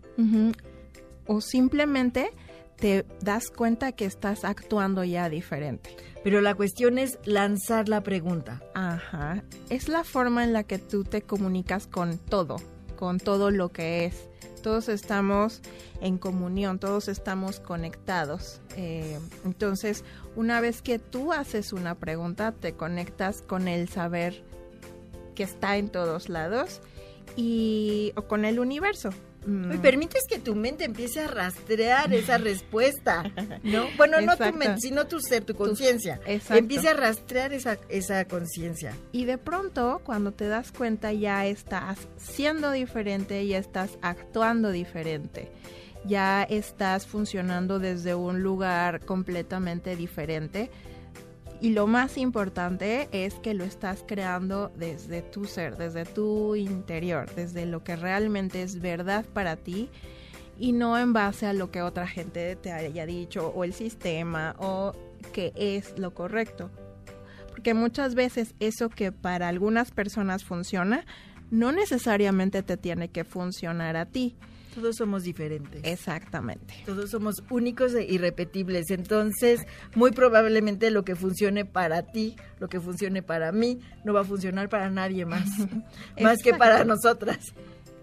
O 1.26 1.40
simplemente 1.40 2.30
te 2.80 3.04
das 3.20 3.50
cuenta 3.50 3.92
que 3.92 4.06
estás 4.06 4.44
actuando 4.44 5.04
ya 5.04 5.28
diferente. 5.28 5.96
Pero 6.24 6.40
la 6.40 6.54
cuestión 6.54 6.98
es 6.98 7.18
lanzar 7.24 7.88
la 7.88 8.02
pregunta. 8.02 8.62
Ajá. 8.74 9.42
Es 9.68 9.88
la 9.88 10.04
forma 10.04 10.44
en 10.44 10.52
la 10.52 10.64
que 10.64 10.78
tú 10.78 11.04
te 11.04 11.22
comunicas 11.22 11.86
con 11.86 12.18
todo, 12.18 12.56
con 12.98 13.18
todo 13.18 13.50
lo 13.50 13.70
que 13.70 14.06
es. 14.06 14.28
Todos 14.62 14.90
estamos 14.90 15.62
en 16.02 16.18
comunión, 16.18 16.78
todos 16.78 17.08
estamos 17.08 17.60
conectados. 17.60 18.60
Eh, 18.76 19.18
entonces, 19.44 20.04
una 20.36 20.60
vez 20.60 20.82
que 20.82 20.98
tú 20.98 21.32
haces 21.32 21.72
una 21.72 21.94
pregunta, 21.94 22.52
te 22.52 22.74
conectas 22.74 23.40
con 23.40 23.68
el 23.68 23.88
saber 23.88 24.42
que 25.34 25.44
está 25.44 25.78
en 25.78 25.88
todos 25.88 26.28
lados 26.28 26.82
y 27.36 28.12
o 28.16 28.22
con 28.22 28.44
el 28.44 28.58
universo. 28.58 29.10
Y 29.46 29.78
permites 29.78 30.24
que 30.28 30.38
tu 30.38 30.54
mente 30.54 30.84
empiece 30.84 31.20
a 31.20 31.26
rastrear 31.26 32.12
esa 32.12 32.38
respuesta, 32.38 33.24
¿no? 33.62 33.86
Bueno, 33.96 34.20
no 34.20 34.36
tu 34.36 34.52
mente, 34.52 34.80
sino 34.80 35.06
tu 35.06 35.20
ser, 35.20 35.44
tu 35.44 35.54
conciencia. 35.54 36.20
Empiece 36.26 36.88
a 36.88 36.94
rastrear 36.94 37.52
esa, 37.52 37.78
esa 37.88 38.24
conciencia. 38.26 38.94
Y 39.12 39.24
de 39.24 39.38
pronto, 39.38 40.02
cuando 40.04 40.32
te 40.32 40.46
das 40.46 40.72
cuenta, 40.72 41.12
ya 41.12 41.46
estás 41.46 41.98
siendo 42.16 42.70
diferente, 42.70 43.46
ya 43.46 43.58
estás 43.58 43.98
actuando 44.02 44.70
diferente 44.70 45.50
ya 46.04 46.44
estás 46.44 47.06
funcionando 47.06 47.78
desde 47.78 48.14
un 48.14 48.42
lugar 48.42 49.04
completamente 49.04 49.96
diferente 49.96 50.70
y 51.60 51.70
lo 51.70 51.86
más 51.86 52.16
importante 52.16 53.08
es 53.12 53.34
que 53.34 53.54
lo 53.54 53.64
estás 53.64 54.02
creando 54.06 54.72
desde 54.76 55.20
tu 55.20 55.44
ser, 55.44 55.76
desde 55.76 56.04
tu 56.06 56.56
interior, 56.56 57.28
desde 57.34 57.66
lo 57.66 57.84
que 57.84 57.96
realmente 57.96 58.62
es 58.62 58.80
verdad 58.80 59.26
para 59.26 59.56
ti 59.56 59.90
y 60.58 60.72
no 60.72 60.98
en 60.98 61.12
base 61.12 61.46
a 61.46 61.52
lo 61.52 61.70
que 61.70 61.82
otra 61.82 62.06
gente 62.06 62.56
te 62.56 62.72
haya 62.72 63.04
dicho 63.04 63.48
o 63.54 63.64
el 63.64 63.74
sistema 63.74 64.54
o 64.58 64.92
que 65.32 65.52
es 65.56 65.98
lo 65.98 66.14
correcto. 66.14 66.70
Porque 67.50 67.74
muchas 67.74 68.14
veces 68.14 68.54
eso 68.58 68.88
que 68.88 69.12
para 69.12 69.48
algunas 69.48 69.90
personas 69.90 70.44
funciona, 70.44 71.04
no 71.50 71.72
necesariamente 71.72 72.62
te 72.62 72.76
tiene 72.76 73.08
que 73.08 73.24
funcionar 73.24 73.96
a 73.96 74.06
ti. 74.06 74.36
Todos 74.74 74.96
somos 74.96 75.24
diferentes. 75.24 75.82
Exactamente. 75.84 76.74
Todos 76.86 77.10
somos 77.10 77.42
únicos 77.50 77.94
e 77.94 78.04
irrepetibles. 78.04 78.90
Entonces, 78.90 79.66
muy 79.94 80.12
probablemente 80.12 80.90
lo 80.90 81.04
que 81.04 81.16
funcione 81.16 81.64
para 81.64 82.02
ti, 82.02 82.36
lo 82.58 82.68
que 82.68 82.80
funcione 82.80 83.22
para 83.22 83.52
mí, 83.52 83.80
no 84.04 84.12
va 84.12 84.20
a 84.20 84.24
funcionar 84.24 84.68
para 84.68 84.90
nadie 84.90 85.26
más. 85.26 85.48
más 86.20 86.42
que 86.42 86.54
para 86.54 86.84
nosotras. 86.84 87.52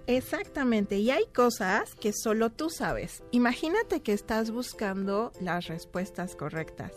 Exactamente, 0.07 0.97
y 0.99 1.11
hay 1.11 1.25
cosas 1.35 1.93
que 1.95 2.13
solo 2.13 2.49
tú 2.49 2.69
sabes. 2.69 3.23
Imagínate 3.31 4.01
que 4.01 4.13
estás 4.13 4.51
buscando 4.51 5.33
las 5.41 5.67
respuestas 5.67 6.33
correctas. 6.33 6.93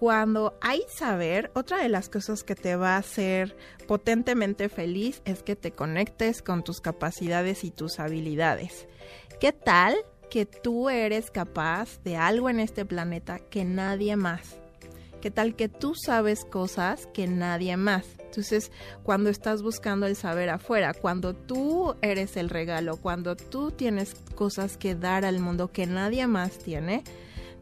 Cuando 0.00 0.56
hay 0.62 0.80
saber, 0.88 1.50
otra 1.52 1.82
de 1.82 1.90
las 1.90 2.08
cosas 2.08 2.42
que 2.42 2.54
te 2.54 2.74
va 2.74 2.94
a 2.94 3.00
hacer 3.00 3.54
potentemente 3.86 4.70
feliz 4.70 5.20
es 5.26 5.42
que 5.42 5.56
te 5.56 5.72
conectes 5.72 6.40
con 6.40 6.64
tus 6.64 6.80
capacidades 6.80 7.64
y 7.64 7.70
tus 7.70 8.00
habilidades. 8.00 8.86
¿Qué 9.40 9.52
tal 9.52 9.94
que 10.30 10.46
tú 10.46 10.88
eres 10.88 11.30
capaz 11.30 12.02
de 12.02 12.16
algo 12.16 12.48
en 12.48 12.60
este 12.60 12.86
planeta 12.86 13.40
que 13.40 13.66
nadie 13.66 14.16
más? 14.16 14.56
¿Qué 15.20 15.30
tal 15.30 15.54
que 15.54 15.68
tú 15.68 15.94
sabes 15.94 16.46
cosas 16.46 17.06
que 17.12 17.26
nadie 17.26 17.76
más? 17.76 18.06
Entonces, 18.20 18.72
cuando 19.02 19.28
estás 19.28 19.60
buscando 19.60 20.06
el 20.06 20.16
saber 20.16 20.48
afuera, 20.48 20.94
cuando 20.94 21.34
tú 21.34 21.94
eres 22.00 22.38
el 22.38 22.48
regalo, 22.48 22.96
cuando 22.96 23.36
tú 23.36 23.70
tienes 23.70 24.14
cosas 24.34 24.78
que 24.78 24.94
dar 24.94 25.26
al 25.26 25.40
mundo 25.40 25.68
que 25.68 25.86
nadie 25.86 26.26
más 26.26 26.56
tiene, 26.56 27.04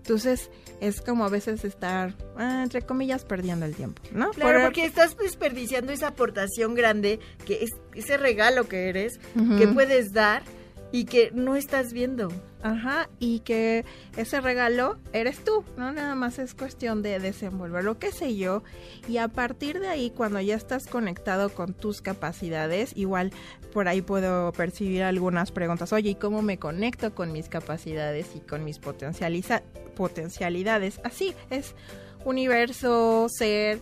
entonces 0.09 0.48
es 0.80 1.02
como 1.02 1.26
a 1.26 1.28
veces 1.28 1.66
estar, 1.66 2.14
ah, 2.38 2.62
entre 2.62 2.80
comillas, 2.80 3.26
perdiendo 3.26 3.66
el 3.66 3.74
tiempo, 3.74 4.00
¿no? 4.11 4.30
Claro, 4.30 4.62
porque 4.64 4.86
estás 4.86 5.18
desperdiciando 5.18 5.92
esa 5.92 6.09
aportación 6.09 6.74
grande, 6.74 7.20
que 7.44 7.64
es 7.64 7.72
ese 7.94 8.16
regalo 8.16 8.66
que 8.68 8.88
eres, 8.88 9.20
que 9.59 9.68
puedes 9.68 10.14
dar 10.14 10.42
y 10.91 11.05
que 11.05 11.30
no 11.32 11.57
estás 11.57 11.93
viendo. 11.93 12.28
Ajá, 12.61 13.09
y 13.20 13.39
que 13.41 13.84
ese 14.16 14.41
regalo 14.41 14.99
eres 15.12 15.45
tú, 15.45 15.64
¿no? 15.76 15.93
Nada 15.93 16.16
más 16.16 16.41
es 16.41 16.55
cuestión 16.55 17.03
de 17.03 17.20
desenvolverlo, 17.20 17.99
qué 17.99 18.11
sé 18.11 18.36
yo. 18.36 18.64
Y 19.07 19.18
a 19.18 19.28
partir 19.28 19.78
de 19.78 19.89
ahí, 19.89 20.11
cuando 20.11 20.41
ya 20.41 20.57
estás 20.57 20.89
conectado 20.89 21.51
con 21.51 21.72
tus 21.72 22.03
capacidades, 22.03 22.97
igual 22.97 23.32
por 23.72 23.86
ahí 23.86 24.03
puedo 24.03 24.51
percibir 24.53 25.05
algunas 25.05 25.53
preguntas. 25.53 25.93
Oye, 25.93 26.11
¿y 26.11 26.14
cómo 26.16 26.43
me 26.43 26.59
conecto 26.59 27.14
con 27.14 27.32
mis 27.32 27.49
capacidades 27.49 28.34
y 28.34 28.41
con 28.41 28.64
mis 28.64 28.80
potencialidades? 28.80 31.01
Así 31.05 31.34
es, 31.51 31.76
universo, 32.24 33.28
ser, 33.28 33.78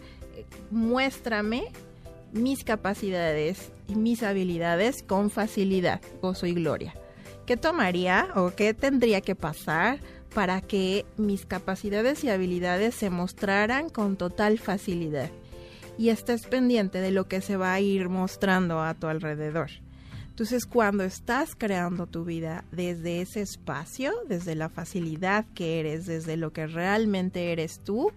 muéstrame 0.71 1.65
mis 2.33 2.63
capacidades 2.63 3.73
mis 3.95 4.23
habilidades 4.23 5.03
con 5.03 5.31
facilidad, 5.31 6.01
gozo 6.21 6.47
y 6.47 6.55
gloria. 6.55 6.95
¿Qué 7.47 7.57
tomaría 7.57 8.29
o 8.35 8.51
qué 8.51 8.75
tendría 8.75 9.21
que 9.21 9.35
pasar 9.37 10.01
para 10.35 10.61
que 10.61 11.07
mis 11.17 11.47
capacidades 11.47 12.25
y 12.25 12.31
habilidades 12.31 12.95
se 12.95 13.11
mostraran 13.11 13.89
con 13.89 14.17
total 14.17 14.59
facilidad? 14.59 15.31
Y 15.97 16.09
estés 16.09 16.47
pendiente 16.47 17.01
de 17.01 17.13
lo 17.13 17.29
que 17.29 17.41
se 17.41 17.57
va 17.57 17.73
a 17.73 17.81
ir 17.81 18.09
mostrando 18.09 18.83
a 18.83 18.95
tu 18.95 19.07
alrededor. 19.07 19.71
Entonces, 20.37 20.67
cuando 20.67 21.03
estás 21.05 21.55
creando 21.57 22.07
tu 22.07 22.27
vida 22.27 22.65
desde 22.71 23.23
ese 23.23 23.41
espacio, 23.41 24.13
desde 24.29 24.55
la 24.55 24.69
facilidad 24.69 25.47
que 25.55 25.81
eres, 25.81 26.05
desde 26.05 26.37
lo 26.37 26.53
que 26.53 26.67
realmente 26.67 27.53
eres 27.53 27.79
tú, 27.79 28.13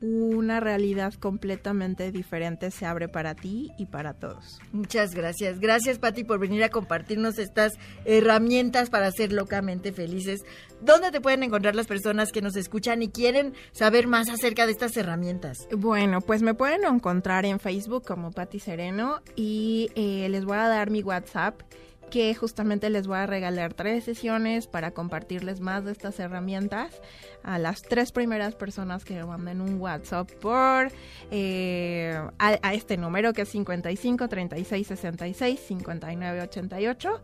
una 0.00 0.60
realidad 0.60 1.14
completamente 1.14 2.12
diferente 2.12 2.70
se 2.70 2.86
abre 2.86 3.08
para 3.08 3.34
ti 3.34 3.70
y 3.78 3.86
para 3.86 4.14
todos. 4.14 4.60
Muchas 4.72 5.14
gracias. 5.14 5.58
Gracias, 5.58 5.98
Patti, 5.98 6.24
por 6.24 6.38
venir 6.38 6.62
a 6.62 6.68
compartirnos 6.68 7.38
estas 7.38 7.72
herramientas 8.04 8.90
para 8.90 9.10
ser 9.10 9.32
locamente 9.32 9.92
felices. 9.92 10.44
¿Dónde 10.80 11.10
te 11.10 11.20
pueden 11.20 11.42
encontrar 11.42 11.74
las 11.74 11.86
personas 11.86 12.30
que 12.30 12.42
nos 12.42 12.56
escuchan 12.56 13.02
y 13.02 13.08
quieren 13.08 13.54
saber 13.72 14.06
más 14.06 14.28
acerca 14.28 14.66
de 14.66 14.72
estas 14.72 14.96
herramientas? 14.96 15.66
Bueno, 15.76 16.20
pues 16.20 16.42
me 16.42 16.54
pueden 16.54 16.84
encontrar 16.84 17.44
en 17.44 17.58
Facebook 17.58 18.04
como 18.06 18.30
Patti 18.30 18.60
Sereno 18.60 19.20
y 19.34 19.90
eh, 19.96 20.28
les 20.28 20.44
voy 20.44 20.58
a 20.58 20.68
dar 20.68 20.90
mi 20.90 21.02
WhatsApp 21.02 21.60
que 22.10 22.34
justamente 22.34 22.90
les 22.90 23.06
voy 23.06 23.18
a 23.18 23.26
regalar 23.26 23.74
tres 23.74 24.04
sesiones 24.04 24.66
para 24.66 24.92
compartirles 24.92 25.60
más 25.60 25.84
de 25.84 25.92
estas 25.92 26.18
herramientas 26.20 27.00
a 27.42 27.58
las 27.58 27.82
tres 27.82 28.12
primeras 28.12 28.54
personas 28.54 29.04
que 29.04 29.14
me 29.14 29.24
manden 29.24 29.60
un 29.60 29.80
WhatsApp 29.80 30.30
por 30.40 30.90
eh, 31.30 32.20
a, 32.38 32.74
este 32.74 32.96
número 32.96 33.32
que 33.32 33.42
es 33.42 33.48
55 33.48 34.28
36 34.28 34.86
66 34.86 35.60
59 35.60 36.42
88 36.42 37.20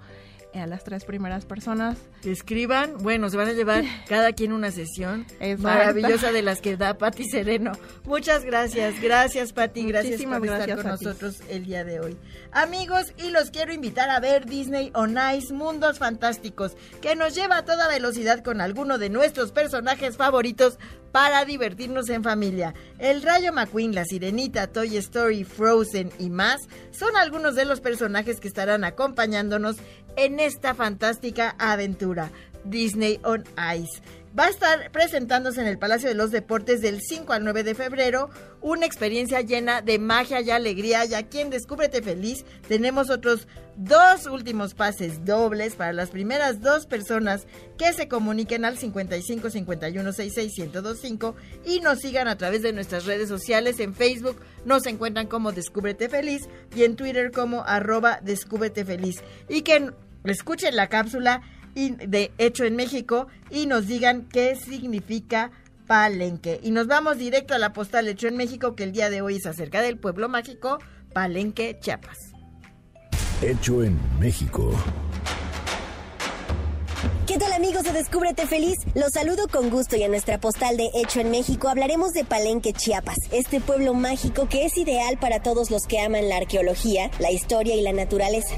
a 0.60 0.66
las 0.66 0.84
tres 0.84 1.04
primeras 1.04 1.44
personas. 1.44 1.98
Que 2.22 2.30
escriban, 2.30 2.98
bueno, 2.98 3.28
se 3.28 3.36
van 3.36 3.48
a 3.48 3.52
llevar 3.52 3.84
cada 4.08 4.32
quien 4.32 4.52
una 4.52 4.70
sesión 4.70 5.26
maravillosa 5.58 6.32
de 6.32 6.42
las 6.42 6.60
que 6.60 6.76
da 6.76 6.98
Patti 6.98 7.24
Sereno. 7.24 7.72
Muchas 8.04 8.44
gracias, 8.44 9.00
gracias 9.00 9.52
Patti, 9.52 9.86
gracias 9.86 10.22
por 10.22 10.44
estar 10.46 10.76
con 10.76 10.86
nosotros 10.86 11.42
el 11.48 11.64
día 11.64 11.84
de 11.84 12.00
hoy. 12.00 12.16
Amigos, 12.52 13.12
y 13.16 13.30
los 13.30 13.50
quiero 13.50 13.72
invitar 13.72 14.10
a 14.10 14.20
ver 14.20 14.46
Disney 14.46 14.90
on 14.94 15.16
Ice 15.36 15.52
Mundos 15.52 15.98
Fantásticos, 15.98 16.76
que 17.00 17.16
nos 17.16 17.34
lleva 17.34 17.58
a 17.58 17.64
toda 17.64 17.88
velocidad 17.88 18.42
con 18.42 18.60
alguno 18.60 18.98
de 18.98 19.10
nuestros 19.10 19.52
personajes 19.52 20.16
favoritos 20.16 20.78
para 21.14 21.44
divertirnos 21.44 22.10
en 22.10 22.24
familia. 22.24 22.74
El 22.98 23.22
Rayo 23.22 23.52
McQueen, 23.52 23.94
la 23.94 24.04
Sirenita, 24.04 24.66
Toy 24.66 24.96
Story, 24.96 25.44
Frozen 25.44 26.10
y 26.18 26.28
más 26.28 26.62
son 26.90 27.16
algunos 27.16 27.54
de 27.54 27.64
los 27.64 27.80
personajes 27.80 28.40
que 28.40 28.48
estarán 28.48 28.82
acompañándonos 28.82 29.76
en 30.16 30.40
esta 30.40 30.74
fantástica 30.74 31.54
aventura. 31.56 32.32
Disney 32.64 33.20
on 33.22 33.44
Ice 33.76 34.02
va 34.38 34.46
a 34.46 34.48
estar 34.48 34.90
presentándose 34.90 35.60
en 35.60 35.68
el 35.68 35.78
Palacio 35.78 36.08
de 36.08 36.14
los 36.14 36.30
Deportes 36.30 36.80
del 36.80 37.00
5 37.00 37.32
al 37.32 37.44
9 37.44 37.62
de 37.62 37.74
febrero, 37.74 38.30
una 38.60 38.84
experiencia 38.84 39.40
llena 39.42 39.80
de 39.80 39.98
magia 39.98 40.40
y 40.40 40.50
alegría. 40.50 41.04
Y 41.04 41.14
aquí 41.14 41.40
en 41.40 41.50
Descúbrete 41.50 42.02
Feliz 42.02 42.44
tenemos 42.66 43.10
otros 43.10 43.46
dos 43.76 44.26
últimos 44.26 44.74
pases 44.74 45.24
dobles 45.24 45.74
para 45.74 45.92
las 45.92 46.10
primeras 46.10 46.60
dos 46.60 46.86
personas 46.86 47.46
que 47.78 47.92
se 47.92 48.08
comuniquen 48.08 48.64
al 48.64 48.76
55 48.76 49.50
51 49.50 50.12
66 50.12 50.58
1025 50.58 51.36
y 51.64 51.80
nos 51.80 52.00
sigan 52.00 52.28
a 52.28 52.36
través 52.36 52.62
de 52.62 52.72
nuestras 52.72 53.04
redes 53.04 53.28
sociales. 53.28 53.78
En 53.78 53.94
Facebook 53.94 54.40
nos 54.64 54.86
encuentran 54.86 55.28
como 55.28 55.52
Descúbrete 55.52 56.08
Feliz 56.08 56.48
y 56.74 56.84
en 56.84 56.96
Twitter 56.96 57.30
como 57.30 57.64
arroba 57.64 58.18
Descúbrete 58.22 58.84
Feliz. 58.84 59.22
Y 59.48 59.62
que 59.62 59.92
escuchen 60.24 60.74
la 60.74 60.88
cápsula 60.88 61.42
de 61.74 62.32
Hecho 62.38 62.64
en 62.64 62.76
México 62.76 63.26
y 63.50 63.66
nos 63.66 63.86
digan 63.86 64.28
qué 64.30 64.56
significa 64.56 65.50
Palenque. 65.86 66.60
Y 66.62 66.70
nos 66.70 66.86
vamos 66.86 67.18
directo 67.18 67.54
a 67.54 67.58
la 67.58 67.72
postal 67.72 68.08
Hecho 68.08 68.28
en 68.28 68.36
México, 68.36 68.74
que 68.74 68.84
el 68.84 68.92
día 68.92 69.10
de 69.10 69.22
hoy 69.22 69.36
es 69.36 69.46
acerca 69.46 69.82
del 69.82 69.98
pueblo 69.98 70.28
mágico 70.28 70.78
Palenque, 71.12 71.78
Chiapas. 71.80 72.32
Hecho 73.42 73.82
en 73.82 73.98
México. 74.18 74.72
¿Qué 77.26 77.38
tal 77.38 77.52
amigos 77.52 77.84
de 77.84 77.92
Descúbrete 77.92 78.46
Feliz? 78.46 78.76
Los 78.94 79.12
saludo 79.12 79.48
con 79.48 79.70
gusto 79.70 79.96
y 79.96 80.02
en 80.02 80.10
nuestra 80.10 80.38
postal 80.38 80.76
de 80.76 80.90
Hecho 80.94 81.20
en 81.20 81.30
México 81.30 81.68
hablaremos 81.68 82.12
de 82.12 82.24
Palenque, 82.24 82.72
Chiapas, 82.72 83.16
este 83.32 83.60
pueblo 83.60 83.94
mágico 83.94 84.48
que 84.48 84.66
es 84.66 84.76
ideal 84.76 85.18
para 85.18 85.42
todos 85.42 85.70
los 85.70 85.82
que 85.86 86.00
aman 86.00 86.28
la 86.28 86.36
arqueología, 86.36 87.10
la 87.18 87.30
historia 87.30 87.74
y 87.76 87.80
la 87.80 87.92
naturaleza. 87.92 88.54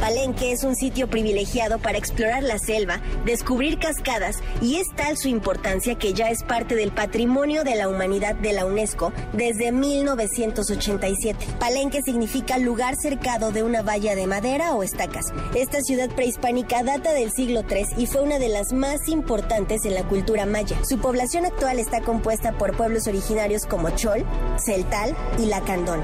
Palenque 0.00 0.52
es 0.52 0.64
un 0.64 0.74
sitio 0.74 1.08
privilegiado 1.08 1.78
para 1.78 1.98
explorar 1.98 2.42
la 2.42 2.58
selva, 2.58 3.02
descubrir 3.26 3.78
cascadas 3.78 4.38
y 4.62 4.76
es 4.76 4.88
tal 4.96 5.18
su 5.18 5.28
importancia 5.28 5.96
que 5.96 6.14
ya 6.14 6.30
es 6.30 6.42
parte 6.42 6.74
del 6.74 6.90
patrimonio 6.90 7.64
de 7.64 7.74
la 7.74 7.86
humanidad 7.86 8.34
de 8.34 8.54
la 8.54 8.64
UNESCO 8.64 9.12
desde 9.34 9.72
1987. 9.72 11.46
Palenque 11.58 12.00
significa 12.02 12.56
lugar 12.56 12.96
cercado 12.96 13.52
de 13.52 13.62
una 13.62 13.82
valla 13.82 14.14
de 14.14 14.26
madera 14.26 14.74
o 14.74 14.82
estacas. 14.82 15.26
Esta 15.54 15.82
ciudad 15.82 16.08
prehispánica 16.08 16.82
data 16.82 17.12
del 17.12 17.30
siglo 17.30 17.62
III 17.68 17.86
y 17.98 18.06
fue 18.06 18.22
una 18.22 18.38
de 18.38 18.48
las 18.48 18.72
más 18.72 19.06
importantes 19.06 19.84
en 19.84 19.94
la 19.94 20.04
cultura 20.04 20.46
maya. 20.46 20.78
Su 20.82 20.98
población 20.98 21.44
actual 21.44 21.78
está 21.78 22.00
compuesta 22.00 22.56
por 22.56 22.74
pueblos 22.74 23.06
originarios 23.06 23.66
como 23.66 23.90
Chol, 23.90 24.24
Celtal 24.64 25.14
y 25.38 25.44
Lacandón. 25.44 26.00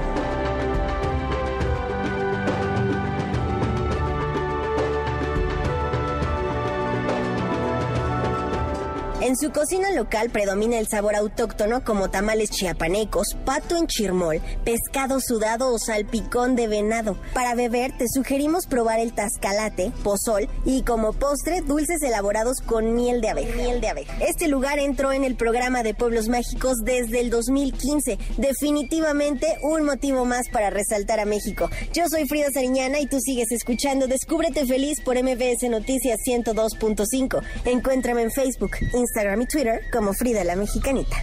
En 9.27 9.35
su 9.35 9.51
cocina 9.51 9.91
local 9.91 10.29
predomina 10.29 10.79
el 10.79 10.87
sabor 10.87 11.13
autóctono 11.13 11.83
como 11.83 12.09
tamales 12.09 12.49
chiapanecos, 12.49 13.35
pato 13.43 13.75
en 13.75 13.85
chirmol, 13.85 14.39
pescado 14.63 15.19
sudado 15.19 15.73
o 15.73 15.77
salpicón 15.77 16.55
de 16.55 16.69
venado. 16.69 17.17
Para 17.33 17.53
beber 17.53 17.91
te 17.97 18.05
sugerimos 18.07 18.67
probar 18.67 19.01
el 19.01 19.11
tascalate, 19.11 19.91
pozol 20.01 20.47
y 20.63 20.83
como 20.83 21.11
postre 21.11 21.59
dulces 21.59 22.01
elaborados 22.03 22.61
con 22.65 22.95
miel 22.95 23.19
de 23.19 23.27
abeja. 23.27 23.53
Miel 23.57 23.81
de 23.81 23.89
abeja. 23.89 24.13
Este 24.21 24.47
lugar 24.47 24.79
entró 24.79 25.11
en 25.11 25.25
el 25.25 25.35
programa 25.35 25.83
de 25.83 25.93
Pueblos 25.93 26.29
Mágicos 26.29 26.77
desde 26.85 27.19
el 27.19 27.29
2015. 27.29 28.17
Definitivamente 28.37 29.57
un 29.61 29.83
motivo 29.83 30.23
más 30.23 30.47
para 30.53 30.69
resaltar 30.69 31.19
a 31.19 31.25
México. 31.25 31.69
Yo 31.91 32.07
soy 32.07 32.29
Frida 32.29 32.47
Sariñana 32.53 33.01
y 33.01 33.07
tú 33.07 33.19
sigues 33.19 33.51
escuchando 33.51 34.07
Descúbrete 34.07 34.65
Feliz 34.65 35.01
por 35.01 35.21
MBS 35.21 35.69
Noticias 35.69 36.17
102.5. 36.25 37.41
Encuéntrame 37.65 38.21
en 38.21 38.31
Facebook, 38.31 38.71
Instagram, 38.93 39.16
Instagram 39.17 39.41
y 39.41 39.47
Twitter 39.47 39.81
como 39.91 40.13
Frida 40.13 40.43
la 40.43 40.55
Mexicanita. 40.55 41.17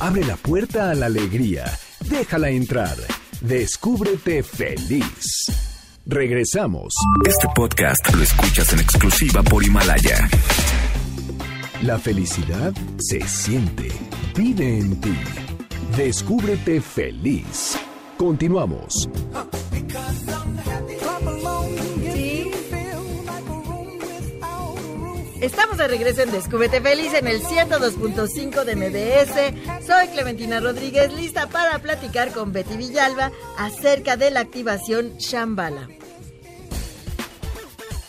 Abre 0.00 0.24
la 0.24 0.36
puerta 0.36 0.90
a 0.90 0.94
la 0.94 1.06
alegría. 1.06 1.64
Déjala 2.10 2.50
entrar. 2.50 2.96
Descúbrete 3.40 4.42
feliz. 4.42 5.57
Regresamos. 6.10 6.94
Este 7.26 7.46
podcast 7.54 8.14
lo 8.14 8.22
escuchas 8.22 8.72
en 8.72 8.80
exclusiva 8.80 9.42
por 9.42 9.62
Himalaya. 9.62 10.26
La 11.82 11.98
felicidad 11.98 12.72
se 12.96 13.20
siente. 13.28 13.90
Vive 14.34 14.78
en 14.78 14.98
ti. 15.02 15.14
Descúbrete 15.98 16.80
feliz. 16.80 17.76
Continuamos. 18.16 19.10
Estamos 25.40 25.78
de 25.78 25.86
regreso 25.86 26.22
en 26.22 26.32
Descúbrete 26.32 26.80
Feliz 26.80 27.14
en 27.14 27.28
el 27.28 27.40
102.5 27.40 28.64
de 28.64 28.74
MBS. 28.74 29.86
Soy 29.86 30.08
Clementina 30.08 30.58
Rodríguez, 30.58 31.12
lista 31.12 31.46
para 31.46 31.78
platicar 31.78 32.32
con 32.32 32.52
Betty 32.52 32.76
Villalba 32.76 33.30
acerca 33.56 34.16
de 34.16 34.32
la 34.32 34.40
activación 34.40 35.16
Shambhala. 35.18 35.88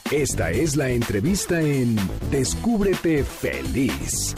Esta 0.09 0.49
es 0.49 0.75
la 0.75 0.89
entrevista 0.89 1.61
en 1.61 1.97
Descúbrete 2.31 3.23
Feliz. 3.23 4.33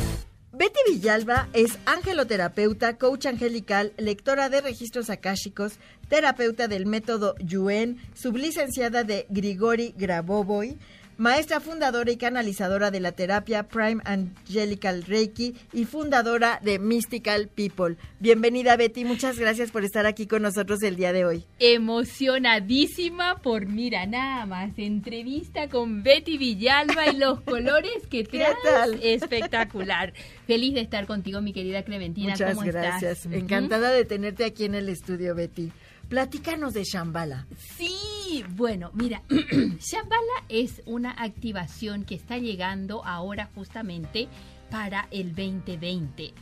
Betty 0.51 0.79
Villalba 0.89 1.47
es 1.53 1.79
angeloterapeuta, 1.85 2.97
coach 2.97 3.25
angelical, 3.25 3.93
lectora 3.97 4.49
de 4.49 4.59
registros 4.59 5.09
akáshicos, 5.09 5.79
terapeuta 6.09 6.67
del 6.67 6.85
método 6.85 7.35
Yuen, 7.37 8.01
sublicenciada 8.13 9.05
de 9.05 9.27
Grigori 9.29 9.95
Grabovoi, 9.97 10.77
maestra 11.21 11.59
fundadora 11.59 12.11
y 12.11 12.17
canalizadora 12.17 12.89
de 12.89 12.99
la 12.99 13.11
terapia 13.11 13.67
Prime 13.67 14.01
Angelical 14.05 15.03
Reiki 15.03 15.53
y 15.71 15.85
fundadora 15.85 16.59
de 16.63 16.79
Mystical 16.79 17.47
People. 17.47 17.95
Bienvenida 18.19 18.75
Betty, 18.75 19.05
muchas 19.05 19.37
gracias 19.37 19.69
por 19.69 19.83
estar 19.83 20.07
aquí 20.07 20.25
con 20.25 20.41
nosotros 20.41 20.81
el 20.81 20.95
día 20.95 21.13
de 21.13 21.25
hoy. 21.25 21.45
Emocionadísima 21.59 23.39
por, 23.39 23.67
mira, 23.67 24.07
nada 24.07 24.47
más, 24.47 24.71
entrevista 24.77 25.69
con 25.69 26.01
Betty 26.01 26.39
Villalba 26.39 27.09
y 27.13 27.17
los 27.17 27.41
colores 27.41 28.07
que 28.09 28.23
traes. 28.23 28.55
tal? 28.63 28.99
Espectacular. 29.03 30.13
Feliz 30.47 30.73
de 30.73 30.81
estar 30.81 31.05
contigo, 31.05 31.39
mi 31.39 31.53
querida 31.53 31.83
Clementina. 31.83 32.31
Muchas 32.31 32.55
¿Cómo 32.55 32.65
gracias. 32.65 33.19
estás? 33.25 33.31
Encantada 33.31 33.91
de 33.91 34.05
tenerte 34.05 34.43
aquí 34.43 34.65
en 34.65 34.73
el 34.73 34.89
estudio, 34.89 35.35
Betty. 35.35 35.71
Platícanos 36.09 36.73
de 36.73 36.83
Shambhala. 36.83 37.45
Sí, 37.77 37.95
bueno, 38.49 38.91
mira, 38.93 39.21
Shambhala 39.29 40.43
es 40.49 40.81
una 40.85 41.11
activación 41.11 42.03
que 42.05 42.15
está 42.15 42.37
llegando 42.37 43.03
ahora 43.05 43.49
justamente 43.55 44.27
para 44.69 45.07
el 45.11 45.29
2020. 45.35 46.33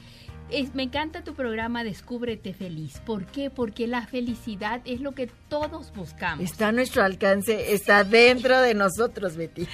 Es- 0.52 0.74
me 0.74 0.84
encanta 0.84 1.24
tu 1.24 1.36
programa 1.36 1.84
Descúbrete 1.84 2.54
Feliz. 2.54 3.00
¿Por 3.06 3.26
qué? 3.28 3.50
Porque 3.52 3.86
la 3.88 4.08
felicidad 4.08 4.82
es 4.86 5.00
lo 5.00 5.14
que 5.14 5.28
todos 5.48 5.94
buscamos. 5.94 6.44
Está 6.44 6.70
a 6.70 6.72
nuestro 6.72 7.04
alcance, 7.04 7.74
está 7.74 8.04
dentro 8.04 8.60
de 8.62 8.74
nosotros, 8.74 9.36
Betty. 9.36 9.68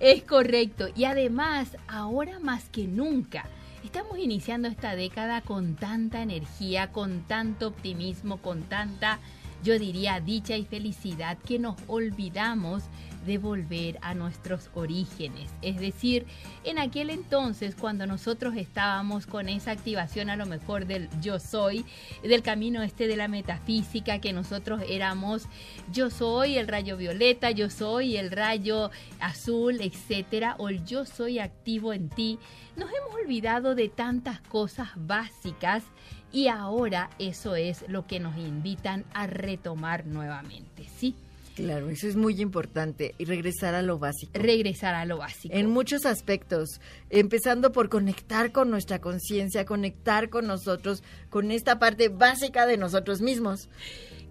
Es 0.00 0.22
correcto. 0.22 0.88
Y 0.96 1.04
además, 1.04 1.76
ahora 1.86 2.38
más 2.40 2.68
que 2.70 2.86
nunca, 2.86 3.44
estamos 3.84 4.18
iniciando 4.18 4.68
esta 4.68 4.96
década 4.96 5.42
con 5.42 5.76
tanta 5.76 6.22
energía, 6.22 6.92
con 6.92 7.22
tanto 7.28 7.68
optimismo, 7.68 8.38
con 8.38 8.62
tanta, 8.62 9.18
yo 9.62 9.78
diría, 9.78 10.20
dicha 10.20 10.56
y 10.56 10.64
felicidad 10.64 11.38
que 11.38 11.58
nos 11.58 11.76
olvidamos 11.86 12.84
de 13.26 13.38
volver 13.38 13.98
a 14.02 14.14
nuestros 14.14 14.68
orígenes. 14.74 15.50
Es 15.62 15.78
decir, 15.78 16.26
en 16.64 16.78
aquel 16.78 17.10
entonces, 17.10 17.74
cuando 17.76 18.06
nosotros 18.06 18.56
estábamos 18.56 19.26
con 19.26 19.48
esa 19.48 19.70
activación 19.70 20.30
a 20.30 20.36
lo 20.36 20.46
mejor 20.46 20.86
del 20.86 21.08
yo 21.20 21.38
soy, 21.38 21.84
del 22.22 22.42
camino 22.42 22.82
este 22.82 23.06
de 23.06 23.16
la 23.16 23.28
metafísica, 23.28 24.20
que 24.20 24.32
nosotros 24.32 24.82
éramos 24.88 25.44
yo 25.92 26.10
soy 26.10 26.56
el 26.58 26.68
rayo 26.68 26.96
violeta, 26.96 27.50
yo 27.50 27.70
soy 27.70 28.16
el 28.16 28.30
rayo 28.30 28.90
azul, 29.20 29.80
etcétera, 29.80 30.56
o 30.58 30.68
el 30.68 30.84
yo 30.84 31.04
soy 31.04 31.38
activo 31.38 31.92
en 31.92 32.08
ti, 32.08 32.38
nos 32.76 32.90
hemos 32.90 33.14
olvidado 33.14 33.74
de 33.74 33.88
tantas 33.88 34.40
cosas 34.40 34.88
básicas 34.96 35.84
y 36.32 36.48
ahora 36.48 37.10
eso 37.18 37.54
es 37.54 37.84
lo 37.88 38.06
que 38.06 38.20
nos 38.20 38.36
invitan 38.36 39.04
a 39.14 39.26
retomar 39.26 40.06
nuevamente, 40.06 40.86
¿sí? 40.96 41.14
Claro, 41.54 41.90
eso 41.90 42.08
es 42.08 42.16
muy 42.16 42.40
importante 42.40 43.14
y 43.18 43.26
regresar 43.26 43.74
a 43.74 43.82
lo 43.82 43.98
básico. 43.98 44.32
Regresar 44.34 44.94
a 44.94 45.04
lo 45.04 45.18
básico. 45.18 45.54
En 45.54 45.68
muchos 45.68 46.06
aspectos, 46.06 46.80
empezando 47.10 47.72
por 47.72 47.90
conectar 47.90 48.52
con 48.52 48.70
nuestra 48.70 49.00
conciencia, 49.00 49.66
conectar 49.66 50.30
con 50.30 50.46
nosotros, 50.46 51.02
con 51.28 51.50
esta 51.50 51.78
parte 51.78 52.08
básica 52.08 52.66
de 52.66 52.78
nosotros 52.78 53.20
mismos. 53.20 53.68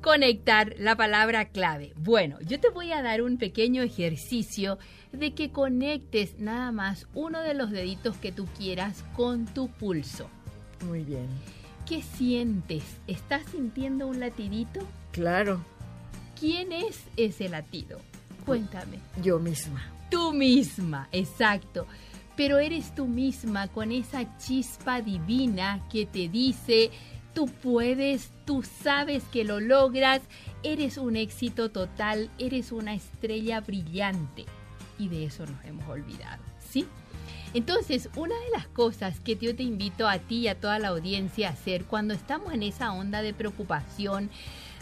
Conectar 0.02 0.74
la 0.80 0.96
palabra 0.96 1.50
clave. 1.50 1.94
Bueno, 1.96 2.40
yo 2.42 2.60
te 2.60 2.70
voy 2.70 2.92
a 2.92 3.04
dar 3.04 3.22
un 3.22 3.38
pequeño 3.38 3.84
ejercicio 3.84 4.80
de 5.12 5.36
que 5.36 5.52
conectes 5.52 6.40
nada 6.40 6.72
más 6.72 7.06
uno 7.14 7.42
de 7.42 7.54
los 7.54 7.70
deditos 7.70 8.18
que 8.18 8.32
tú 8.32 8.48
quieras 8.58 9.04
con 9.16 9.46
tu 9.46 9.68
pulso. 9.68 10.28
Muy 10.88 11.04
bien. 11.04 11.28
¿Qué 11.92 12.02
sientes? 12.04 12.86
¿Estás 13.06 13.42
sintiendo 13.52 14.08
un 14.08 14.22
latidito? 14.22 14.80
Claro, 15.12 15.60
¿Quién 16.40 16.72
es 16.72 17.04
ese 17.18 17.50
latido? 17.50 18.00
Cuéntame. 18.46 18.98
yo 19.22 19.40
misma. 19.40 19.84
Tú 20.10 20.32
misma, 20.32 21.10
exacto. 21.12 21.88
Pero 22.38 22.60
eres 22.60 22.96
tú 22.96 23.08
misma 23.08 23.68
con 23.68 23.92
esa 23.92 24.38
chispa 24.38 25.02
divina 25.02 25.86
que 25.92 26.06
te 26.06 26.30
dice, 26.30 26.92
tú 27.34 27.48
puedes, 27.48 28.30
tú 28.46 28.64
sabes 28.64 29.26
que 29.26 29.44
lo 29.44 29.60
logras, 29.60 30.22
eres 30.64 30.98
un 30.98 31.18
éxito 31.18 31.72
total, 31.72 32.30
eres 32.40 32.72
una 32.72 32.94
estrella 32.94 33.60
brillante. 33.60 34.46
Y 34.98 35.10
de 35.10 35.26
eso 35.26 35.46
nos 35.46 35.66
hemos 35.66 35.90
olvidado, 35.90 36.42
¿sí? 36.70 36.88
Entonces, 37.54 38.10
una 38.16 38.36
de 38.36 38.52
las 38.52 38.68
cosas 38.68 39.20
que 39.20 39.36
yo 39.36 39.56
te 39.56 39.64
invito 39.64 40.08
a 40.08 40.20
ti 40.20 40.40
y 40.40 40.48
a 40.48 40.56
toda 40.56 40.80
la 40.80 40.90
audiencia 40.90 41.50
a 41.50 41.52
hacer 41.52 41.84
cuando 41.86 42.14
estamos 42.14 42.54
en 42.54 42.64
esa 42.64 42.94
onda 42.94 43.22
de 43.22 43.34
preocupación, 43.34 44.30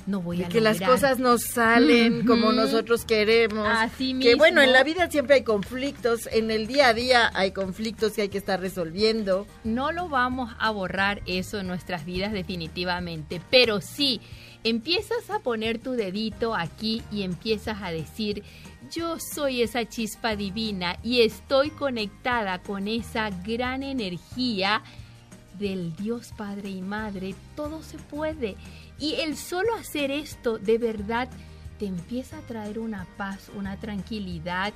no 0.06 0.22
voy 0.22 0.44
a 0.44 0.50
que 0.50 0.62
las 0.62 0.82
cosas 0.82 1.20
no 1.20 1.38
salen 1.38 2.26
como 2.26 2.52
nosotros 2.52 3.06
queremos. 3.06 3.68
Así 3.70 4.18
Que 4.20 4.36
bueno, 4.36 4.62
en 4.62 4.72
la 4.72 4.84
vida 4.84 5.10
siempre 5.10 5.36
hay 5.36 5.44
conflictos, 5.44 6.28
en 6.32 6.52
el 6.52 6.68
día 6.68 6.88
a 6.88 6.94
día 6.94 7.32
hay 7.34 7.52
conflictos 7.52 8.14
que 8.14 8.24
hay 8.24 8.30
que 8.30 8.38
estar 8.38 8.60
resolviendo. 8.60 9.46
No 9.64 9.92
lo 9.92 10.10
vamos 10.10 10.52
a 10.60 10.72
borrar 10.72 11.22
eso 11.26 11.60
en 11.60 11.68
nuestras 11.68 12.06
vidas 12.06 12.34
definitivamente, 12.34 13.42
pero 13.52 13.82
sí 13.82 14.22
empiezas 14.64 15.30
a 15.30 15.40
poner 15.40 15.80
tu 15.80 15.92
dedito 15.92 16.56
aquí 16.56 17.04
y 17.12 17.24
empiezas 17.24 17.82
a 17.82 17.92
decir, 17.92 18.44
yo 18.90 19.18
soy 19.20 19.62
esa 19.62 19.88
chispa 19.88 20.36
divina 20.36 20.98
y 21.04 21.22
estoy 21.22 21.70
conectada 21.70 22.60
con 22.60 22.88
esa 22.88 23.30
gran 23.30 23.84
energía 23.84 24.82
del 25.58 25.96
Dios 25.96 26.34
Padre 26.36 26.70
y 26.70 26.82
Madre, 26.82 27.36
todo 27.56 27.84
se 27.84 27.98
puede. 27.98 28.56
Y 28.98 29.16
el 29.16 29.38
solo 29.38 29.74
hacer 29.76 30.12
esto 30.12 30.58
de 30.58 30.78
verdad 30.78 31.30
te 31.78 31.86
empieza 31.86 32.38
a 32.38 32.42
traer 32.42 32.80
una 32.80 33.08
paz, 33.18 33.50
una 33.56 33.78
tranquilidad, 33.78 34.74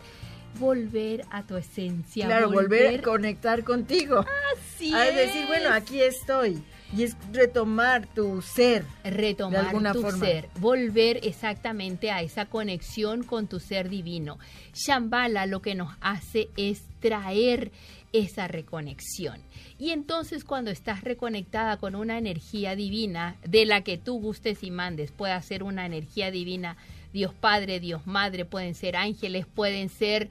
volver 0.60 1.26
a 1.32 1.44
tu 1.44 1.58
esencia. 1.58 2.26
Claro, 2.26 2.52
volver, 2.52 3.00
a 3.00 3.02
conectar 3.02 3.64
contigo. 3.64 4.26
Así 4.56 4.94
a 4.94 5.06
decir, 5.06 5.48
bueno, 5.48 5.74
aquí 5.74 6.02
estoy. 6.02 6.64
Y 6.96 7.04
es 7.04 7.18
retomar 7.32 8.08
tu 8.14 8.42
ser. 8.42 8.86
Retomar 9.04 9.94
tu 9.94 10.12
ser. 10.12 10.50
Volver 10.60 11.20
exactamente 11.24 12.12
a 12.12 12.22
esa 12.22 12.46
conexión 12.46 13.24
con 13.24 13.48
tu 13.48 13.60
ser 13.60 13.90
divino. 13.90 14.38
Shambhala 14.74 15.46
lo 15.48 15.62
que 15.62 15.74
nos 15.74 15.96
hace 16.02 16.50
es 16.56 16.84
traer 17.00 17.72
esa 18.14 18.48
reconexión. 18.48 19.42
Y 19.80 19.90
entonces 19.90 20.44
cuando 20.44 20.70
estás 20.70 21.04
reconectada 21.04 21.78
con 21.78 21.96
una 21.96 22.20
energía 22.20 22.76
divina, 22.76 23.38
de 23.44 23.66
la 23.66 23.82
que 23.82 23.98
tú 23.98 24.20
gustes 24.20 24.64
y 24.64 24.70
mandes, 24.70 25.12
puede 25.12 25.42
ser 25.42 25.64
una 25.64 25.88
energía 25.88 26.30
divina, 26.30 26.78
Dios 27.12 27.34
Padre, 27.34 27.80
Dios 27.80 28.06
Madre, 28.06 28.46
pueden 28.46 28.76
ser 28.76 28.96
ángeles, 28.96 29.48
pueden 29.48 29.90
ser 29.90 30.30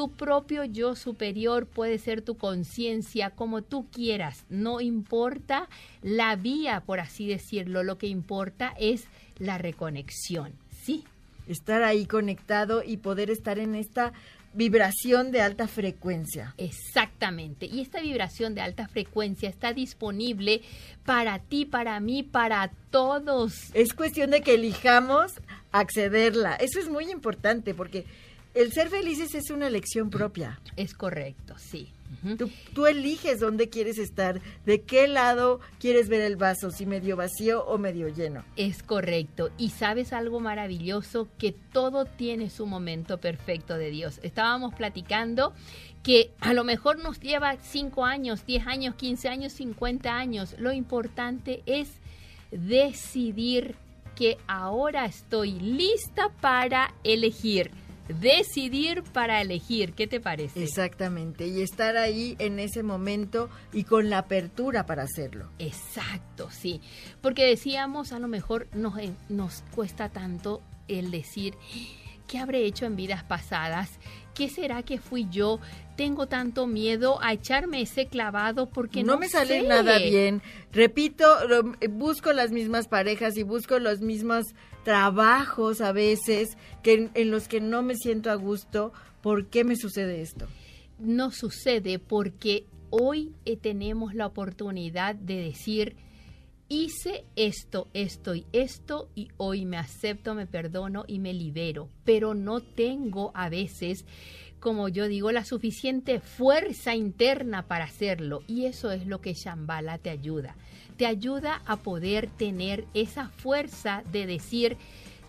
tu 0.00 0.10
propio 0.12 0.64
yo 0.64 0.96
superior, 0.96 1.66
puede 1.66 1.98
ser 1.98 2.22
tu 2.22 2.38
conciencia, 2.38 3.28
como 3.28 3.60
tú 3.60 3.86
quieras. 3.92 4.46
No 4.48 4.80
importa 4.80 5.68
la 6.00 6.36
vía, 6.36 6.82
por 6.86 7.00
así 7.00 7.26
decirlo, 7.26 7.82
lo 7.82 7.98
que 7.98 8.06
importa 8.06 8.72
es 8.80 9.04
la 9.38 9.58
reconexión, 9.58 10.54
¿sí? 10.70 11.04
Estar 11.48 11.82
ahí 11.82 12.06
conectado 12.06 12.82
y 12.82 12.96
poder 12.96 13.28
estar 13.28 13.58
en 13.58 13.74
esta 13.74 14.14
vibración 14.54 15.32
de 15.32 15.42
alta 15.42 15.68
frecuencia. 15.68 16.54
Exactamente. 16.56 17.66
Y 17.66 17.82
esta 17.82 18.00
vibración 18.00 18.54
de 18.54 18.62
alta 18.62 18.88
frecuencia 18.88 19.50
está 19.50 19.74
disponible 19.74 20.62
para 21.04 21.40
ti, 21.40 21.66
para 21.66 22.00
mí, 22.00 22.22
para 22.22 22.70
todos. 22.90 23.52
Es 23.74 23.92
cuestión 23.92 24.30
de 24.30 24.40
que 24.40 24.54
elijamos 24.54 25.34
accederla. 25.72 26.54
Eso 26.54 26.80
es 26.80 26.88
muy 26.88 27.10
importante 27.10 27.74
porque 27.74 28.06
el 28.54 28.72
ser 28.72 28.88
felices 28.88 29.34
es 29.34 29.50
una 29.50 29.68
elección 29.68 30.10
propia. 30.10 30.60
Es 30.76 30.94
correcto, 30.94 31.54
sí. 31.58 31.92
tú, 32.74 32.86
eliges 32.86 33.38
dónde 33.38 33.68
quieres 33.68 33.98
estar, 33.98 34.40
de 34.66 34.82
qué 34.82 35.06
lado 35.06 35.60
quieres 35.78 36.08
ver 36.08 36.22
el 36.22 36.36
vaso, 36.36 36.70
si 36.70 36.84
medio 36.84 37.16
vacío 37.16 37.64
o 37.64 37.78
medio 37.78 38.08
lleno. 38.08 38.44
Es 38.56 38.82
correcto. 38.82 39.50
Y 39.56 39.70
sabes 39.70 40.12
algo 40.12 40.40
maravilloso, 40.40 41.28
que 41.38 41.52
todo 41.52 42.04
tiene 42.04 42.50
su 42.50 42.66
momento 42.66 43.18
perfecto 43.18 43.76
de 43.76 43.90
Dios. 43.90 44.18
Estábamos 44.22 44.74
platicando 44.74 45.52
que 46.02 46.32
a 46.40 46.52
lo 46.52 46.64
mejor 46.64 46.98
nos 46.98 47.20
lleva 47.20 47.56
5 47.56 48.04
años, 48.04 48.44
10 48.46 48.66
años, 48.66 48.94
15 48.96 49.28
años, 49.28 49.52
50 49.52 50.12
años. 50.12 50.56
Lo 50.58 50.72
importante 50.72 51.62
es 51.66 51.88
decidir 52.50 53.76
que 54.16 54.38
ahora 54.48 55.06
estoy 55.06 55.52
lista 55.52 56.30
para 56.40 56.94
elegir 57.04 57.70
decidir 58.20 59.02
para 59.02 59.40
elegir. 59.40 59.92
¿Qué 59.92 60.06
te 60.06 60.20
parece? 60.20 60.62
Exactamente, 60.62 61.46
y 61.46 61.62
estar 61.62 61.96
ahí 61.96 62.36
en 62.38 62.58
ese 62.58 62.82
momento 62.82 63.48
y 63.72 63.84
con 63.84 64.10
la 64.10 64.18
apertura 64.18 64.86
para 64.86 65.02
hacerlo. 65.02 65.50
Exacto, 65.58 66.50
sí. 66.50 66.80
Porque 67.20 67.46
decíamos, 67.46 68.12
a 68.12 68.18
lo 68.18 68.28
mejor 68.28 68.68
nos, 68.72 68.94
nos 69.28 69.62
cuesta 69.74 70.08
tanto 70.08 70.62
el 70.88 71.10
decir, 71.10 71.54
¿qué 72.30 72.38
habré 72.38 72.64
hecho 72.64 72.86
en 72.86 72.94
vidas 72.94 73.24
pasadas? 73.24 73.98
¿Qué 74.34 74.48
será 74.48 74.84
que 74.84 74.98
fui 74.98 75.26
yo? 75.30 75.58
Tengo 75.96 76.28
tanto 76.28 76.68
miedo 76.68 77.20
a 77.20 77.32
echarme 77.32 77.82
ese 77.82 78.06
clavado 78.06 78.70
porque 78.70 79.02
no, 79.02 79.14
no 79.14 79.18
me 79.18 79.28
sale 79.28 79.64
nada 79.64 79.98
bien. 79.98 80.40
Repito, 80.72 81.26
busco 81.90 82.32
las 82.32 82.52
mismas 82.52 82.86
parejas 82.86 83.36
y 83.36 83.42
busco 83.42 83.80
los 83.80 84.00
mismos 84.00 84.46
trabajos 84.84 85.80
a 85.80 85.90
veces 85.90 86.56
que 86.84 87.10
en, 87.12 87.30
los 87.32 87.48
que 87.48 87.60
no 87.60 87.82
me 87.82 87.96
siento 87.96 88.30
a 88.30 88.36
gusto. 88.36 88.92
¿Por 89.22 89.48
qué 89.48 89.64
me 89.64 89.74
sucede 89.74 90.22
esto? 90.22 90.46
No 91.00 91.32
sucede 91.32 91.98
porque 91.98 92.64
hoy 92.90 93.34
eh, 93.44 93.56
tenemos 93.56 94.14
la 94.14 94.26
oportunidad 94.26 95.16
de 95.16 95.36
decir, 95.36 95.96
hice 96.70 97.24
esto, 97.34 97.88
esto 97.92 98.34
y 98.36 98.46
esto 98.52 99.10
y 99.16 99.28
hoy 99.36 99.66
me 99.66 99.76
acepto, 99.76 100.34
me 100.34 100.46
perdono 100.46 101.04
y 101.06 101.18
me 101.18 101.34
libero, 101.34 101.90
pero 102.04 102.32
no 102.32 102.60
tengo 102.60 103.32
a 103.34 103.48
veces, 103.48 104.06
como 104.60 104.88
yo 104.88 105.08
digo, 105.08 105.32
la 105.32 105.44
suficiente 105.44 106.20
fuerza 106.20 106.94
interna 106.94 107.66
para 107.66 107.84
hacerlo. 107.84 108.42
Y 108.46 108.66
eso 108.66 108.92
es 108.92 109.06
lo 109.06 109.20
que 109.20 109.34
Shambhala 109.34 109.98
te 109.98 110.10
ayuda. 110.10 110.54
Te 110.96 111.06
ayuda 111.06 111.60
a 111.66 111.78
poder 111.78 112.28
tener 112.28 112.86
esa 112.94 113.30
fuerza 113.30 114.04
de 114.12 114.26
decir, 114.26 114.76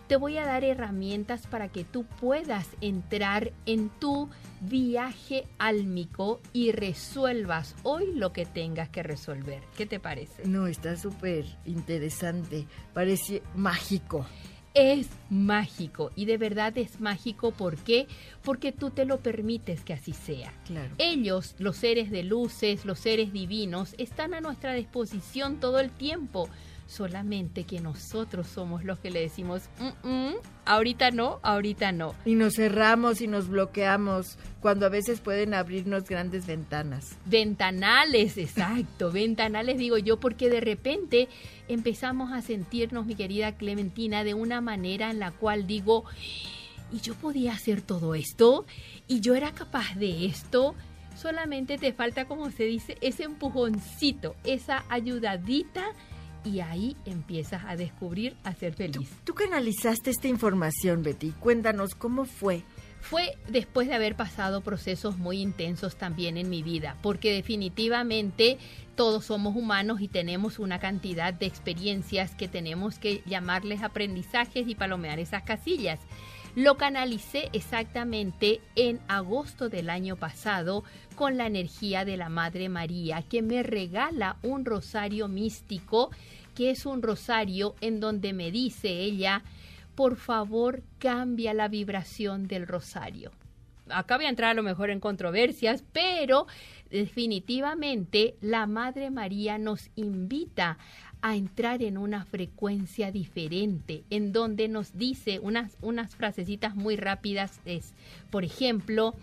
te 0.06 0.16
voy 0.16 0.38
a 0.38 0.44
dar 0.44 0.64
herramientas 0.64 1.46
para 1.46 1.68
que 1.68 1.84
tú 1.84 2.04
puedas 2.20 2.68
entrar 2.80 3.52
en 3.66 3.88
tu 3.88 4.28
viaje 4.60 5.44
álmico 5.58 6.40
y 6.52 6.72
resuelvas 6.72 7.74
hoy 7.82 8.12
lo 8.14 8.32
que 8.32 8.46
tengas 8.46 8.88
que 8.88 9.02
resolver. 9.02 9.62
¿Qué 9.76 9.86
te 9.86 10.00
parece? 10.00 10.46
No, 10.46 10.66
está 10.66 10.96
súper 10.96 11.44
interesante, 11.64 12.66
parece 12.92 13.42
mágico 13.54 14.26
es 14.74 15.08
mágico 15.28 16.10
y 16.16 16.24
de 16.24 16.38
verdad 16.38 16.76
es 16.78 17.00
mágico 17.00 17.50
¿por 17.50 17.76
qué? 17.76 18.06
Porque 18.42 18.72
tú 18.72 18.90
te 18.90 19.04
lo 19.04 19.18
permites 19.18 19.82
que 19.82 19.92
así 19.92 20.12
sea. 20.12 20.52
Ellos, 20.98 21.54
los 21.58 21.76
seres 21.76 22.10
de 22.10 22.22
luces, 22.22 22.84
los 22.84 22.98
seres 22.98 23.32
divinos, 23.32 23.94
están 23.98 24.34
a 24.34 24.40
nuestra 24.40 24.72
disposición 24.74 25.60
todo 25.60 25.78
el 25.78 25.90
tiempo 25.90 26.48
solamente 26.92 27.64
que 27.64 27.80
nosotros 27.80 28.46
somos 28.46 28.84
los 28.84 28.98
que 28.98 29.10
le 29.10 29.20
decimos, 29.20 29.62
ahorita 30.66 31.10
no, 31.10 31.40
ahorita 31.42 31.90
no. 31.90 32.14
Y 32.26 32.34
nos 32.34 32.54
cerramos 32.54 33.22
y 33.22 33.26
nos 33.26 33.48
bloqueamos 33.48 34.36
cuando 34.60 34.86
a 34.86 34.90
veces 34.90 35.20
pueden 35.20 35.54
abrirnos 35.54 36.04
grandes 36.04 36.46
ventanas. 36.46 37.16
Ventanales, 37.24 38.36
exacto, 38.36 39.10
ventanales 39.10 39.78
digo 39.78 39.96
yo, 39.96 40.20
porque 40.20 40.50
de 40.50 40.60
repente 40.60 41.28
empezamos 41.68 42.30
a 42.32 42.42
sentirnos, 42.42 43.06
mi 43.06 43.14
querida 43.14 43.56
Clementina, 43.56 44.22
de 44.22 44.34
una 44.34 44.60
manera 44.60 45.10
en 45.10 45.18
la 45.18 45.30
cual 45.30 45.66
digo, 45.66 46.04
¿y 46.92 47.00
yo 47.00 47.14
podía 47.14 47.54
hacer 47.54 47.80
todo 47.80 48.14
esto? 48.14 48.66
¿Y 49.08 49.20
yo 49.20 49.34
era 49.34 49.52
capaz 49.52 49.94
de 49.94 50.26
esto? 50.26 50.74
Solamente 51.16 51.78
te 51.78 51.92
falta, 51.92 52.26
como 52.26 52.50
se 52.50 52.64
dice, 52.64 52.98
ese 53.00 53.24
empujoncito, 53.24 54.34
esa 54.44 54.84
ayudadita 54.88 55.84
y 56.44 56.60
ahí 56.60 56.96
empiezas 57.04 57.64
a 57.66 57.76
descubrir 57.76 58.36
a 58.44 58.54
ser 58.54 58.74
feliz. 58.74 59.10
¿Tú, 59.24 59.34
canalizaste 59.34 60.10
esta 60.10 60.28
información, 60.28 61.02
Betty? 61.02 61.30
Cuéntanos 61.32 61.94
cómo 61.94 62.24
fue. 62.24 62.62
Fue 63.00 63.36
después 63.48 63.88
de 63.88 63.94
haber 63.94 64.14
pasado 64.14 64.60
procesos 64.60 65.18
muy 65.18 65.40
intensos 65.40 65.96
también 65.96 66.36
en 66.36 66.48
mi 66.48 66.62
vida, 66.62 66.96
porque 67.02 67.32
definitivamente 67.32 68.58
todos 68.94 69.24
somos 69.24 69.56
humanos 69.56 70.00
y 70.00 70.08
tenemos 70.08 70.60
una 70.60 70.78
cantidad 70.78 71.34
de 71.34 71.46
experiencias 71.46 72.36
que 72.36 72.46
tenemos 72.46 73.00
que 73.00 73.22
llamarles 73.26 73.82
aprendizajes 73.82 74.68
y 74.68 74.76
palomear 74.76 75.18
esas 75.18 75.42
casillas. 75.42 75.98
Lo 76.54 76.76
canalicé 76.76 77.48
exactamente 77.54 78.60
en 78.76 79.00
agosto 79.08 79.70
del 79.70 79.88
año 79.88 80.16
pasado 80.16 80.84
con 81.14 81.38
la 81.38 81.46
energía 81.46 82.04
de 82.04 82.18
la 82.18 82.28
Madre 82.28 82.68
María, 82.68 83.22
que 83.22 83.40
me 83.40 83.62
regala 83.62 84.36
un 84.42 84.66
rosario 84.66 85.28
místico, 85.28 86.10
que 86.54 86.70
es 86.70 86.84
un 86.84 87.00
rosario 87.00 87.74
en 87.80 88.00
donde 88.00 88.34
me 88.34 88.50
dice 88.50 88.90
ella, 88.90 89.42
por 89.94 90.16
favor 90.16 90.82
cambia 90.98 91.54
la 91.54 91.68
vibración 91.68 92.46
del 92.48 92.66
rosario. 92.66 93.30
Acá 93.88 94.16
voy 94.16 94.26
a 94.26 94.30
entrar 94.30 94.50
a 94.50 94.54
lo 94.54 94.62
mejor 94.62 94.90
en 94.90 95.00
controversias, 95.00 95.84
pero 95.92 96.46
definitivamente 96.92 98.36
la 98.40 98.66
Madre 98.66 99.10
María 99.10 99.58
nos 99.58 99.90
invita 99.96 100.78
a 101.22 101.36
entrar 101.36 101.82
en 101.82 101.98
una 101.98 102.24
frecuencia 102.24 103.10
diferente, 103.10 104.02
en 104.10 104.32
donde 104.32 104.68
nos 104.68 104.98
dice 104.98 105.38
unas, 105.38 105.76
unas 105.80 106.14
frasecitas 106.14 106.74
muy 106.74 106.96
rápidas, 106.96 107.60
es, 107.64 107.94
por 108.30 108.44
ejemplo, 108.44 109.14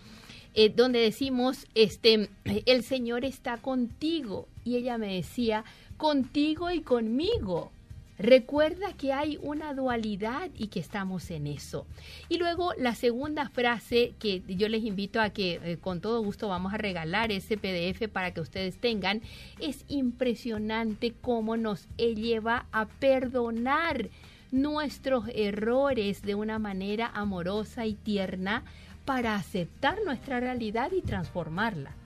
eh, 0.55 0.69
donde 0.69 0.99
decimos, 0.99 1.67
este, 1.75 2.29
el 2.43 2.83
Señor 2.83 3.23
está 3.23 3.57
contigo. 3.57 4.47
Y 4.65 4.77
ella 4.77 4.97
me 4.97 5.13
decía, 5.15 5.63
contigo 5.97 6.71
y 6.71 6.81
conmigo. 6.81 7.71
Recuerda 8.19 8.91
que 8.91 9.13
hay 9.13 9.39
una 9.41 9.73
dualidad 9.73 10.49
y 10.57 10.67
que 10.67 10.81
estamos 10.81 11.31
en 11.31 11.47
eso. 11.47 11.87
Y 12.27 12.37
luego 12.37 12.73
la 12.77 12.93
segunda 12.93 13.47
frase 13.47 14.13
que 14.19 14.43
yo 14.45 14.67
les 14.67 14.83
invito 14.83 15.21
a 15.21 15.29
que 15.29 15.61
eh, 15.63 15.77
con 15.77 16.01
todo 16.01 16.21
gusto 16.21 16.49
vamos 16.49 16.73
a 16.73 16.77
regalar 16.77 17.31
ese 17.31 17.57
PDF 17.57 18.09
para 18.11 18.33
que 18.33 18.41
ustedes 18.41 18.75
tengan, 18.75 19.21
es 19.61 19.85
impresionante 19.87 21.13
cómo 21.21 21.55
nos 21.55 21.87
lleva 21.97 22.65
a 22.73 22.87
perdonar 22.87 24.09
nuestros 24.51 25.25
errores 25.33 26.21
de 26.21 26.35
una 26.35 26.59
manera 26.59 27.09
amorosa 27.13 27.85
y 27.85 27.93
tierna 27.93 28.63
para 29.05 29.35
aceptar 29.35 29.97
nuestra 30.05 30.41
realidad 30.41 30.91
y 30.91 31.01
transformarla. 31.01 31.98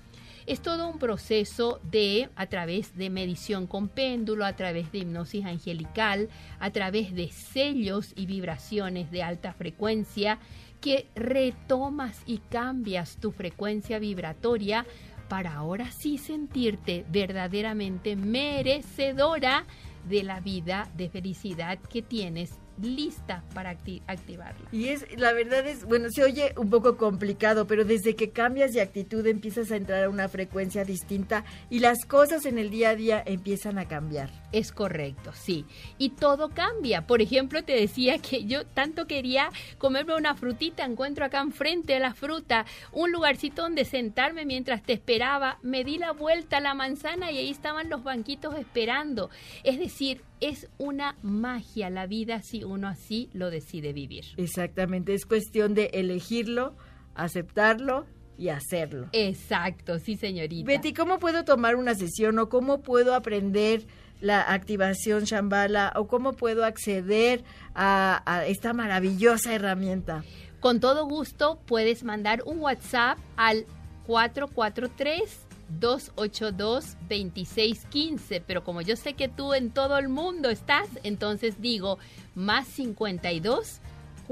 Es 0.45 0.61
todo 0.61 0.89
un 0.89 0.99
proceso 0.99 1.79
de, 1.83 2.29
a 2.35 2.47
través 2.47 2.97
de 2.97 3.09
medición 3.09 3.65
con 3.65 3.87
péndulo, 3.87 4.45
a 4.45 4.55
través 4.55 4.91
de 4.91 4.99
hipnosis 4.99 5.45
angelical, 5.45 6.29
a 6.59 6.71
través 6.71 7.13
de 7.15 7.29
sellos 7.29 8.11
y 8.15 8.25
vibraciones 8.25 9.09
de 9.09 9.23
alta 9.23 9.53
frecuencia, 9.53 10.39
que 10.81 11.07
retomas 11.15 12.21
y 12.25 12.39
cambias 12.39 13.15
tu 13.17 13.31
frecuencia 13.31 13.99
vibratoria 13.99 14.85
para 15.29 15.53
ahora 15.53 15.89
sí 15.91 16.17
sentirte 16.17 17.05
verdaderamente 17.09 18.17
merecedora 18.17 19.65
de 20.09 20.23
la 20.23 20.41
vida 20.41 20.91
de 20.97 21.09
felicidad 21.09 21.79
que 21.79 22.01
tienes 22.01 22.59
lista 22.81 23.43
para 23.53 23.71
activarla. 23.71 24.67
Y 24.71 24.89
es, 24.89 25.05
la 25.17 25.33
verdad 25.33 25.65
es, 25.67 25.85
bueno, 25.85 26.09
se 26.09 26.23
oye 26.23 26.53
un 26.57 26.69
poco 26.69 26.97
complicado, 26.97 27.67
pero 27.67 27.85
desde 27.85 28.15
que 28.15 28.31
cambias 28.31 28.73
de 28.73 28.81
actitud 28.81 29.25
empiezas 29.25 29.71
a 29.71 29.75
entrar 29.75 30.03
a 30.03 30.09
una 30.09 30.27
frecuencia 30.27 30.83
distinta 30.83 31.45
y 31.69 31.79
las 31.79 32.05
cosas 32.05 32.45
en 32.45 32.57
el 32.57 32.69
día 32.69 32.89
a 32.89 32.95
día 32.95 33.23
empiezan 33.25 33.77
a 33.77 33.87
cambiar. 33.87 34.42
Es 34.53 34.71
correcto, 34.71 35.31
sí. 35.33 35.65
Y 35.97 36.09
todo 36.09 36.49
cambia. 36.49 37.07
Por 37.07 37.21
ejemplo, 37.21 37.63
te 37.63 37.73
decía 37.73 38.19
que 38.19 38.45
yo 38.45 38.65
tanto 38.65 39.07
quería 39.07 39.49
comerme 39.79 40.15
una 40.15 40.35
frutita, 40.35 40.85
encuentro 40.85 41.25
acá 41.25 41.41
enfrente 41.41 41.93
de 41.93 41.99
la 41.99 42.13
fruta 42.13 42.65
un 42.91 43.11
lugarcito 43.11 43.63
donde 43.63 43.83
sentarme 43.83 44.45
mientras 44.45 44.83
te 44.83 44.93
esperaba, 44.93 45.57
me 45.63 45.83
di 45.83 45.97
la 45.97 46.11
vuelta 46.11 46.57
a 46.57 46.61
la 46.61 46.75
manzana 46.75 47.31
y 47.31 47.39
ahí 47.39 47.49
estaban 47.49 47.89
los 47.89 48.03
banquitos 48.03 48.55
esperando. 48.55 49.31
Es 49.63 49.79
decir, 49.79 50.21
es 50.39 50.67
una 50.77 51.15
magia 51.23 51.89
la 51.89 52.05
vida 52.05 52.41
si 52.43 52.63
uno 52.63 52.87
así 52.87 53.29
lo 53.33 53.49
decide 53.49 53.91
vivir. 53.91 54.25
Exactamente, 54.37 55.15
es 55.15 55.25
cuestión 55.25 55.73
de 55.73 55.85
elegirlo, 55.93 56.75
aceptarlo 57.15 58.05
y 58.37 58.49
hacerlo. 58.49 59.09
Exacto, 59.13 59.99
sí, 59.99 60.15
señorita. 60.15 60.65
Betty, 60.67 60.93
¿cómo 60.93 61.17
puedo 61.17 61.43
tomar 61.43 61.75
una 61.75 61.95
sesión 61.95 62.37
o 62.39 62.49
cómo 62.49 62.81
puedo 62.81 63.15
aprender 63.15 63.85
la 64.23 64.41
activación 64.41 65.25
Shambhala 65.25 65.93
o 65.95 66.07
cómo 66.07 66.33
puedo 66.33 66.63
acceder 66.63 67.43
a, 67.75 68.23
a 68.25 68.45
esta 68.45 68.73
maravillosa 68.73 69.53
herramienta? 69.53 70.23
Con 70.61 70.79
todo 70.79 71.05
gusto 71.05 71.59
puedes 71.65 72.05
mandar 72.05 72.41
un 72.45 72.59
WhatsApp 72.59 73.17
al 73.35 73.65
443 74.07 75.47
282-2615, 75.79 78.43
pero 78.45 78.63
como 78.63 78.81
yo 78.81 78.95
sé 78.95 79.13
que 79.13 79.27
tú 79.27 79.55
en 79.55 79.71
todo 79.71 79.97
el 79.97 80.07
mundo 80.07 80.51
estás, 80.51 80.87
entonces 81.03 81.59
digo 81.61 81.97
más 82.35 82.67
52 82.67 83.81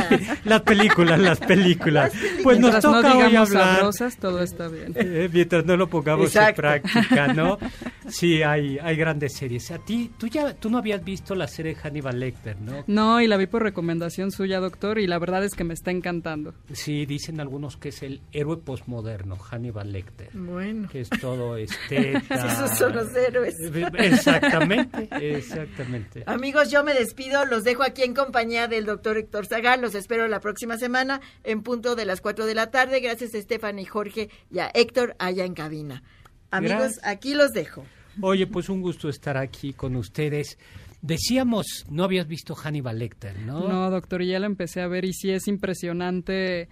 las 0.45 0.61
películas, 0.63 1.19
las 1.19 1.39
películas. 1.39 2.13
Pues 2.43 2.59
nos 2.61 2.81
toca 2.81 3.17
hoy 3.17 3.35
hablar. 3.35 3.91
todo 4.21 4.43
está 4.43 4.69
bien. 4.69 4.93
Eh, 4.95 5.31
mientras 5.33 5.65
no 5.65 5.77
lo 5.77 5.89
pongamos 5.89 6.35
en 6.37 6.55
práctica, 6.55 7.33
¿no? 7.33 7.59
Sí, 8.11 8.43
hay, 8.43 8.77
hay 8.83 8.97
grandes 8.97 9.35
series. 9.35 9.71
A 9.71 9.79
ti, 9.79 10.11
tú 10.19 10.27
ya, 10.27 10.53
tú 10.55 10.69
no 10.69 10.79
habías 10.79 11.05
visto 11.05 11.37
la 11.37 11.47
serie 11.47 11.77
Hannibal 11.77 12.19
Lecter, 12.19 12.61
¿no? 12.61 12.83
No, 12.89 13.21
y 13.21 13.29
la 13.29 13.37
vi 13.37 13.47
por 13.47 13.63
recomendación 13.71 14.33
suya, 14.33 14.61
doctor, 14.61 14.99
y 14.99 15.07
la 15.07 15.19
verdad 15.19 15.45
es 15.45 15.55
que 15.55 15.65
me 15.65 15.75
está 15.75 15.91
encantando. 15.91 16.55
Sí, 16.73 17.07
dicen 17.07 17.41
algunos 17.41 17.77
que 17.77 17.91
es 17.91 18.03
el 18.03 18.21
héroe 18.33 18.57
posmoderno, 18.57 19.37
Hannibal 19.37 19.93
Lecter. 19.93 20.31
Bueno. 20.35 20.89
Que 20.89 21.01
es 21.01 21.09
todo 21.09 21.57
este. 21.57 22.17
Esos 22.17 22.77
son 22.77 22.95
los 22.95 23.15
héroes. 23.15 23.55
Exactamente, 23.61 25.09
exactamente. 25.37 26.25
Amigos, 26.27 26.71
yo 26.71 26.83
me 26.85 26.95
despido, 26.95 27.45
los 27.47 27.63
dejo 27.63 27.83
aquí 27.83 28.03
en 28.03 28.15
compañía 28.15 28.69
del 28.69 28.85
doctor 28.85 29.17
Héctor 29.17 29.47
Zagal, 29.47 29.81
los 29.81 29.95
espero 29.95 30.27
la 30.29 30.41
próxima 30.41 30.77
semana 30.77 31.21
en 31.45 31.63
punto 31.63 31.95
de 31.95 32.05
las 32.05 32.21
4 32.21 32.47
de 32.47 32.55
la 32.55 32.71
tarde. 32.71 33.01
Gracias 33.01 33.35
a 33.35 33.39
Estefan 33.39 33.79
y 33.79 33.85
Jorge 33.85 34.31
y 34.51 34.59
a 34.59 34.71
Héctor 34.75 35.15
allá 35.19 35.45
en 35.45 35.55
cabina. 35.55 36.03
Amigos, 36.51 36.99
aquí 37.05 37.35
los 37.35 37.53
dejo. 37.53 37.85
Oye, 38.21 38.47
pues 38.47 38.69
un 38.69 38.83
gusto 38.83 39.09
estar 39.09 39.37
aquí 39.37 39.73
con 39.73 39.95
ustedes. 39.97 40.59
Decíamos, 41.03 41.87
no 41.89 42.05
habías 42.05 42.27
visto 42.27 42.55
Hannibal 42.55 42.99
Lecter, 42.99 43.39
¿no? 43.41 43.69
No, 43.69 43.91
doctor, 43.91 44.23
ya 44.23 44.39
la 44.39 44.47
empecé 44.47 44.83
a 44.83 44.87
ver 44.87 45.05
y 45.05 45.15
sí 45.15 45.31
es 45.31 45.49
impresionante, 45.49 46.69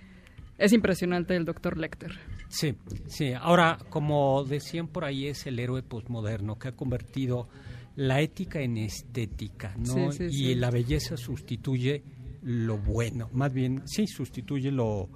es 0.58 0.72
impresionante 0.72 1.34
el 1.34 1.44
doctor 1.46 1.78
Lecter. 1.78 2.12
Sí, 2.48 2.74
sí. 3.06 3.32
Ahora, 3.32 3.78
como 3.88 4.44
decían 4.44 4.88
por 4.88 5.04
ahí, 5.04 5.26
es 5.26 5.46
el 5.46 5.58
héroe 5.58 5.82
posmoderno 5.82 6.58
que 6.58 6.68
ha 6.68 6.72
convertido 6.72 7.48
la 7.96 8.20
ética 8.20 8.60
en 8.60 8.78
estética, 8.78 9.74
¿no? 9.76 10.10
y 10.12 10.54
la 10.54 10.70
belleza 10.70 11.16
sustituye 11.16 12.04
lo 12.42 12.78
bueno, 12.78 13.28
más 13.32 13.52
bien, 13.52 13.82
sí, 13.86 14.06
sustituye 14.06 14.70
lo, 14.70 15.08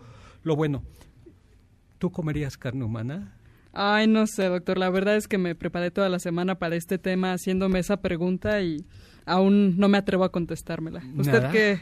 lo 0.42 0.56
bueno. 0.56 0.82
¿Tú 1.98 2.10
comerías 2.10 2.56
carne 2.56 2.84
humana? 2.84 3.38
Ay, 3.72 4.06
no 4.06 4.26
sé, 4.26 4.44
doctor. 4.44 4.78
La 4.78 4.90
verdad 4.90 5.16
es 5.16 5.28
que 5.28 5.38
me 5.38 5.54
preparé 5.54 5.90
toda 5.90 6.08
la 6.08 6.18
semana 6.18 6.56
para 6.56 6.76
este 6.76 6.98
tema 6.98 7.32
haciéndome 7.32 7.78
esa 7.78 7.98
pregunta 7.98 8.60
y 8.60 8.84
aún 9.24 9.78
no 9.78 9.88
me 9.88 9.98
atrevo 9.98 10.24
a 10.24 10.32
contestármela. 10.32 11.02
¿Usted 11.16 11.50
qué, 11.50 11.80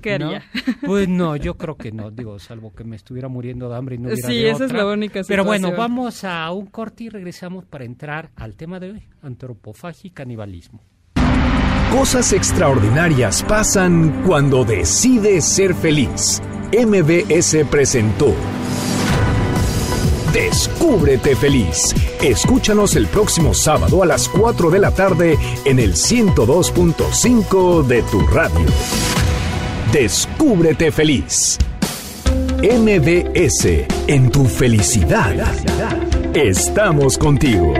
qué 0.00 0.14
haría? 0.14 0.42
Pues 0.84 1.08
no, 1.08 1.36
yo 1.36 1.56
creo 1.56 1.76
que 1.76 1.90
no. 1.90 2.10
Digo, 2.10 2.38
salvo 2.38 2.74
que 2.74 2.84
me 2.84 2.96
estuviera 2.96 3.28
muriendo 3.28 3.68
de 3.68 3.76
hambre 3.76 3.94
y 3.96 3.98
no 3.98 4.08
hubiera 4.08 4.28
Sí, 4.28 4.44
esa 4.44 4.66
es 4.66 4.72
la 4.72 4.86
única 4.86 5.22
situación. 5.22 5.26
Pero 5.28 5.44
bueno, 5.44 5.72
vamos 5.72 6.22
a 6.24 6.50
un 6.52 6.66
corte 6.66 7.04
y 7.04 7.08
regresamos 7.08 7.64
para 7.64 7.84
entrar 7.84 8.30
al 8.36 8.56
tema 8.56 8.78
de 8.78 8.92
hoy, 8.92 9.02
antropofagia 9.22 10.08
y 10.08 10.10
canibalismo. 10.10 10.82
Cosas 11.90 12.32
extraordinarias 12.34 13.42
pasan 13.44 14.22
cuando 14.26 14.64
decides 14.64 15.46
ser 15.46 15.72
feliz. 15.74 16.42
MBS 16.72 17.64
presentó 17.70 18.34
Descúbrete 20.36 21.34
feliz. 21.34 21.94
Escúchanos 22.20 22.94
el 22.94 23.06
próximo 23.06 23.54
sábado 23.54 24.02
a 24.02 24.06
las 24.06 24.28
4 24.28 24.70
de 24.70 24.78
la 24.78 24.90
tarde 24.90 25.38
en 25.64 25.78
el 25.78 25.94
102.5 25.94 27.82
de 27.86 28.02
tu 28.02 28.20
radio. 28.26 28.66
Descúbrete 29.94 30.92
feliz. 30.92 31.56
MBS, 32.58 33.86
en 34.08 34.30
tu 34.30 34.44
felicidad. 34.44 35.54
Estamos 36.34 37.16
contigo. 37.16 37.72